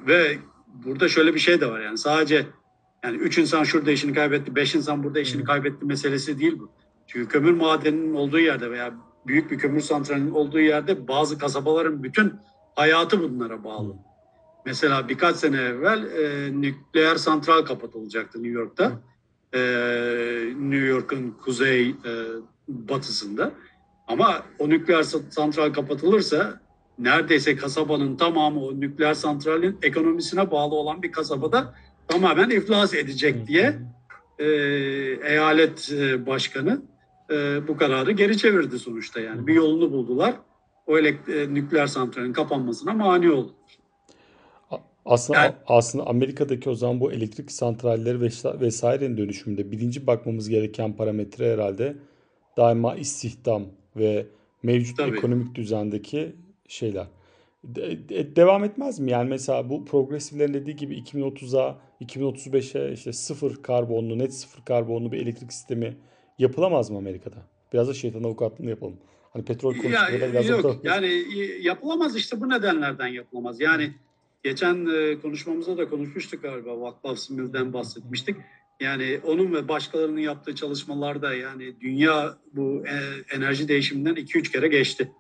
ve 0.08 0.38
burada 0.86 1.10
şöyle 1.10 1.34
bir 1.34 1.40
şey 1.40 1.62
de 1.62 1.72
var 1.72 1.80
yani 1.80 1.98
sadece 1.98 2.46
yani 3.04 3.18
üç 3.18 3.38
insan 3.38 3.64
şurada 3.64 3.92
işini 3.92 4.14
kaybetti, 4.14 4.56
beş 4.56 4.76
insan 4.76 5.04
burada 5.04 5.20
işini 5.20 5.44
kaybetti 5.44 5.86
meselesi 5.86 6.40
değil 6.40 6.60
bu. 6.60 6.70
Çünkü 7.08 7.28
kömür 7.28 7.52
madeninin 7.52 8.14
olduğu 8.14 8.40
yerde 8.40 8.72
veya 8.72 8.94
büyük 9.28 9.52
bir 9.52 9.58
kömür 9.58 9.82
santralinin 9.82 10.32
olduğu 10.32 10.60
yerde 10.60 11.08
bazı 11.08 11.38
kasabaların 11.38 12.04
bütün 12.04 12.34
hayatı 12.76 13.22
bunlara 13.22 13.64
bağlı. 13.64 13.96
Mesela 14.66 15.10
birkaç 15.10 15.36
sene 15.36 15.62
evvel 15.62 16.04
e, 16.04 16.52
nükleer 16.62 17.16
santral 17.16 17.66
kapatılacaktı 17.66 18.44
New 18.44 18.60
York'ta. 18.60 19.02
E, 19.54 19.60
New 20.60 20.86
York'un 20.86 21.32
kuzey 21.32 21.90
e, 21.90 21.94
batısında. 22.70 23.52
Ama 24.08 24.44
o 24.60 24.70
nükleer 24.70 25.04
santral 25.30 25.74
kapatılırsa 25.74 26.62
neredeyse 27.00 27.56
kasabanın 27.56 28.16
tamamı 28.18 28.66
o 28.66 28.80
nükleer 28.80 29.14
santralin 29.14 29.78
ekonomisine 29.82 30.52
bağlı 30.52 30.76
olan 30.76 31.04
bir 31.04 31.12
kasabada 31.12 31.74
tamamen 32.08 32.50
iflas 32.50 32.94
edecek 32.94 33.48
diye 33.48 33.80
e, 34.40 34.46
eyalet 35.24 35.92
e, 35.92 36.26
başkanı 36.26 36.82
e, 37.32 37.68
bu 37.68 37.78
kararı 37.78 38.12
geri 38.12 38.38
çevirdi 38.38 38.80
sonuçta 38.80 39.20
yani. 39.20 39.48
Bir 39.48 39.54
yolunu 39.54 39.92
buldular. 39.92 40.36
O 40.88 40.98
elekt- 40.98 41.30
e, 41.44 41.54
nükleer 41.54 41.88
santralin 41.88 42.34
kapanmasına 42.34 42.94
mani 42.94 43.32
oldu. 43.32 43.54
Aslında 45.06 45.40
Yani- 45.40 45.56
aslında 45.68 46.08
Amerika'daki 46.08 46.70
o 46.70 46.76
zaman 46.76 47.00
bu 47.00 47.12
elektrik 47.12 47.52
santralleri 47.52 48.18
vesa- 48.18 48.62
vesairenin 48.62 49.18
dönüşümünde 49.18 49.72
birinci 49.72 50.08
bakmamız 50.08 50.50
gereken 50.50 50.94
parametre 50.96 51.54
herhalde 51.54 51.96
daima 52.58 52.96
istihdam 52.96 53.64
ve 53.96 54.26
mevcut 54.64 54.98
Tabii. 54.98 55.18
ekonomik 55.18 55.56
düzendeki 55.56 56.36
şeyler. 56.68 57.08
De- 57.64 58.10
de- 58.10 58.36
devam 58.36 58.64
etmez 58.64 59.00
mi? 59.00 59.12
Yani 59.12 59.30
mesela 59.30 59.70
bu 59.70 59.86
progresiflerin 59.86 60.54
dediği 60.54 60.76
gibi 60.76 60.96
2030'a, 60.96 61.78
2035'e 62.02 62.94
işte 62.94 63.14
sıfır 63.14 63.56
karbonlu, 63.64 64.20
net 64.20 64.34
sıfır 64.34 64.66
karbonlu 64.66 65.12
bir 65.12 65.18
elektrik 65.22 65.54
sistemi 65.54 65.98
yapılamaz 66.40 66.90
mı 66.90 66.98
Amerika'da? 66.98 67.38
Biraz 67.74 67.88
da 67.88 67.94
şeytan 67.94 68.24
avukatlığını 68.24 68.70
yapalım. 68.70 68.98
Hani 69.34 69.46
petrol 69.46 69.76
Ya, 69.76 69.82
konusunda 69.82 70.22
da 70.28 70.32
biraz 70.34 70.50
yok 70.50 70.64
da- 70.64 70.76
yani 70.84 71.08
e, 71.08 71.62
yapılamaz 71.62 72.16
işte 72.16 72.42
bu 72.42 72.50
nedenlerden 72.50 73.08
yapılamaz. 73.08 73.60
Yani 73.62 73.94
geçen 74.44 74.86
e, 74.86 75.20
konuşmamızda 75.20 75.78
da 75.78 75.90
konuşmuştuk 75.90 76.42
galiba 76.42 76.82
Vaclav 76.82 77.16
Smil'den 77.16 77.74
bahsetmiştik. 77.74 78.36
Yani 78.80 79.20
onun 79.24 79.54
ve 79.54 79.68
başkalarının 79.68 80.20
yaptığı 80.20 80.56
çalışmalarda 80.56 81.34
yani 81.34 81.82
dünya 81.82 82.38
bu 82.54 82.84
e, 82.88 82.96
enerji 83.36 83.68
değişiminden 83.68 84.16
2-3 84.16 84.52
kere 84.52 84.68
geçti. 84.68 85.12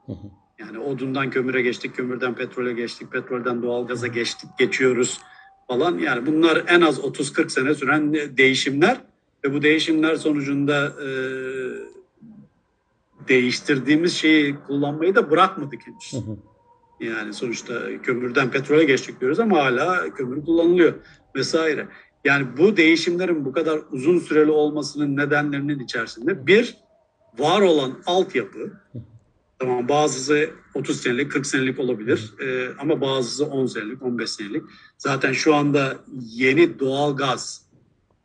Yani 0.59 0.79
odundan 0.79 1.29
kömüre 1.29 1.61
geçtik, 1.61 1.95
kömürden 1.95 2.35
petrole 2.35 2.73
geçtik, 2.73 3.11
petrolden 3.11 3.61
doğalgaza 3.61 4.07
geçtik, 4.07 4.49
geçiyoruz 4.59 5.19
falan. 5.67 5.97
Yani 5.97 6.25
bunlar 6.25 6.63
en 6.67 6.81
az 6.81 6.99
30-40 6.99 7.49
sene 7.49 7.75
süren 7.75 8.13
değişimler 8.13 8.97
ve 9.43 9.53
bu 9.53 9.61
değişimler 9.61 10.15
sonucunda 10.15 10.93
e, 11.03 11.09
değiştirdiğimiz 13.27 14.13
şeyi 14.15 14.55
kullanmayı 14.67 15.15
da 15.15 15.31
bırakmadık 15.31 15.87
henüz. 15.87 16.13
Hı 16.13 16.31
hı. 16.31 16.37
Yani 16.99 17.33
sonuçta 17.33 18.01
kömürden 18.03 18.51
petrole 18.51 18.83
geçtik 18.83 19.21
diyoruz 19.21 19.39
ama 19.39 19.57
hala 19.57 20.13
kömür 20.13 20.45
kullanılıyor 20.45 20.93
vesaire. 21.35 21.87
Yani 22.25 22.47
bu 22.57 22.77
değişimlerin 22.77 23.45
bu 23.45 23.51
kadar 23.51 23.79
uzun 23.91 24.19
süreli 24.19 24.51
olmasının 24.51 25.17
nedenlerinin 25.17 25.79
içerisinde 25.79 26.47
bir 26.47 26.77
var 27.39 27.61
olan 27.61 28.01
altyapı 28.05 28.71
tamam 29.59 29.89
bazısı 29.89 30.49
30 30.73 31.01
senelik 31.01 31.31
40 31.31 31.45
senelik 31.45 31.79
olabilir 31.79 32.33
Ee, 32.43 32.67
ama 32.79 33.01
bazısı 33.01 33.45
10 33.45 33.65
senelik 33.65 34.03
15 34.03 34.29
senelik. 34.29 34.63
Zaten 34.97 35.33
şu 35.33 35.55
anda 35.55 35.97
yeni 36.21 36.79
doğal 36.79 37.17
gaz 37.17 37.69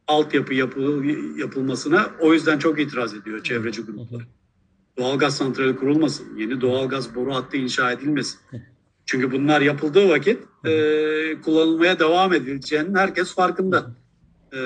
altyapı 0.07 0.55
yapı, 0.55 0.81
yapılmasına 1.39 2.11
o 2.21 2.33
yüzden 2.33 2.59
çok 2.59 2.81
itiraz 2.81 3.15
ediyor 3.15 3.43
çevreci 3.43 3.83
gruplar. 3.83 4.29
Doğalgaz 4.99 5.37
santrali 5.37 5.77
kurulmasın, 5.77 6.37
yeni 6.37 6.61
doğalgaz 6.61 7.15
boru 7.15 7.35
hattı 7.35 7.57
inşa 7.57 7.93
edilmesin. 7.93 8.41
Çünkü 9.07 9.33
bunlar 9.33 9.61
yapıldığı 9.61 10.09
vakit 10.09 10.39
e, 10.65 10.71
kullanılmaya 11.45 11.99
devam 11.99 12.33
edileceğinin 12.33 12.95
herkes 12.95 13.35
farkında. 13.35 13.95
E, 14.53 14.59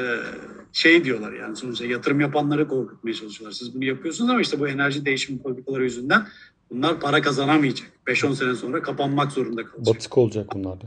şey 0.72 1.05
diyorlar 1.05 1.32
yani 1.32 1.57
sonuçta 1.57 1.86
yatırım 1.86 2.20
yapanları 2.20 2.68
korkutmaya 2.68 3.14
çalışıyorlar. 3.14 3.57
Siz 3.57 3.74
bunu 3.74 3.84
yapıyorsunuz 3.84 4.30
ama 4.30 4.41
işte 4.41 4.61
bu 4.61 4.68
enerji 4.68 5.05
değişimi 5.05 5.43
politikaları 5.43 5.84
yüzünden 5.84 6.26
bunlar 6.70 7.01
para 7.01 7.22
kazanamayacak. 7.22 7.89
5-10 8.07 8.34
sene 8.34 8.55
sonra 8.55 8.82
kapanmak 8.82 9.32
zorunda 9.32 9.64
kalacak. 9.64 9.97
Batık 9.97 10.18
olacak 10.18 10.47
bunlar 10.55 10.80
da. 10.80 10.84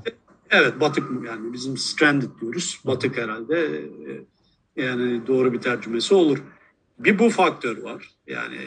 Evet 0.49 0.80
batık 0.80 1.04
yani 1.26 1.54
bizim 1.54 1.78
stranded 1.78 2.30
diyoruz. 2.41 2.80
Batık 2.86 3.18
herhalde 3.18 3.82
yani 4.76 5.28
doğru 5.28 5.54
bir 5.54 5.62
tercümesi 5.62 6.16
olur. 6.16 6.43
Bir 6.99 7.20
bu 7.20 7.30
faktör 7.30 7.78
var. 7.78 8.10
Yani 8.28 8.58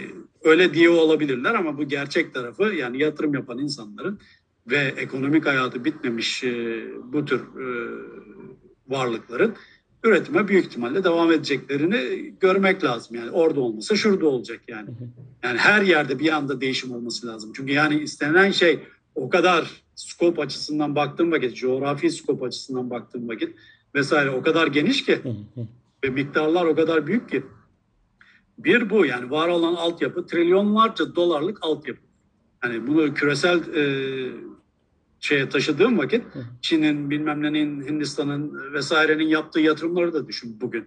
öyle 0.44 0.74
diye 0.74 0.90
olabilirler 0.90 1.54
ama 1.54 1.78
bu 1.78 1.88
gerçek 1.88 2.34
tarafı 2.34 2.62
yani 2.62 3.02
yatırım 3.02 3.34
yapan 3.34 3.58
insanların 3.58 4.18
ve 4.66 4.94
ekonomik 4.96 5.46
hayatı 5.46 5.84
bitmemiş 5.84 6.44
e, 6.44 6.84
bu 7.12 7.24
tür 7.24 7.40
e, 7.40 7.66
varlıkların 8.88 9.54
üretime 10.04 10.48
büyük 10.48 10.66
ihtimalle 10.66 11.04
devam 11.04 11.32
edeceklerini 11.32 12.34
görmek 12.40 12.84
lazım. 12.84 13.16
Yani 13.16 13.30
orada 13.30 13.60
olmasa 13.60 13.96
şurada 13.96 14.26
olacak 14.26 14.60
yani. 14.68 14.88
Yani 15.42 15.58
her 15.58 15.82
yerde 15.82 16.18
bir 16.18 16.32
anda 16.32 16.60
değişim 16.60 16.92
olması 16.92 17.26
lazım. 17.26 17.52
Çünkü 17.56 17.72
yani 17.72 17.98
istenen 17.98 18.50
şey 18.50 18.80
o 19.14 19.28
kadar 19.28 19.70
skop 19.94 20.38
açısından 20.38 20.96
baktığım 20.96 21.32
vakit, 21.32 21.56
coğrafi 21.56 22.10
skop 22.10 22.42
açısından 22.42 22.90
baktığım 22.90 23.28
vakit 23.28 23.56
vesaire 23.94 24.30
o 24.30 24.42
kadar 24.42 24.66
geniş 24.66 25.04
ki 25.04 25.18
ve 26.04 26.10
miktarlar 26.10 26.64
o 26.64 26.74
kadar 26.74 27.06
büyük 27.06 27.30
ki. 27.30 27.42
Bir 28.58 28.90
bu 28.90 29.06
yani 29.06 29.30
var 29.30 29.48
olan 29.48 29.74
altyapı 29.74 30.26
trilyonlarca 30.26 31.16
dolarlık 31.16 31.58
altyapı. 31.62 32.00
Yani 32.64 32.86
bunu 32.86 33.14
küresel 33.14 33.58
e, 33.74 33.84
şeye 35.24 35.48
taşıdığım 35.48 35.98
vakit. 35.98 36.22
Çin'in 36.62 37.10
bilmem 37.10 37.42
nenin 37.42 37.88
Hindistan'ın 37.88 38.72
vesairenin 38.72 39.28
yaptığı 39.28 39.60
yatırımları 39.60 40.12
da 40.12 40.28
düşün 40.28 40.60
bugün. 40.60 40.84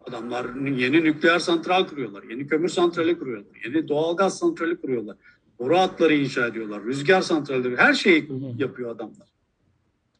Adamlar 0.00 0.46
yeni 0.66 1.04
nükleer 1.04 1.38
santral 1.38 1.86
kuruyorlar, 1.86 2.22
yeni 2.22 2.46
kömür 2.46 2.68
santrali 2.68 3.18
kuruyorlar, 3.18 3.46
yeni 3.64 3.88
doğalgaz 3.88 4.38
santrali 4.38 4.76
kuruyorlar. 4.76 5.16
Boru 5.58 5.78
hatları 5.78 6.14
inşa 6.14 6.46
ediyorlar, 6.46 6.84
rüzgar 6.84 7.22
santralleri, 7.22 7.76
her 7.76 7.94
şeyi 7.94 8.28
yapıyor 8.58 8.90
adamlar. 8.90 9.28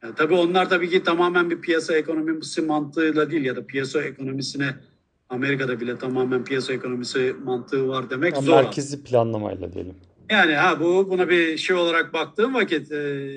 Yani 0.03 0.15
tabii 0.15 0.35
onlar 0.35 0.69
tabii 0.69 0.91
ki 0.91 1.03
tamamen 1.03 1.51
bir 1.51 1.61
piyasa 1.61 1.95
ekonomisi 1.97 2.63
mantığıyla 2.63 3.31
değil 3.31 3.45
ya 3.45 3.57
da 3.57 3.67
piyasa 3.67 4.03
ekonomisine 4.03 4.75
Amerika'da 5.29 5.81
bile 5.81 5.99
tamamen 5.99 6.45
piyasa 6.45 6.73
ekonomisi 6.73 7.35
mantığı 7.45 7.89
var 7.89 8.11
demek 8.11 8.35
Ama 8.35 8.43
zor. 8.43 8.63
merkezi 8.63 9.05
planlamayla 9.05 9.73
diyelim. 9.73 9.95
Yani 10.31 10.55
ha 10.55 10.81
bu 10.81 11.11
buna 11.11 11.29
bir 11.29 11.57
şey 11.57 11.77
olarak 11.77 12.13
baktığım 12.13 12.55
vakit 12.55 12.93
e, 12.93 13.31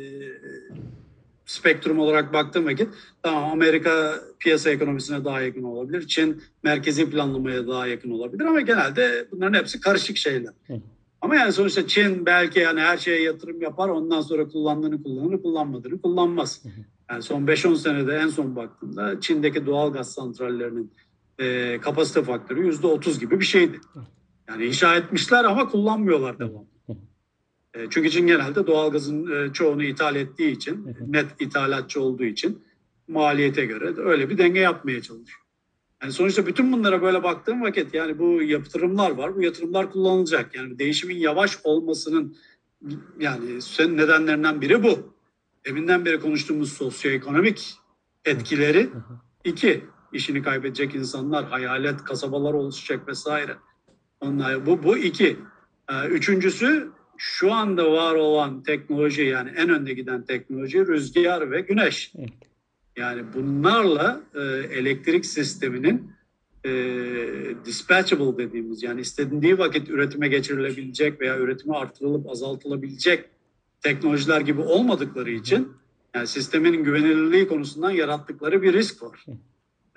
spektrum 1.46 2.00
olarak 2.00 2.34
baktığım 2.34 2.66
vakit 2.66 2.90
tamam 3.24 3.52
Amerika 3.52 4.22
piyasa 4.40 4.70
ekonomisine 4.70 5.26
daha 5.26 5.42
yakın 5.42 5.64
olabilir. 5.64 6.08
Çin 6.08 6.44
merkezi 6.64 7.10
planlamaya 7.10 7.68
daha 7.68 7.88
yakın 7.88 8.12
olabilir 8.12 8.46
ama 8.46 8.62
genelde 8.62 9.28
bunların 9.32 9.60
hepsi 9.60 9.80
karışık 9.80 10.18
şeyler. 10.18 10.54
Hı. 10.68 10.74
Ama 11.22 11.36
yani 11.36 11.54
sonuçta 11.54 11.88
Çin 11.88 12.26
belki 12.26 12.60
yani 12.60 12.80
her 12.80 12.98
şeye 12.98 13.22
yatırım 13.22 13.62
yapar 13.62 13.90
ondan 13.90 14.22
sonra 14.22 14.48
kullandığını 14.48 15.04
kullanır 15.04 15.42
kullanmadığını 15.42 16.02
kullanmaz. 16.02 16.64
Yani 17.10 17.22
son 17.24 17.46
5-10 17.46 17.76
senede 17.76 18.16
en 18.16 18.28
son 18.28 18.56
baktığımda 18.56 19.22
Çin'deki 19.22 19.66
doğal 19.66 19.94
gaz 19.94 20.14
santrallerinin 20.14 20.92
e, 21.40 21.80
kapasite 21.82 22.24
faktörü 22.24 22.72
%30 22.72 23.20
gibi 23.20 23.40
bir 23.40 23.46
şeydi. 23.46 23.80
Yani 24.50 24.66
inşa 24.66 24.96
etmişler 24.96 25.44
ama 25.44 25.68
kullanmıyorlar 25.70 26.40
devam. 26.40 26.71
E, 27.74 27.90
Çünkü 27.90 28.10
Çin 28.10 28.28
genelde 28.28 28.68
doğalgazın 28.68 29.32
e, 29.32 29.54
çoğunu 29.54 29.84
ithal 29.84 30.16
ettiği 30.16 30.52
için, 30.52 30.96
net 31.08 31.26
ithalatçı 31.40 32.02
olduğu 32.02 32.24
için 32.24 32.64
maliyete 33.08 33.66
göre 33.66 33.96
de 33.96 34.02
öyle 34.02 34.30
bir 34.30 34.38
denge 34.38 34.60
yapmaya 34.60 35.02
çalışıyor. 35.02 35.42
Yani 36.02 36.14
sonuçta 36.14 36.46
bütün 36.46 36.72
bunlara 36.72 37.02
böyle 37.02 37.24
baktığım 37.24 37.62
vakit 37.62 37.94
yani 37.94 38.20
bu 38.20 38.42
yatırımlar 38.42 39.12
var. 39.12 39.36
Bu 39.36 39.42
yatırımlar 39.42 39.92
kullanılacak. 39.92 40.56
Yani 40.56 40.80
değişimin 40.80 41.18
yavaş 41.18 41.58
olmasının 41.64 42.38
yani 43.20 43.60
nedenlerinden 43.80 44.62
biri 44.62 44.84
bu. 44.84 45.14
Deminden 45.66 46.06
beri 46.06 46.20
konuştuğumuz 46.20 46.74
sosyoekonomik 46.74 47.74
etkileri. 48.26 48.90
İki 49.44 49.84
işini 50.14 50.42
kaybedecek 50.44 50.96
insanlar, 50.96 51.46
hayalet 51.46 52.04
kasabalar 52.04 52.54
oluşacak 52.54 53.08
vesaire. 53.08 53.58
Onlar 54.20 54.66
bu 54.66 54.84
bu 54.84 54.98
iki. 54.98 55.40
Ee, 55.90 56.08
Üçüncüsü 56.08 56.92
şu 57.24 57.54
anda 57.54 57.92
var 57.92 58.16
olan 58.16 58.64
teknoloji 58.64 59.22
yani 59.22 59.50
en 59.58 59.70
önde 59.70 59.94
giden 59.94 60.26
teknoloji 60.26 60.88
rüzgar 60.88 61.52
ve 61.52 61.62
güneş. 61.62 62.14
Evet. 62.20 62.30
Yani 62.98 63.24
bunlarla 63.34 64.22
e, 64.36 64.42
elektrik 64.80 65.26
sisteminin 65.26 66.12
e, 66.66 66.72
dispatchable 67.66 68.38
dediğimiz 68.38 68.84
yani 68.84 69.02
istendiği 69.02 69.58
vakit 69.58 69.90
üretime 69.90 70.28
geçirilebilecek 70.28 71.22
veya 71.22 71.38
üretimi 71.38 71.76
artırılıp 71.76 72.30
azaltılabilecek 72.30 73.26
teknolojiler 73.82 74.42
gibi 74.42 74.62
olmadıkları 74.62 75.32
için 75.32 75.70
Yani 76.16 76.28
sistemin 76.28 76.84
güvenilirliği 76.84 77.48
konusundan 77.48 77.92
yarattıkları 77.92 78.62
bir 78.62 78.74
risk 78.74 79.04
var. 79.04 79.26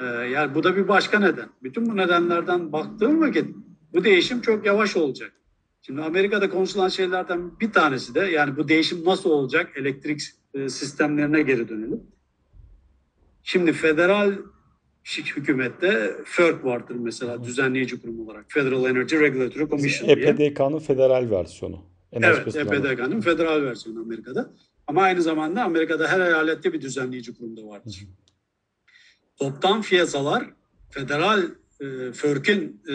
Ee, 0.01 0.05
yani 0.05 0.55
bu 0.55 0.65
da 0.65 0.77
bir 0.77 0.89
başka 0.89 1.19
neden. 1.19 1.49
Bütün 1.63 1.87
bu 1.87 1.97
nedenlerden 1.97 2.73
baktığım 2.73 3.21
vakit 3.21 3.57
bu 3.93 4.05
değişim 4.05 4.41
çok 4.41 4.67
yavaş 4.67 4.97
olacak. 4.97 5.33
Şimdi 5.87 6.03
Amerika'da 6.03 6.51
konuşulan 6.51 6.89
şeylerden 6.89 7.61
bir 7.61 7.73
tanesi 7.73 8.15
de 8.15 8.21
yani 8.21 8.57
bu 8.57 8.69
değişim 8.69 9.05
nasıl 9.05 9.31
olacak 9.31 9.73
elektrik 9.77 10.21
e, 10.55 10.69
sistemlerine 10.69 11.43
geri 11.43 11.69
dönelim. 11.69 12.03
Şimdi 13.43 13.73
federal 13.73 14.33
hükümette 15.05 16.17
FERC 16.25 16.65
vardır 16.65 16.95
mesela 16.95 17.45
düzenleyici 17.45 18.01
kurum 18.03 18.21
olarak. 18.21 18.45
Federal 18.49 18.85
Energy 18.85 19.17
Regulatory 19.17 19.69
Commission 19.69 20.17
diye. 20.17 20.27
EPDK'nın 20.27 20.79
federal 20.79 21.31
versiyonu. 21.31 21.85
Enerji 22.13 22.41
evet, 22.45 22.57
EPDK'nın 22.57 23.21
federal 23.21 23.63
versiyonu 23.63 24.01
Amerika'da. 24.01 24.51
Ama 24.87 25.03
aynı 25.03 25.23
zamanda 25.23 25.65
Amerika'da 25.65 26.09
her 26.09 26.21
eyalette 26.21 26.73
bir 26.73 26.81
düzenleyici 26.81 27.35
kurumda 27.35 27.67
vardır. 27.67 28.07
Toptan 29.37 29.83
piyasalar 29.83 30.45
federal 30.91 31.43
e, 31.81 32.13
FERC'in 32.13 32.83
e, 32.89 32.95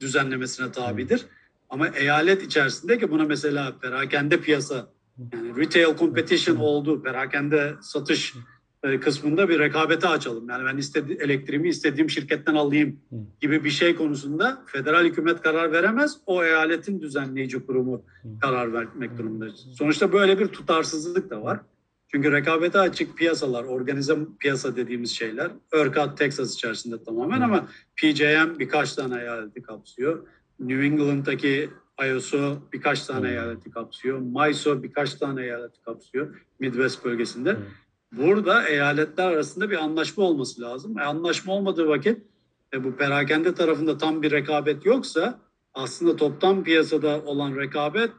düzenlemesine 0.00 0.72
tabidir. 0.72 1.26
Ama 1.70 1.88
eyalet 1.88 2.42
içerisinde 2.42 2.98
ki 2.98 3.10
buna 3.10 3.24
mesela 3.24 3.78
perakende 3.82 4.40
piyasa 4.40 4.92
yani 5.32 5.56
retail 5.56 5.96
competition 5.96 6.56
olduğu 6.56 7.02
perakende 7.02 7.74
satış 7.80 8.34
e, 8.82 9.00
kısmında 9.00 9.48
bir 9.48 9.58
rekabete 9.58 10.08
açalım. 10.08 10.48
Yani 10.48 10.64
ben 10.64 10.76
istedi, 10.76 11.18
elektriğimi 11.20 11.68
istediğim 11.68 12.10
şirketten 12.10 12.54
alayım 12.54 13.00
gibi 13.40 13.64
bir 13.64 13.70
şey 13.70 13.96
konusunda 13.96 14.62
federal 14.66 15.04
hükümet 15.04 15.42
karar 15.42 15.72
veremez. 15.72 16.16
O 16.26 16.44
eyaletin 16.44 17.00
düzenleyici 17.00 17.66
kurumu 17.66 18.04
karar 18.40 18.72
vermek 18.72 19.18
durumunda. 19.18 19.48
Sonuçta 19.78 20.12
böyle 20.12 20.38
bir 20.38 20.46
tutarsızlık 20.46 21.30
da 21.30 21.42
var. 21.42 21.60
Çünkü 22.08 22.32
rekabete 22.32 22.78
açık 22.78 23.16
piyasalar, 23.16 23.64
organize 23.64 24.16
piyasa 24.38 24.76
dediğimiz 24.76 25.10
şeyler, 25.10 25.50
ERCOT 25.72 26.18
Texas 26.18 26.54
içerisinde 26.54 27.04
tamamen 27.04 27.40
ama 27.40 27.68
PJM 27.96 28.58
birkaç 28.58 28.92
tane 28.92 29.20
eyaleti 29.20 29.62
kapsıyor. 29.62 30.26
New 30.60 30.84
England'daki 30.84 31.70
IOSO 32.06 32.58
birkaç 32.72 33.06
tane 33.06 33.30
eyaleti 33.30 33.70
kapsıyor. 33.70 34.18
MISO 34.18 34.82
birkaç 34.82 35.14
tane 35.14 35.42
eyaleti 35.42 35.82
kapsıyor 35.82 36.36
Midwest 36.58 37.04
bölgesinde. 37.04 37.56
Burada 38.12 38.68
eyaletler 38.68 39.26
arasında 39.26 39.70
bir 39.70 39.76
anlaşma 39.76 40.24
olması 40.24 40.60
lazım. 40.60 40.98
E, 40.98 41.02
anlaşma 41.02 41.52
olmadığı 41.52 41.88
vakit 41.88 42.22
e, 42.74 42.84
bu 42.84 42.96
perakende 42.96 43.54
tarafında 43.54 43.98
tam 43.98 44.22
bir 44.22 44.30
rekabet 44.30 44.86
yoksa 44.86 45.40
aslında 45.74 46.16
toptan 46.16 46.64
piyasada 46.64 47.22
olan 47.24 47.56
rekabet 47.56 48.10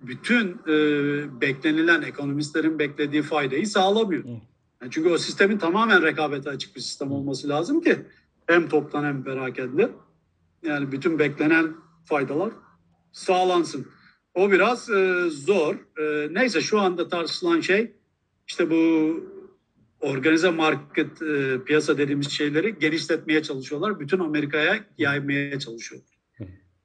bütün 0.00 0.60
e, 0.68 0.74
beklenilen 1.40 2.02
ekonomistlerin 2.02 2.78
beklediği 2.78 3.22
faydayı 3.22 3.66
sağlamıyor. 3.66 4.24
Yani 4.82 4.90
çünkü 4.90 5.08
o 5.08 5.18
sistemin 5.18 5.58
tamamen 5.58 6.02
rekabete 6.02 6.50
açık 6.50 6.76
bir 6.76 6.80
sistem 6.80 7.12
olması 7.12 7.48
lazım 7.48 7.80
ki 7.80 7.98
hem 8.46 8.68
toptan 8.68 9.04
hem 9.04 9.24
perakende 9.24 9.90
yani 10.62 10.92
bütün 10.92 11.18
beklenen 11.18 11.74
faydalar 12.04 12.50
sağlansın. 13.12 13.86
O 14.34 14.50
biraz 14.50 14.90
e, 14.90 15.30
zor. 15.30 15.74
E, 15.74 16.34
neyse 16.34 16.60
şu 16.60 16.80
anda 16.80 17.08
tartışılan 17.08 17.60
şey 17.60 17.92
işte 18.46 18.70
bu 18.70 19.14
organize 20.00 20.50
market 20.50 21.22
e, 21.22 21.64
piyasa 21.64 21.98
dediğimiz 21.98 22.30
şeyleri 22.30 22.78
genişletmeye 22.78 23.42
çalışıyorlar. 23.42 24.00
Bütün 24.00 24.18
Amerika'ya 24.18 24.84
yaymaya 24.98 25.58
çalışıyorlar. 25.58 26.18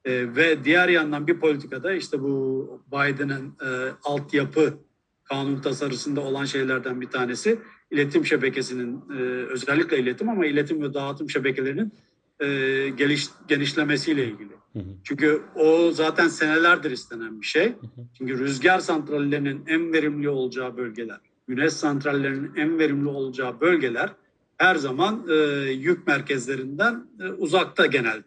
E, 0.04 0.36
ve 0.36 0.64
diğer 0.64 0.88
yandan 0.88 1.26
bir 1.26 1.40
politikada 1.40 1.92
işte 1.92 2.20
bu 2.20 2.82
Biden'ın 2.92 3.56
e, 3.66 3.68
altyapı 4.04 4.78
kanun 5.24 5.60
tasarısında 5.60 6.20
olan 6.20 6.44
şeylerden 6.44 7.00
bir 7.00 7.08
tanesi 7.08 7.58
iletim 7.90 8.26
şebekesinin 8.26 9.04
e, 9.10 9.20
özellikle 9.52 9.98
iletim 9.98 10.28
ama 10.28 10.46
iletim 10.46 10.82
ve 10.82 10.94
dağıtım 10.94 11.30
şebekelerinin 11.30 11.92
e, 12.40 12.46
geliş, 12.88 13.28
genişlemesiyle 13.48 14.24
ilgili. 14.24 14.52
Hı 14.72 14.78
hı. 14.78 14.94
Çünkü 15.04 15.42
o 15.56 15.90
zaten 15.92 16.28
senelerdir 16.28 16.90
istenen 16.90 17.40
bir 17.40 17.46
şey. 17.46 17.66
Hı 17.66 17.68
hı. 17.68 18.06
Çünkü 18.18 18.38
rüzgar 18.38 18.78
santrallerinin 18.78 19.64
en 19.66 19.92
verimli 19.92 20.28
olacağı 20.28 20.76
bölgeler 20.76 21.20
güneş 21.48 21.72
santrallerinin 21.72 22.54
en 22.56 22.78
verimli 22.78 23.08
olacağı 23.08 23.60
bölgeler 23.60 24.10
her 24.58 24.76
zaman 24.76 25.26
e, 25.30 25.34
yük 25.70 26.06
merkezlerinden 26.06 27.06
e, 27.20 27.24
uzakta 27.24 27.86
genelde. 27.86 28.26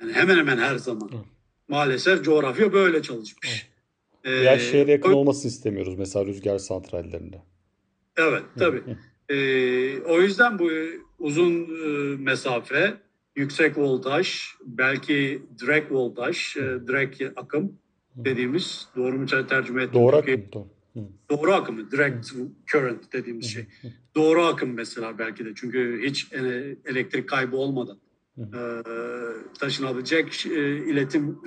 Yani 0.00 0.12
hemen 0.12 0.36
hemen 0.36 0.58
her 0.58 0.76
zaman. 0.76 1.08
Hı. 1.08 1.16
Maalesef 1.68 2.24
coğrafya 2.24 2.72
böyle 2.72 3.02
çalışmış. 3.02 3.66
Hı. 4.22 4.30
Ee, 4.30 4.58
şehre 4.58 4.90
yakın 4.92 5.12
o, 5.12 5.16
olmasını 5.16 5.50
istemiyoruz 5.50 5.94
mesela 5.98 6.26
rüzgar 6.26 6.58
santrallerinde. 6.58 7.42
Evet 8.16 8.42
tabii. 8.58 8.82
Ee, 9.28 10.00
o 10.00 10.20
yüzden 10.20 10.58
bu 10.58 10.70
uzun 11.18 11.62
e, 11.62 12.16
mesafe, 12.16 12.94
yüksek 13.36 13.78
voltaj, 13.78 14.38
belki 14.64 15.42
direkt 15.60 15.92
voltaj, 15.92 16.56
e, 16.56 16.60
direkt 16.60 17.22
akım 17.36 17.78
dediğimiz 18.16 18.88
doğru 18.96 19.18
mu 19.18 19.26
tercüme 19.26 19.82
ettim? 19.82 20.00
Doğru 20.00 20.16
akım. 20.16 20.44
Doğru. 20.52 20.68
Doğru 21.30 21.52
akımı, 21.52 21.90
direct 21.90 22.32
current 22.66 23.12
dediğimiz 23.12 23.52
şey. 23.52 23.66
Doğru 24.14 24.42
akım 24.42 24.72
mesela 24.72 25.18
belki 25.18 25.44
de 25.44 25.52
çünkü 25.54 26.00
hiç 26.04 26.32
elektrik 26.84 27.28
kaybı 27.28 27.56
olmadan 27.56 27.98
e, 28.38 28.60
taşınabilecek 29.58 30.46
e, 30.46 30.76
iletim 30.76 31.38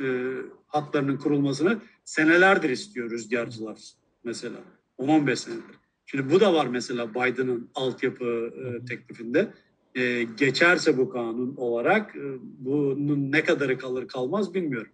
hatlarının 0.67 1.17
kurulmasını 1.17 1.77
senelerdir 2.05 2.69
istiyor 2.69 3.09
rüzgarcılar 3.09 3.79
mesela. 4.23 4.57
10-15 4.99 5.35
senedir. 5.35 5.63
Şimdi 6.05 6.31
bu 6.33 6.39
da 6.39 6.53
var 6.53 6.67
mesela 6.67 7.13
Biden'ın 7.13 7.69
altyapı 7.75 8.53
teklifinde. 8.89 9.53
E, 9.95 10.23
geçerse 10.23 10.97
bu 10.97 11.09
kanun 11.09 11.55
olarak 11.57 12.15
e, 12.15 12.23
bunun 12.41 13.31
ne 13.31 13.43
kadarı 13.43 13.77
kalır 13.77 14.07
kalmaz 14.07 14.53
bilmiyorum. 14.53 14.91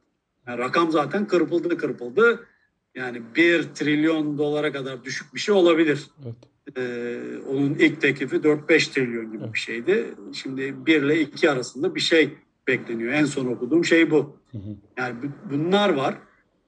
Yani 0.48 0.58
rakam 0.58 0.92
zaten 0.92 1.28
kırpıldı 1.28 1.78
kırpıldı 1.78 2.48
yani 2.96 3.22
bir 3.36 3.64
trilyon 3.64 4.38
dolara 4.38 4.72
kadar 4.72 5.04
düşük 5.04 5.36
bir 5.36 5.40
şey 5.40 5.56
olabilir. 5.56 6.08
Evet. 6.24 6.36
Ee, 6.78 7.20
onun 7.48 7.74
ilk 7.74 8.02
teklifi 8.02 8.36
4-5 8.36 8.94
trilyon 8.94 9.32
gibi 9.32 9.44
evet. 9.44 9.54
bir 9.54 9.60
şeydi. 9.60 10.16
Şimdi 10.34 10.86
1 10.86 11.02
ile 11.02 11.22
2 11.22 11.50
arasında 11.50 11.96
bir 11.96 12.00
şey 12.00 12.34
bekleniyor. 12.68 13.14
En 13.14 13.26
son 13.26 13.46
okuduğum 13.46 13.86
şey 13.86 14.12
bu. 14.12 14.38
Hı 14.52 14.58
hı. 14.58 14.76
Yani 14.98 15.16
bunlar 15.52 15.90
var. 15.90 16.18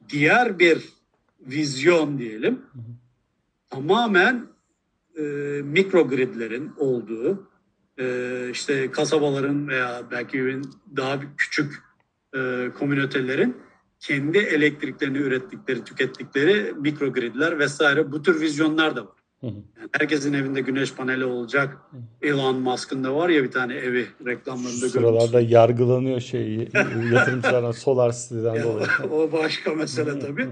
Diğer 0.10 0.60
bir 0.60 0.90
vizyon 1.42 2.18
diyelim. 2.18 2.54
Hı 2.54 2.80
hı. 2.80 2.84
Tamamen 3.70 4.48
e, 5.18 5.22
mikrogridlerin 5.64 6.72
olduğu 6.78 7.48
e, 8.00 8.50
işte 8.52 8.92
kasabaların 8.92 9.68
veya 9.68 10.02
belki 10.12 10.62
daha 10.96 11.20
küçük 11.38 11.84
e, 12.36 12.70
komünitelerin 12.80 13.58
kendi 14.00 14.38
elektriklerini 14.38 15.18
ürettikleri, 15.18 15.84
tükettikleri 15.84 16.74
mikrogridler 16.74 17.60
vesaire 17.60 18.12
bu 18.12 18.22
tür 18.22 18.42
vizyonlar 18.42 18.96
da 18.96 19.02
var. 19.06 19.17
Yani 19.44 19.64
herkesin 19.92 20.34
evinde 20.34 20.62
güneş 20.62 20.94
paneli 20.94 21.26
olacak. 21.26 21.78
Elon 22.22 22.60
Musk'ın 22.60 23.04
da 23.04 23.16
var 23.16 23.30
ya 23.30 23.44
bir 23.44 23.52
tane 23.52 23.74
evi 23.76 24.08
reklamlarında 24.26 24.90
Sıralarda 24.90 25.38
görmüş. 25.40 25.54
yargılanıyor 25.54 26.20
şey 26.20 26.70
yatırımcılardan 27.14 27.72
solar 27.86 28.12
siteden 28.12 28.64
dolayı. 28.64 28.88
o 29.12 29.32
başka 29.32 29.74
mesele 29.74 30.20
tabii. 30.20 30.48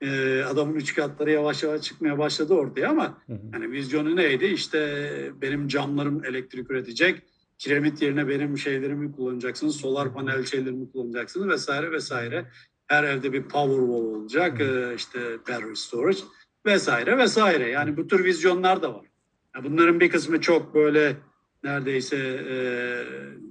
ee, 0.00 0.42
adamın 0.42 0.74
üç 0.74 0.94
katları 0.94 1.30
yavaş 1.30 1.62
yavaş 1.62 1.82
çıkmaya 1.82 2.18
başladı 2.18 2.54
ortaya 2.54 2.88
ama 2.90 3.18
yani 3.52 3.72
vizyonu 3.72 4.16
neydi? 4.16 4.44
İşte 4.44 5.10
benim 5.42 5.68
camlarım 5.68 6.24
elektrik 6.24 6.70
üretecek. 6.70 7.22
Kiremit 7.58 8.02
yerine 8.02 8.28
benim 8.28 8.58
şeylerimi 8.58 9.12
kullanacaksınız. 9.12 9.76
Solar 9.76 10.14
panel 10.14 10.44
şeylerimi 10.44 10.92
kullanacaksınız 10.92 11.48
vesaire 11.48 11.92
vesaire. 11.92 12.44
Her 12.86 13.04
evde 13.04 13.32
bir 13.32 13.42
power 13.42 13.76
wall 13.78 14.04
olacak. 14.14 14.60
E, 14.60 14.94
işte 14.96 15.18
battery 15.48 15.74
storage 15.74 16.18
vesaire 16.66 17.18
vesaire. 17.18 17.70
Yani 17.70 17.96
bu 17.96 18.06
tür 18.06 18.24
vizyonlar 18.24 18.82
da 18.82 18.94
var. 18.94 19.06
Yani 19.54 19.70
bunların 19.70 20.00
bir 20.00 20.10
kısmı 20.10 20.40
çok 20.40 20.74
böyle 20.74 21.16
neredeyse 21.64 22.16
e, 22.16 22.54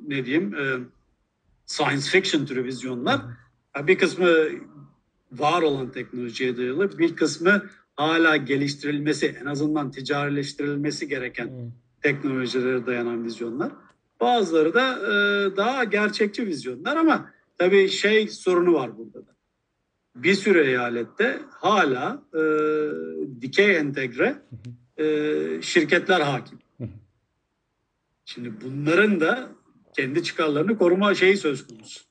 ne 0.07 0.25
diyeyim 0.25 0.55
e, 0.55 0.77
science 1.65 2.09
fiction 2.09 2.45
türü 2.45 2.63
vizyonlar. 2.63 3.21
Yani 3.75 3.87
bir 3.87 3.97
kısmı 3.97 4.29
var 5.31 5.61
olan 5.61 5.91
teknolojiye 5.91 6.57
dayalı, 6.57 6.97
bir 6.97 7.15
kısmı 7.15 7.69
hala 7.95 8.37
geliştirilmesi, 8.37 9.37
en 9.41 9.45
azından 9.45 9.91
ticarileştirilmesi 9.91 11.07
gereken 11.07 11.71
teknolojilere 12.01 12.85
dayanan 12.85 13.23
vizyonlar. 13.23 13.71
Bazıları 14.21 14.73
da 14.73 14.91
e, 14.91 15.11
daha 15.57 15.83
gerçekçi 15.83 16.47
vizyonlar 16.47 16.97
ama 16.97 17.31
Tabii 17.59 17.89
şey 17.89 18.27
sorunu 18.27 18.73
var 18.73 18.97
burada 18.97 19.27
da. 19.27 19.35
Bir 20.23 20.33
sürü 20.33 20.67
eyalette 20.67 21.39
hala 21.49 22.23
e, 22.33 22.41
dikey 23.41 23.77
entegre 23.77 24.35
e, 24.97 25.05
şirketler 25.61 26.21
hakim. 26.21 26.59
Şimdi 28.25 28.53
bunların 28.65 29.19
da 29.19 29.49
kendi 29.95 30.23
çıkarlarını 30.23 30.77
koruma 30.77 31.15
şeyi 31.15 31.37
söz 31.37 31.67
konusu. 31.67 32.01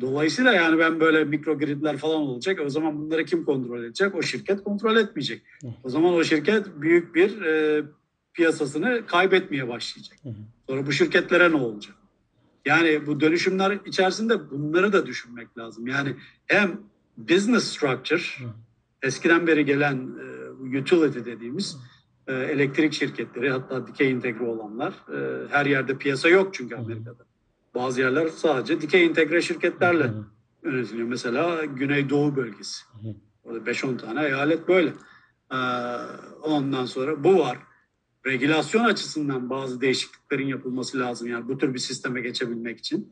Dolayısıyla 0.00 0.52
yani 0.52 0.78
ben 0.78 1.00
böyle 1.00 1.24
mikro 1.24 1.58
gridler 1.58 1.96
falan 1.96 2.20
olacak. 2.20 2.60
O 2.66 2.70
zaman 2.70 2.98
bunları 2.98 3.24
kim 3.24 3.44
kontrol 3.44 3.84
edecek? 3.84 4.14
O 4.14 4.22
şirket 4.22 4.64
kontrol 4.64 4.96
etmeyecek. 4.96 5.42
O 5.84 5.88
zaman 5.88 6.14
o 6.14 6.24
şirket 6.24 6.66
büyük 6.76 7.14
bir 7.14 7.42
e, 7.42 7.82
piyasasını 8.32 9.06
kaybetmeye 9.06 9.68
başlayacak. 9.68 10.18
Sonra 10.68 10.86
bu 10.86 10.92
şirketlere 10.92 11.50
ne 11.50 11.56
olacak? 11.56 11.94
Yani 12.64 13.06
bu 13.06 13.20
dönüşümler 13.20 13.78
içerisinde 13.86 14.50
bunları 14.50 14.92
da 14.92 15.06
düşünmek 15.06 15.58
lazım. 15.58 15.86
Yani 15.86 16.16
hem 16.46 16.80
business 17.16 17.64
structure, 17.64 18.22
eskiden 19.02 19.46
beri 19.46 19.64
gelen 19.64 20.10
e, 20.72 20.78
utility 20.78 21.18
dediğimiz 21.30 21.76
e, 22.26 22.32
elektrik 22.32 22.92
şirketleri 22.92 23.50
hatta 23.50 23.86
dikey 23.86 24.10
entegre 24.10 24.44
olanlar 24.44 24.92
e, 24.92 25.48
her 25.48 25.66
yerde 25.66 25.98
piyasa 25.98 26.28
yok 26.28 26.54
çünkü 26.54 26.76
Amerika'da. 26.76 27.24
Bazı 27.74 28.00
yerler 28.00 28.28
sadece 28.28 28.80
dikey 28.80 29.04
entegre 29.04 29.42
şirketlerle 29.42 30.10
yönetiliyor. 30.64 31.08
Mesela 31.08 31.64
Güneydoğu 31.64 32.36
bölgesi. 32.36 32.84
Orada 33.44 33.70
5-10 33.70 33.96
tane 33.96 34.24
eyalet 34.24 34.68
böyle. 34.68 34.92
Ondan 36.42 36.84
sonra 36.84 37.24
bu 37.24 37.38
var. 37.38 37.58
Regülasyon 38.26 38.84
açısından 38.84 39.50
bazı 39.50 39.80
değişikliklerin 39.80 40.46
yapılması 40.46 40.98
lazım. 40.98 41.28
Yani 41.28 41.48
bu 41.48 41.58
tür 41.58 41.74
bir 41.74 41.78
sisteme 41.78 42.20
geçebilmek 42.20 42.78
için. 42.78 43.08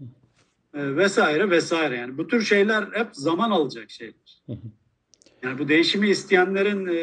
Ee, 0.74 0.96
vesaire 0.96 1.50
vesaire. 1.50 1.96
Yani 1.96 2.18
bu 2.18 2.26
tür 2.26 2.42
şeyler 2.42 2.84
hep 2.92 3.08
zaman 3.12 3.50
alacak 3.50 3.90
şeyler. 3.90 4.42
Yani 5.42 5.58
bu 5.58 5.68
değişimi 5.68 6.08
isteyenlerin 6.08 6.86
e, 6.86 6.98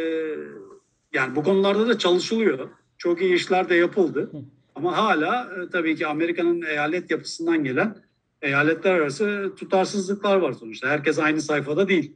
yani 1.13 1.35
bu 1.35 1.43
konularda 1.43 1.87
da 1.87 1.97
çalışılıyor. 1.97 2.69
Çok 2.97 3.21
iyi 3.21 3.33
işler 3.33 3.69
de 3.69 3.75
yapıldı. 3.75 4.31
Ama 4.75 4.97
hala 4.97 5.43
e, 5.43 5.69
tabii 5.69 5.95
ki 5.95 6.07
Amerika'nın 6.07 6.61
eyalet 6.61 7.11
yapısından 7.11 7.63
gelen 7.63 7.95
eyaletler 8.41 8.91
arası 8.91 9.53
tutarsızlıklar 9.57 10.37
var 10.37 10.53
sonuçta. 10.53 10.89
Herkes 10.89 11.19
aynı 11.19 11.41
sayfada 11.41 11.87
değil. 11.87 12.13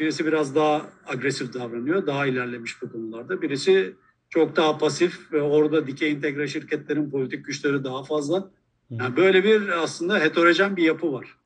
Birisi 0.00 0.26
biraz 0.26 0.54
daha 0.54 0.86
agresif 1.06 1.54
davranıyor, 1.54 2.06
daha 2.06 2.26
ilerlemiş 2.26 2.82
bu 2.82 2.92
konularda. 2.92 3.42
Birisi 3.42 3.94
çok 4.28 4.56
daha 4.56 4.78
pasif 4.78 5.32
ve 5.32 5.42
orada 5.42 5.86
dikey 5.86 6.10
entegre 6.10 6.46
şirketlerin 6.48 7.10
politik 7.10 7.44
güçleri 7.46 7.84
daha 7.84 8.02
fazla. 8.02 8.50
Yani 8.90 9.16
böyle 9.16 9.44
bir 9.44 9.68
aslında 9.68 10.20
heterojen 10.20 10.76
bir 10.76 10.82
yapı 10.82 11.12
var. 11.12 11.36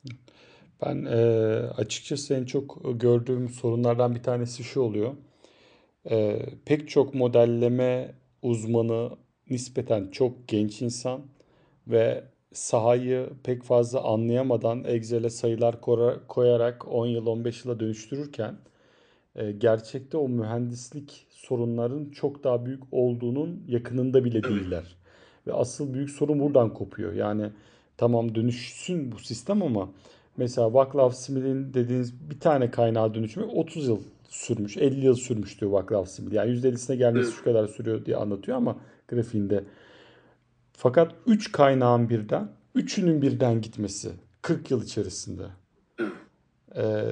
Ben 0.86 1.04
e, 1.04 1.16
açıkçası 1.76 2.34
en 2.34 2.44
çok 2.44 2.80
gördüğüm 3.00 3.48
sorunlardan 3.48 4.14
bir 4.14 4.22
tanesi 4.22 4.64
şu 4.64 4.80
oluyor. 4.80 5.12
E, 6.10 6.46
pek 6.64 6.88
çok 6.88 7.14
modelleme 7.14 8.14
uzmanı 8.42 9.10
nispeten 9.50 10.10
çok 10.10 10.48
genç 10.48 10.82
insan 10.82 11.20
ve 11.86 12.24
sahayı 12.52 13.30
pek 13.44 13.62
fazla 13.62 14.02
anlayamadan 14.04 14.84
Excel'e 14.84 15.30
sayılar 15.30 15.80
koyarak 16.28 16.88
10 16.88 17.06
yıl 17.06 17.26
15 17.26 17.64
yıla 17.64 17.80
dönüştürürken 17.80 18.56
e, 19.36 19.52
gerçekte 19.52 20.16
o 20.16 20.28
mühendislik 20.28 21.26
sorunların 21.30 22.10
çok 22.10 22.44
daha 22.44 22.66
büyük 22.66 22.82
olduğunun 22.92 23.64
yakınında 23.68 24.24
bile 24.24 24.42
değiller. 24.42 24.96
Ve 25.46 25.52
asıl 25.52 25.94
büyük 25.94 26.10
sorun 26.10 26.40
buradan 26.40 26.74
kopuyor. 26.74 27.12
Yani 27.12 27.50
tamam 27.96 28.34
dönüşsün 28.34 29.12
bu 29.12 29.18
sistem 29.18 29.62
ama 29.62 29.88
mesela 30.36 30.74
Vaclav 30.74 31.10
Smil'in 31.10 31.74
dediğiniz 31.74 32.30
bir 32.30 32.40
tane 32.40 32.70
kaynağa 32.70 33.14
dönüşümü 33.14 33.46
30 33.46 33.88
yıl 33.88 33.98
sürmüş, 34.28 34.76
50 34.76 35.04
yıl 35.04 35.14
sürmüş 35.14 35.60
diyor 35.60 35.70
Vaclav 35.70 36.04
Smil. 36.04 36.32
Yani 36.32 36.50
%50'sine 36.50 36.96
gelmesi 36.96 37.32
şu 37.32 37.44
kadar 37.44 37.66
sürüyor 37.66 38.04
diye 38.04 38.16
anlatıyor 38.16 38.56
ama 38.56 38.76
grafiğinde. 39.08 39.64
Fakat 40.72 41.14
3 41.26 41.52
kaynağın 41.52 42.08
birden, 42.08 42.48
üçünün 42.74 43.22
birden 43.22 43.60
gitmesi 43.60 44.10
40 44.42 44.70
yıl 44.70 44.82
içerisinde. 44.82 45.42
Ee, 46.76 47.04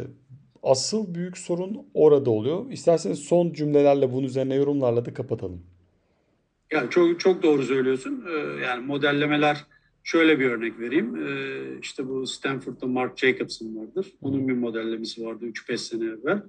asıl 0.62 1.14
büyük 1.14 1.38
sorun 1.38 1.86
orada 1.94 2.30
oluyor. 2.30 2.70
İsterseniz 2.70 3.18
son 3.18 3.52
cümlelerle 3.52 4.12
bunun 4.12 4.26
üzerine 4.26 4.54
yorumlarla 4.54 5.04
da 5.04 5.14
kapatalım. 5.14 5.60
Yani 6.72 6.90
çok 6.90 7.20
çok 7.20 7.42
doğru 7.42 7.62
söylüyorsun. 7.62 8.24
Ee, 8.28 8.60
yani 8.64 8.86
modellemeler 8.86 9.64
şöyle 10.04 10.40
bir 10.40 10.50
örnek 10.50 10.78
vereyim. 10.78 11.16
Ee, 11.16 11.78
işte 11.82 12.08
bu 12.08 12.26
Stanford'da 12.26 12.86
Mark 12.86 13.18
Jacobson 13.18 13.76
vardır. 13.76 14.06
Onun 14.22 14.48
bir 14.48 14.52
modellemesi 14.52 15.26
vardı 15.26 15.46
3-5 15.46 15.78
sene 15.78 16.04
evvel. 16.04 16.42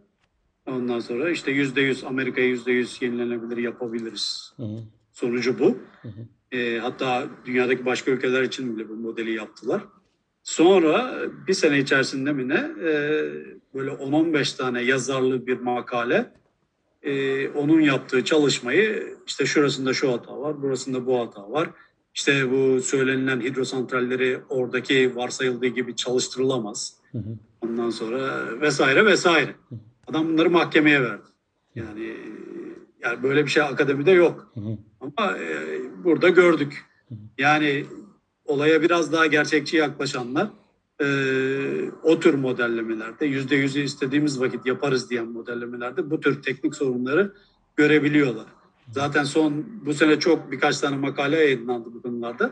Ondan 0.66 1.00
sonra 1.00 1.30
işte 1.30 1.52
%100 1.52 2.06
Amerika'ya 2.06 2.48
%100 2.48 3.06
yenilenebilir 3.06 3.58
yapabiliriz. 3.58 4.54
Hı 4.58 4.64
hı. 4.64 4.78
Sonucu 5.12 5.60
bu. 5.60 5.78
Hı 6.02 6.08
hı. 6.08 6.58
E, 6.58 6.80
hatta 6.80 7.28
dünyadaki 7.46 7.86
başka 7.86 8.12
ülkeler 8.12 8.44
için 8.44 8.78
bile 8.78 8.90
bu 8.90 8.96
modeli 8.96 9.34
yaptılar. 9.34 9.84
Sonra 10.44 11.22
bir 11.48 11.54
sene 11.54 11.80
içerisinde 11.80 12.34
mi 12.34 12.48
ne 12.48 12.72
e, 12.90 12.92
böyle 13.74 13.92
10-15 13.92 14.58
tane 14.58 14.82
yazarlı 14.82 15.48
bir 15.48 15.60
makale 15.60 16.34
e, 17.04 17.50
onun 17.50 17.82
yaptığı 17.82 18.26
çalışmayı 18.26 19.18
işte 19.28 19.46
şurasında 19.46 19.94
şu 19.94 20.12
hata 20.12 20.40
var, 20.42 20.62
burasında 20.62 21.06
bu 21.06 21.20
hata 21.20 21.52
var. 21.52 21.70
İşte 22.16 22.52
bu 22.52 22.82
söylenilen 22.82 23.42
hidrosantralleri 23.42 24.40
oradaki 24.50 25.16
varsayıldığı 25.16 25.68
gibi 25.68 25.96
çalıştırılamaz. 25.96 26.94
Hı 27.12 27.18
hı. 27.18 27.38
Ondan 27.62 27.90
sonra 27.90 28.46
vesaire 28.62 29.06
vesaire. 29.06 29.56
Hı 29.70 29.76
hı. 29.76 29.80
Adam 30.08 30.28
bunları 30.28 30.50
mahkemeye 30.50 31.02
verdi. 31.02 31.28
Yani 31.76 32.18
yani 33.04 33.24
böyle 33.24 33.46
bir 33.46 33.50
şey 33.50 33.64
akademide 33.64 34.12
yok. 34.12 34.52
Hı 34.54 34.60
hı. 34.60 34.78
Ama 35.02 35.38
e, 35.38 35.80
burada 36.04 36.30
gördük. 36.30 36.86
Hı 37.10 37.16
hı. 37.16 37.20
Yani 37.38 37.86
olaya 38.46 38.82
biraz 38.82 39.12
daha 39.12 39.26
gerçekçi 39.26 39.78
yaklaşanlar 39.78 40.50
e, 41.02 41.06
o 42.04 42.20
tür 42.20 42.34
modellemelerde 42.34 43.26
yüzde 43.26 43.56
yüzü 43.56 43.80
istediğimiz 43.80 44.40
vakit 44.40 44.66
yaparız 44.66 45.10
diyen 45.10 45.28
modellemelerde 45.28 46.10
bu 46.10 46.20
tür 46.20 46.42
teknik 46.42 46.76
sorunları 46.76 47.34
görebiliyorlar. 47.76 48.46
Zaten 48.92 49.24
son 49.24 49.66
bu 49.86 49.94
sene 49.94 50.20
çok 50.20 50.52
birkaç 50.52 50.80
tane 50.80 50.96
makale 50.96 51.38
yayınlandı 51.38 51.94
bu 51.94 52.02
konularda. 52.02 52.52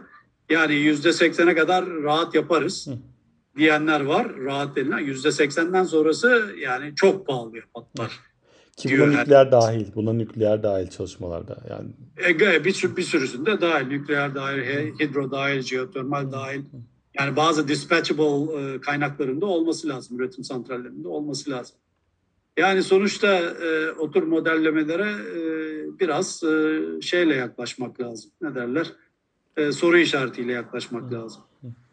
Yani 0.50 0.74
yüzde 0.74 1.14
seksene 1.14 1.56
kadar 1.56 1.90
rahat 1.90 2.36
yaparız. 2.36 2.88
Hı 2.88 3.12
diyenler 3.58 4.02
var 4.02 4.28
rahat 4.46 4.76
denilen. 4.76 5.00
Yüzde 5.00 5.32
seksenden 5.32 5.84
sonrası 5.84 6.56
yani 6.60 6.96
çok 6.96 7.28
pahalı 7.28 7.52
patlar. 7.74 8.20
Ki 8.78 9.00
buna 9.00 9.20
nükleer 9.20 9.52
dahil. 9.52 9.86
Buna 9.96 10.14
nükleer 10.14 10.64
dahil 10.64 10.88
çalışmalarda. 10.88 11.58
Yani 11.70 11.90
e, 12.28 12.40
bir, 12.40 12.96
bir 12.96 13.04
sürüsünde 13.04 13.62
dahil. 13.62 13.88
Nükleer 13.88 14.36
dahil, 14.36 14.94
hidro 15.00 15.32
dahil, 15.32 15.62
jeotermal 15.62 16.32
dahil. 16.32 16.62
Yani 17.22 17.36
bazı 17.36 17.68
dispatchable 17.68 18.74
e, 18.74 18.82
kaynaklarında 18.82 19.46
olması 19.46 19.88
lazım. 19.88 20.20
Üretim 20.20 20.44
santrallerinde 20.44 21.08
olması 21.08 21.52
lazım. 21.52 21.76
Yani 22.58 22.84
sonuçta 22.84 23.40
e, 23.40 23.92
o 23.92 24.12
tür 24.12 24.24
modellemelere 24.24 25.12
e, 25.12 25.40
biraz 26.00 26.44
e, 26.44 26.82
şeyle 27.02 27.36
yaklaşmak 27.36 28.02
lazım. 28.02 28.32
Ne 28.42 28.56
derler? 28.56 28.88
E, 29.58 29.72
soru 29.72 29.98
işaretiyle 29.98 30.52
yaklaşmak 30.52 31.14
lazım. 31.14 31.42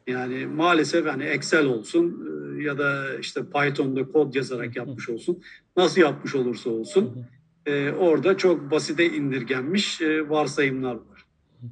Yani 0.06 0.46
maalesef 0.46 1.06
hani 1.06 1.24
Excel 1.24 1.66
olsun 1.66 2.26
e, 2.58 2.62
ya 2.62 2.78
da 2.78 3.18
işte 3.18 3.40
Python'da 3.54 4.08
kod 4.08 4.34
yazarak 4.34 4.76
yapmış 4.76 5.08
olsun. 5.08 5.42
Nasıl 5.76 6.00
yapmış 6.00 6.34
olursa 6.34 6.70
olsun 6.70 7.26
e, 7.66 7.92
orada 7.92 8.36
çok 8.36 8.70
basite 8.70 9.06
indirgenmiş 9.06 10.00
e, 10.00 10.28
varsayımlar 10.28 10.94
var. 10.94 11.17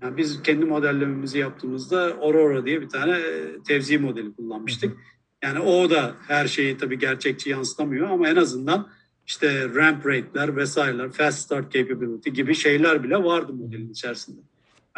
Yani 0.02 0.16
biz 0.16 0.42
kendi 0.42 0.64
modellememizi 0.64 1.38
yaptığımızda 1.38 2.16
Aurora 2.20 2.66
diye 2.66 2.80
bir 2.80 2.88
tane 2.88 3.20
tevzi 3.66 3.98
modeli 3.98 4.34
kullanmıştık. 4.34 4.96
Yani 5.42 5.60
o 5.60 5.90
da 5.90 6.14
her 6.28 6.46
şeyi 6.46 6.76
tabii 6.76 6.98
gerçekçi 6.98 7.50
yansıtamıyor 7.50 8.08
ama 8.10 8.28
en 8.28 8.36
azından 8.36 8.88
işte 9.26 9.74
ramp 9.74 10.06
rate'ler 10.06 10.56
vesaireler, 10.56 11.10
fast 11.10 11.38
start 11.38 11.72
capability 11.72 12.30
gibi 12.30 12.54
şeyler 12.54 13.02
bile 13.02 13.24
vardı 13.24 13.52
modelin 13.52 13.90
içerisinde. 13.90 14.40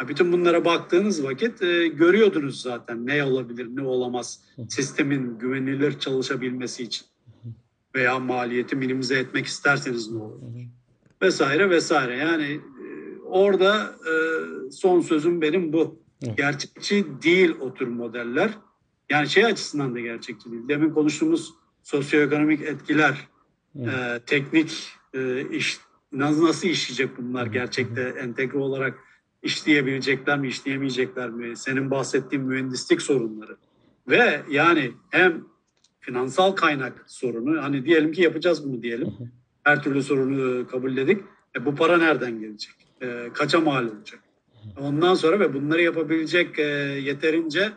Bütün 0.07 0.31
bunlara 0.31 0.65
baktığınız 0.65 1.23
vakit 1.23 1.61
e, 1.61 1.87
görüyordunuz 1.87 2.61
zaten 2.61 3.07
ne 3.07 3.23
olabilir 3.23 3.67
ne 3.71 3.81
olamaz 3.81 4.41
sistemin 4.69 5.39
güvenilir 5.39 5.99
çalışabilmesi 5.99 6.83
için 6.83 7.05
veya 7.95 8.19
maliyeti 8.19 8.75
minimize 8.75 9.19
etmek 9.19 9.45
isterseniz 9.45 10.11
ne 10.11 10.17
olur 10.17 10.39
vesaire 11.21 11.69
vesaire. 11.69 12.17
Yani 12.17 12.43
e, 12.43 12.78
orada 13.29 13.95
e, 14.05 14.13
son 14.71 15.01
sözüm 15.01 15.41
benim 15.41 15.73
bu 15.73 15.99
gerçekçi 16.37 17.05
değil 17.23 17.55
o 17.59 17.73
tür 17.73 17.87
modeller 17.87 18.51
yani 19.09 19.29
şey 19.29 19.45
açısından 19.45 19.95
da 19.95 19.99
gerçekçi 19.99 20.51
değil 20.51 20.67
demin 20.67 20.89
konuştuğumuz 20.89 21.53
sosyoekonomik 21.83 22.61
etkiler 22.61 23.27
e, 23.75 24.19
teknik 24.25 24.87
e, 25.13 25.49
iş 25.49 25.79
nasıl, 26.11 26.43
nasıl 26.43 26.67
işleyecek 26.67 27.17
bunlar 27.17 27.47
gerçekte 27.47 28.01
entegre 28.01 28.57
olarak 28.57 28.99
işleyebilecekler 29.43 30.39
mi, 30.39 30.47
işleyemeyecekler 30.47 31.29
mi? 31.29 31.57
Senin 31.57 31.91
bahsettiğin 31.91 32.45
mühendislik 32.45 33.01
sorunları. 33.01 33.57
Ve 34.07 34.41
yani 34.49 34.91
hem 35.09 35.43
finansal 35.99 36.51
kaynak 36.51 37.05
sorunu, 37.07 37.63
hani 37.63 37.85
diyelim 37.85 38.11
ki 38.11 38.21
yapacağız 38.21 38.65
bunu 38.65 38.81
diyelim. 38.81 39.13
Her 39.63 39.83
türlü 39.83 40.03
sorunu 40.03 40.67
kabulledik. 40.67 41.21
E 41.57 41.65
bu 41.65 41.75
para 41.75 41.97
nereden 41.97 42.39
gelecek? 42.39 42.73
E, 43.01 43.29
kaça 43.33 43.59
mal 43.59 43.83
olacak? 43.83 44.19
Ondan 44.77 45.15
sonra 45.15 45.39
ve 45.39 45.53
bunları 45.53 45.81
yapabilecek 45.81 46.59
e, 46.59 46.63
yeterince 47.03 47.71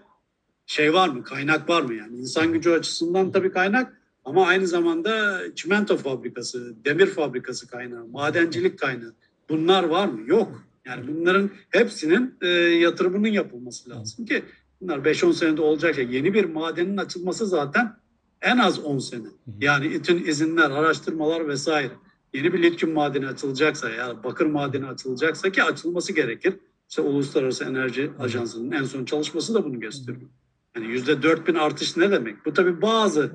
şey 0.67 0.95
var 0.95 1.09
mı? 1.09 1.25
Kaynak 1.25 1.69
var 1.69 1.83
mı 1.83 1.95
yani? 1.95 2.17
İnsan 2.17 2.53
gücü 2.53 2.71
açısından 2.71 3.33
tabii 3.33 3.53
kaynak 3.53 4.01
ama 4.25 4.47
aynı 4.47 4.67
zamanda 4.67 5.41
çimento 5.55 5.97
fabrikası, 5.97 6.85
demir 6.85 7.07
fabrikası 7.07 7.67
kaynağı, 7.67 8.07
madencilik 8.07 8.79
kaynağı. 8.79 9.15
Bunlar 9.49 9.85
var 9.85 10.09
mı? 10.09 10.21
Yok. 10.27 10.65
Yani 10.85 11.09
bunların 11.09 11.51
hepsinin 11.71 12.35
e, 12.41 12.49
yatırımının 12.49 13.29
yapılması 13.29 13.91
lazım 13.91 14.27
ki 14.27 14.45
bunlar 14.81 14.99
5-10 14.99 15.33
senede 15.33 15.63
olacak 15.63 15.95
şey. 15.95 16.09
Yeni 16.11 16.35
bir 16.35 16.45
madenin 16.45 16.97
açılması 16.97 17.47
zaten 17.47 17.97
en 18.43 18.59
az 18.59 18.79
10 18.79 18.99
sene. 18.99 19.27
Yani 19.61 19.91
bütün 19.91 20.25
izinler, 20.25 20.71
araştırmalar 20.71 21.49
vesaire. 21.49 21.93
Yeni 22.33 22.53
bir 22.53 22.63
lityum 22.63 22.93
madeni 22.93 23.27
açılacaksa 23.27 23.91
ya 23.91 24.25
bakır 24.25 24.47
madeni 24.47 24.87
açılacaksa 24.87 25.53
ki 25.53 25.63
açılması 25.63 26.13
gerekir. 26.13 26.55
İşte 26.89 27.03
Uluslararası 27.03 27.65
Enerji 27.65 28.11
Ajansı'nın 28.19 28.73
en 28.73 28.85
son 28.85 29.05
çalışması 29.05 29.55
da 29.55 29.65
bunu 29.65 29.81
gösteriyor. 29.81 30.31
Yani 30.77 30.87
yüzde 30.87 31.23
dört 31.23 31.49
bin 31.49 31.55
artış 31.55 31.97
ne 31.97 32.11
demek? 32.11 32.47
Bu 32.47 32.53
tabii 32.53 32.83
bazı 32.83 33.33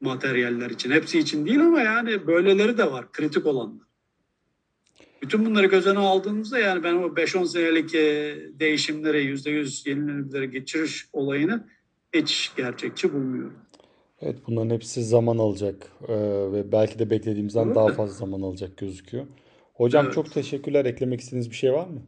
materyaller 0.00 0.70
için. 0.70 0.90
Hepsi 0.90 1.18
için 1.18 1.46
değil 1.46 1.60
ama 1.60 1.80
yani 1.80 2.26
böyleleri 2.26 2.78
de 2.78 2.92
var. 2.92 3.12
Kritik 3.12 3.46
olanlar. 3.46 3.86
Bütün 5.22 5.46
bunları 5.46 5.66
göz 5.66 5.86
önüne 5.86 5.98
aldığımızda 5.98 6.58
yani 6.58 6.82
ben 6.82 6.94
o 6.94 7.06
5-10 7.06 7.46
senelik 7.46 7.94
e, 7.94 8.38
değişimleri, 8.60 9.34
%100 9.34 9.88
yenilenebilirlere 9.88 10.46
geçiriş 10.46 11.08
olayını 11.12 11.66
hiç 12.12 12.52
gerçekçi 12.56 13.12
bulmuyorum. 13.12 13.54
Evet 14.22 14.36
bunların 14.46 14.70
hepsi 14.74 15.04
zaman 15.04 15.38
alacak 15.38 15.92
ee, 16.08 16.14
ve 16.52 16.72
belki 16.72 16.98
de 16.98 17.10
beklediğimizden 17.10 17.74
daha 17.74 17.88
fazla 17.88 18.14
zaman 18.14 18.40
alacak 18.42 18.76
gözüküyor. 18.76 19.26
Hocam 19.74 20.04
Evet. 20.04 20.14
çok 20.14 20.32
teşekkürler. 20.32 20.84
Eklemek 20.84 21.20
istediğiniz 21.20 21.50
bir 21.50 21.56
şey 21.56 21.72
var 21.72 21.86
mı? 21.86 22.02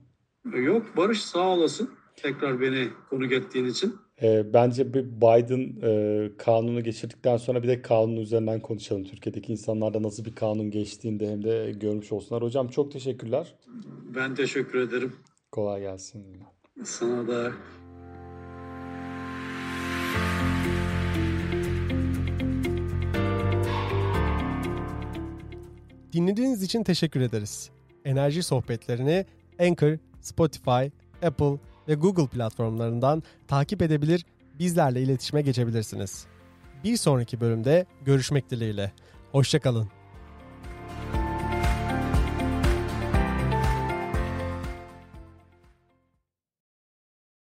Yok 0.58 0.96
Barış 0.96 1.22
sağ 1.22 1.48
olasın. 1.48 1.90
Tekrar 2.16 2.60
beni 2.60 2.88
konuk 3.10 3.32
ettiğin 3.32 3.66
için. 3.66 3.96
Ee, 4.22 4.52
bence 4.52 4.94
bir 4.94 5.04
Biden 5.04 5.76
e, 5.82 6.30
kanunu 6.38 6.84
geçirdikten 6.84 7.36
sonra 7.36 7.62
bir 7.62 7.68
de 7.68 7.82
kanun 7.82 8.16
üzerinden 8.16 8.60
konuşalım. 8.60 9.04
Türkiye'deki 9.04 9.52
insanlarda 9.52 10.02
nasıl 10.02 10.24
bir 10.24 10.34
kanun 10.34 10.70
geçtiğinde 10.70 11.30
hem 11.30 11.44
de 11.44 11.72
görmüş 11.80 12.12
olsunlar. 12.12 12.42
Hocam 12.42 12.68
çok 12.68 12.92
teşekkürler. 12.92 13.54
Ben 14.14 14.34
teşekkür 14.34 14.78
ederim. 14.80 15.12
Kolay 15.52 15.80
gelsin. 15.80 16.24
Sana 16.84 17.28
da 17.28 17.52
Dinlediğiniz 26.12 26.62
için 26.62 26.82
teşekkür 26.82 27.20
ederiz. 27.20 27.70
Enerji 28.04 28.42
sohbetlerini 28.42 29.26
Anchor, 29.60 29.98
Spotify, 30.20 30.86
Apple 31.26 31.58
ve 31.88 31.94
Google 31.94 32.26
platformlarından 32.26 33.22
takip 33.48 33.82
edebilir, 33.82 34.26
bizlerle 34.58 35.02
iletişime 35.02 35.42
geçebilirsiniz. 35.42 36.26
Bir 36.84 36.96
sonraki 36.96 37.40
bölümde 37.40 37.86
görüşmek 38.04 38.50
dileğiyle. 38.50 38.92
Hoşçakalın. 39.32 40.01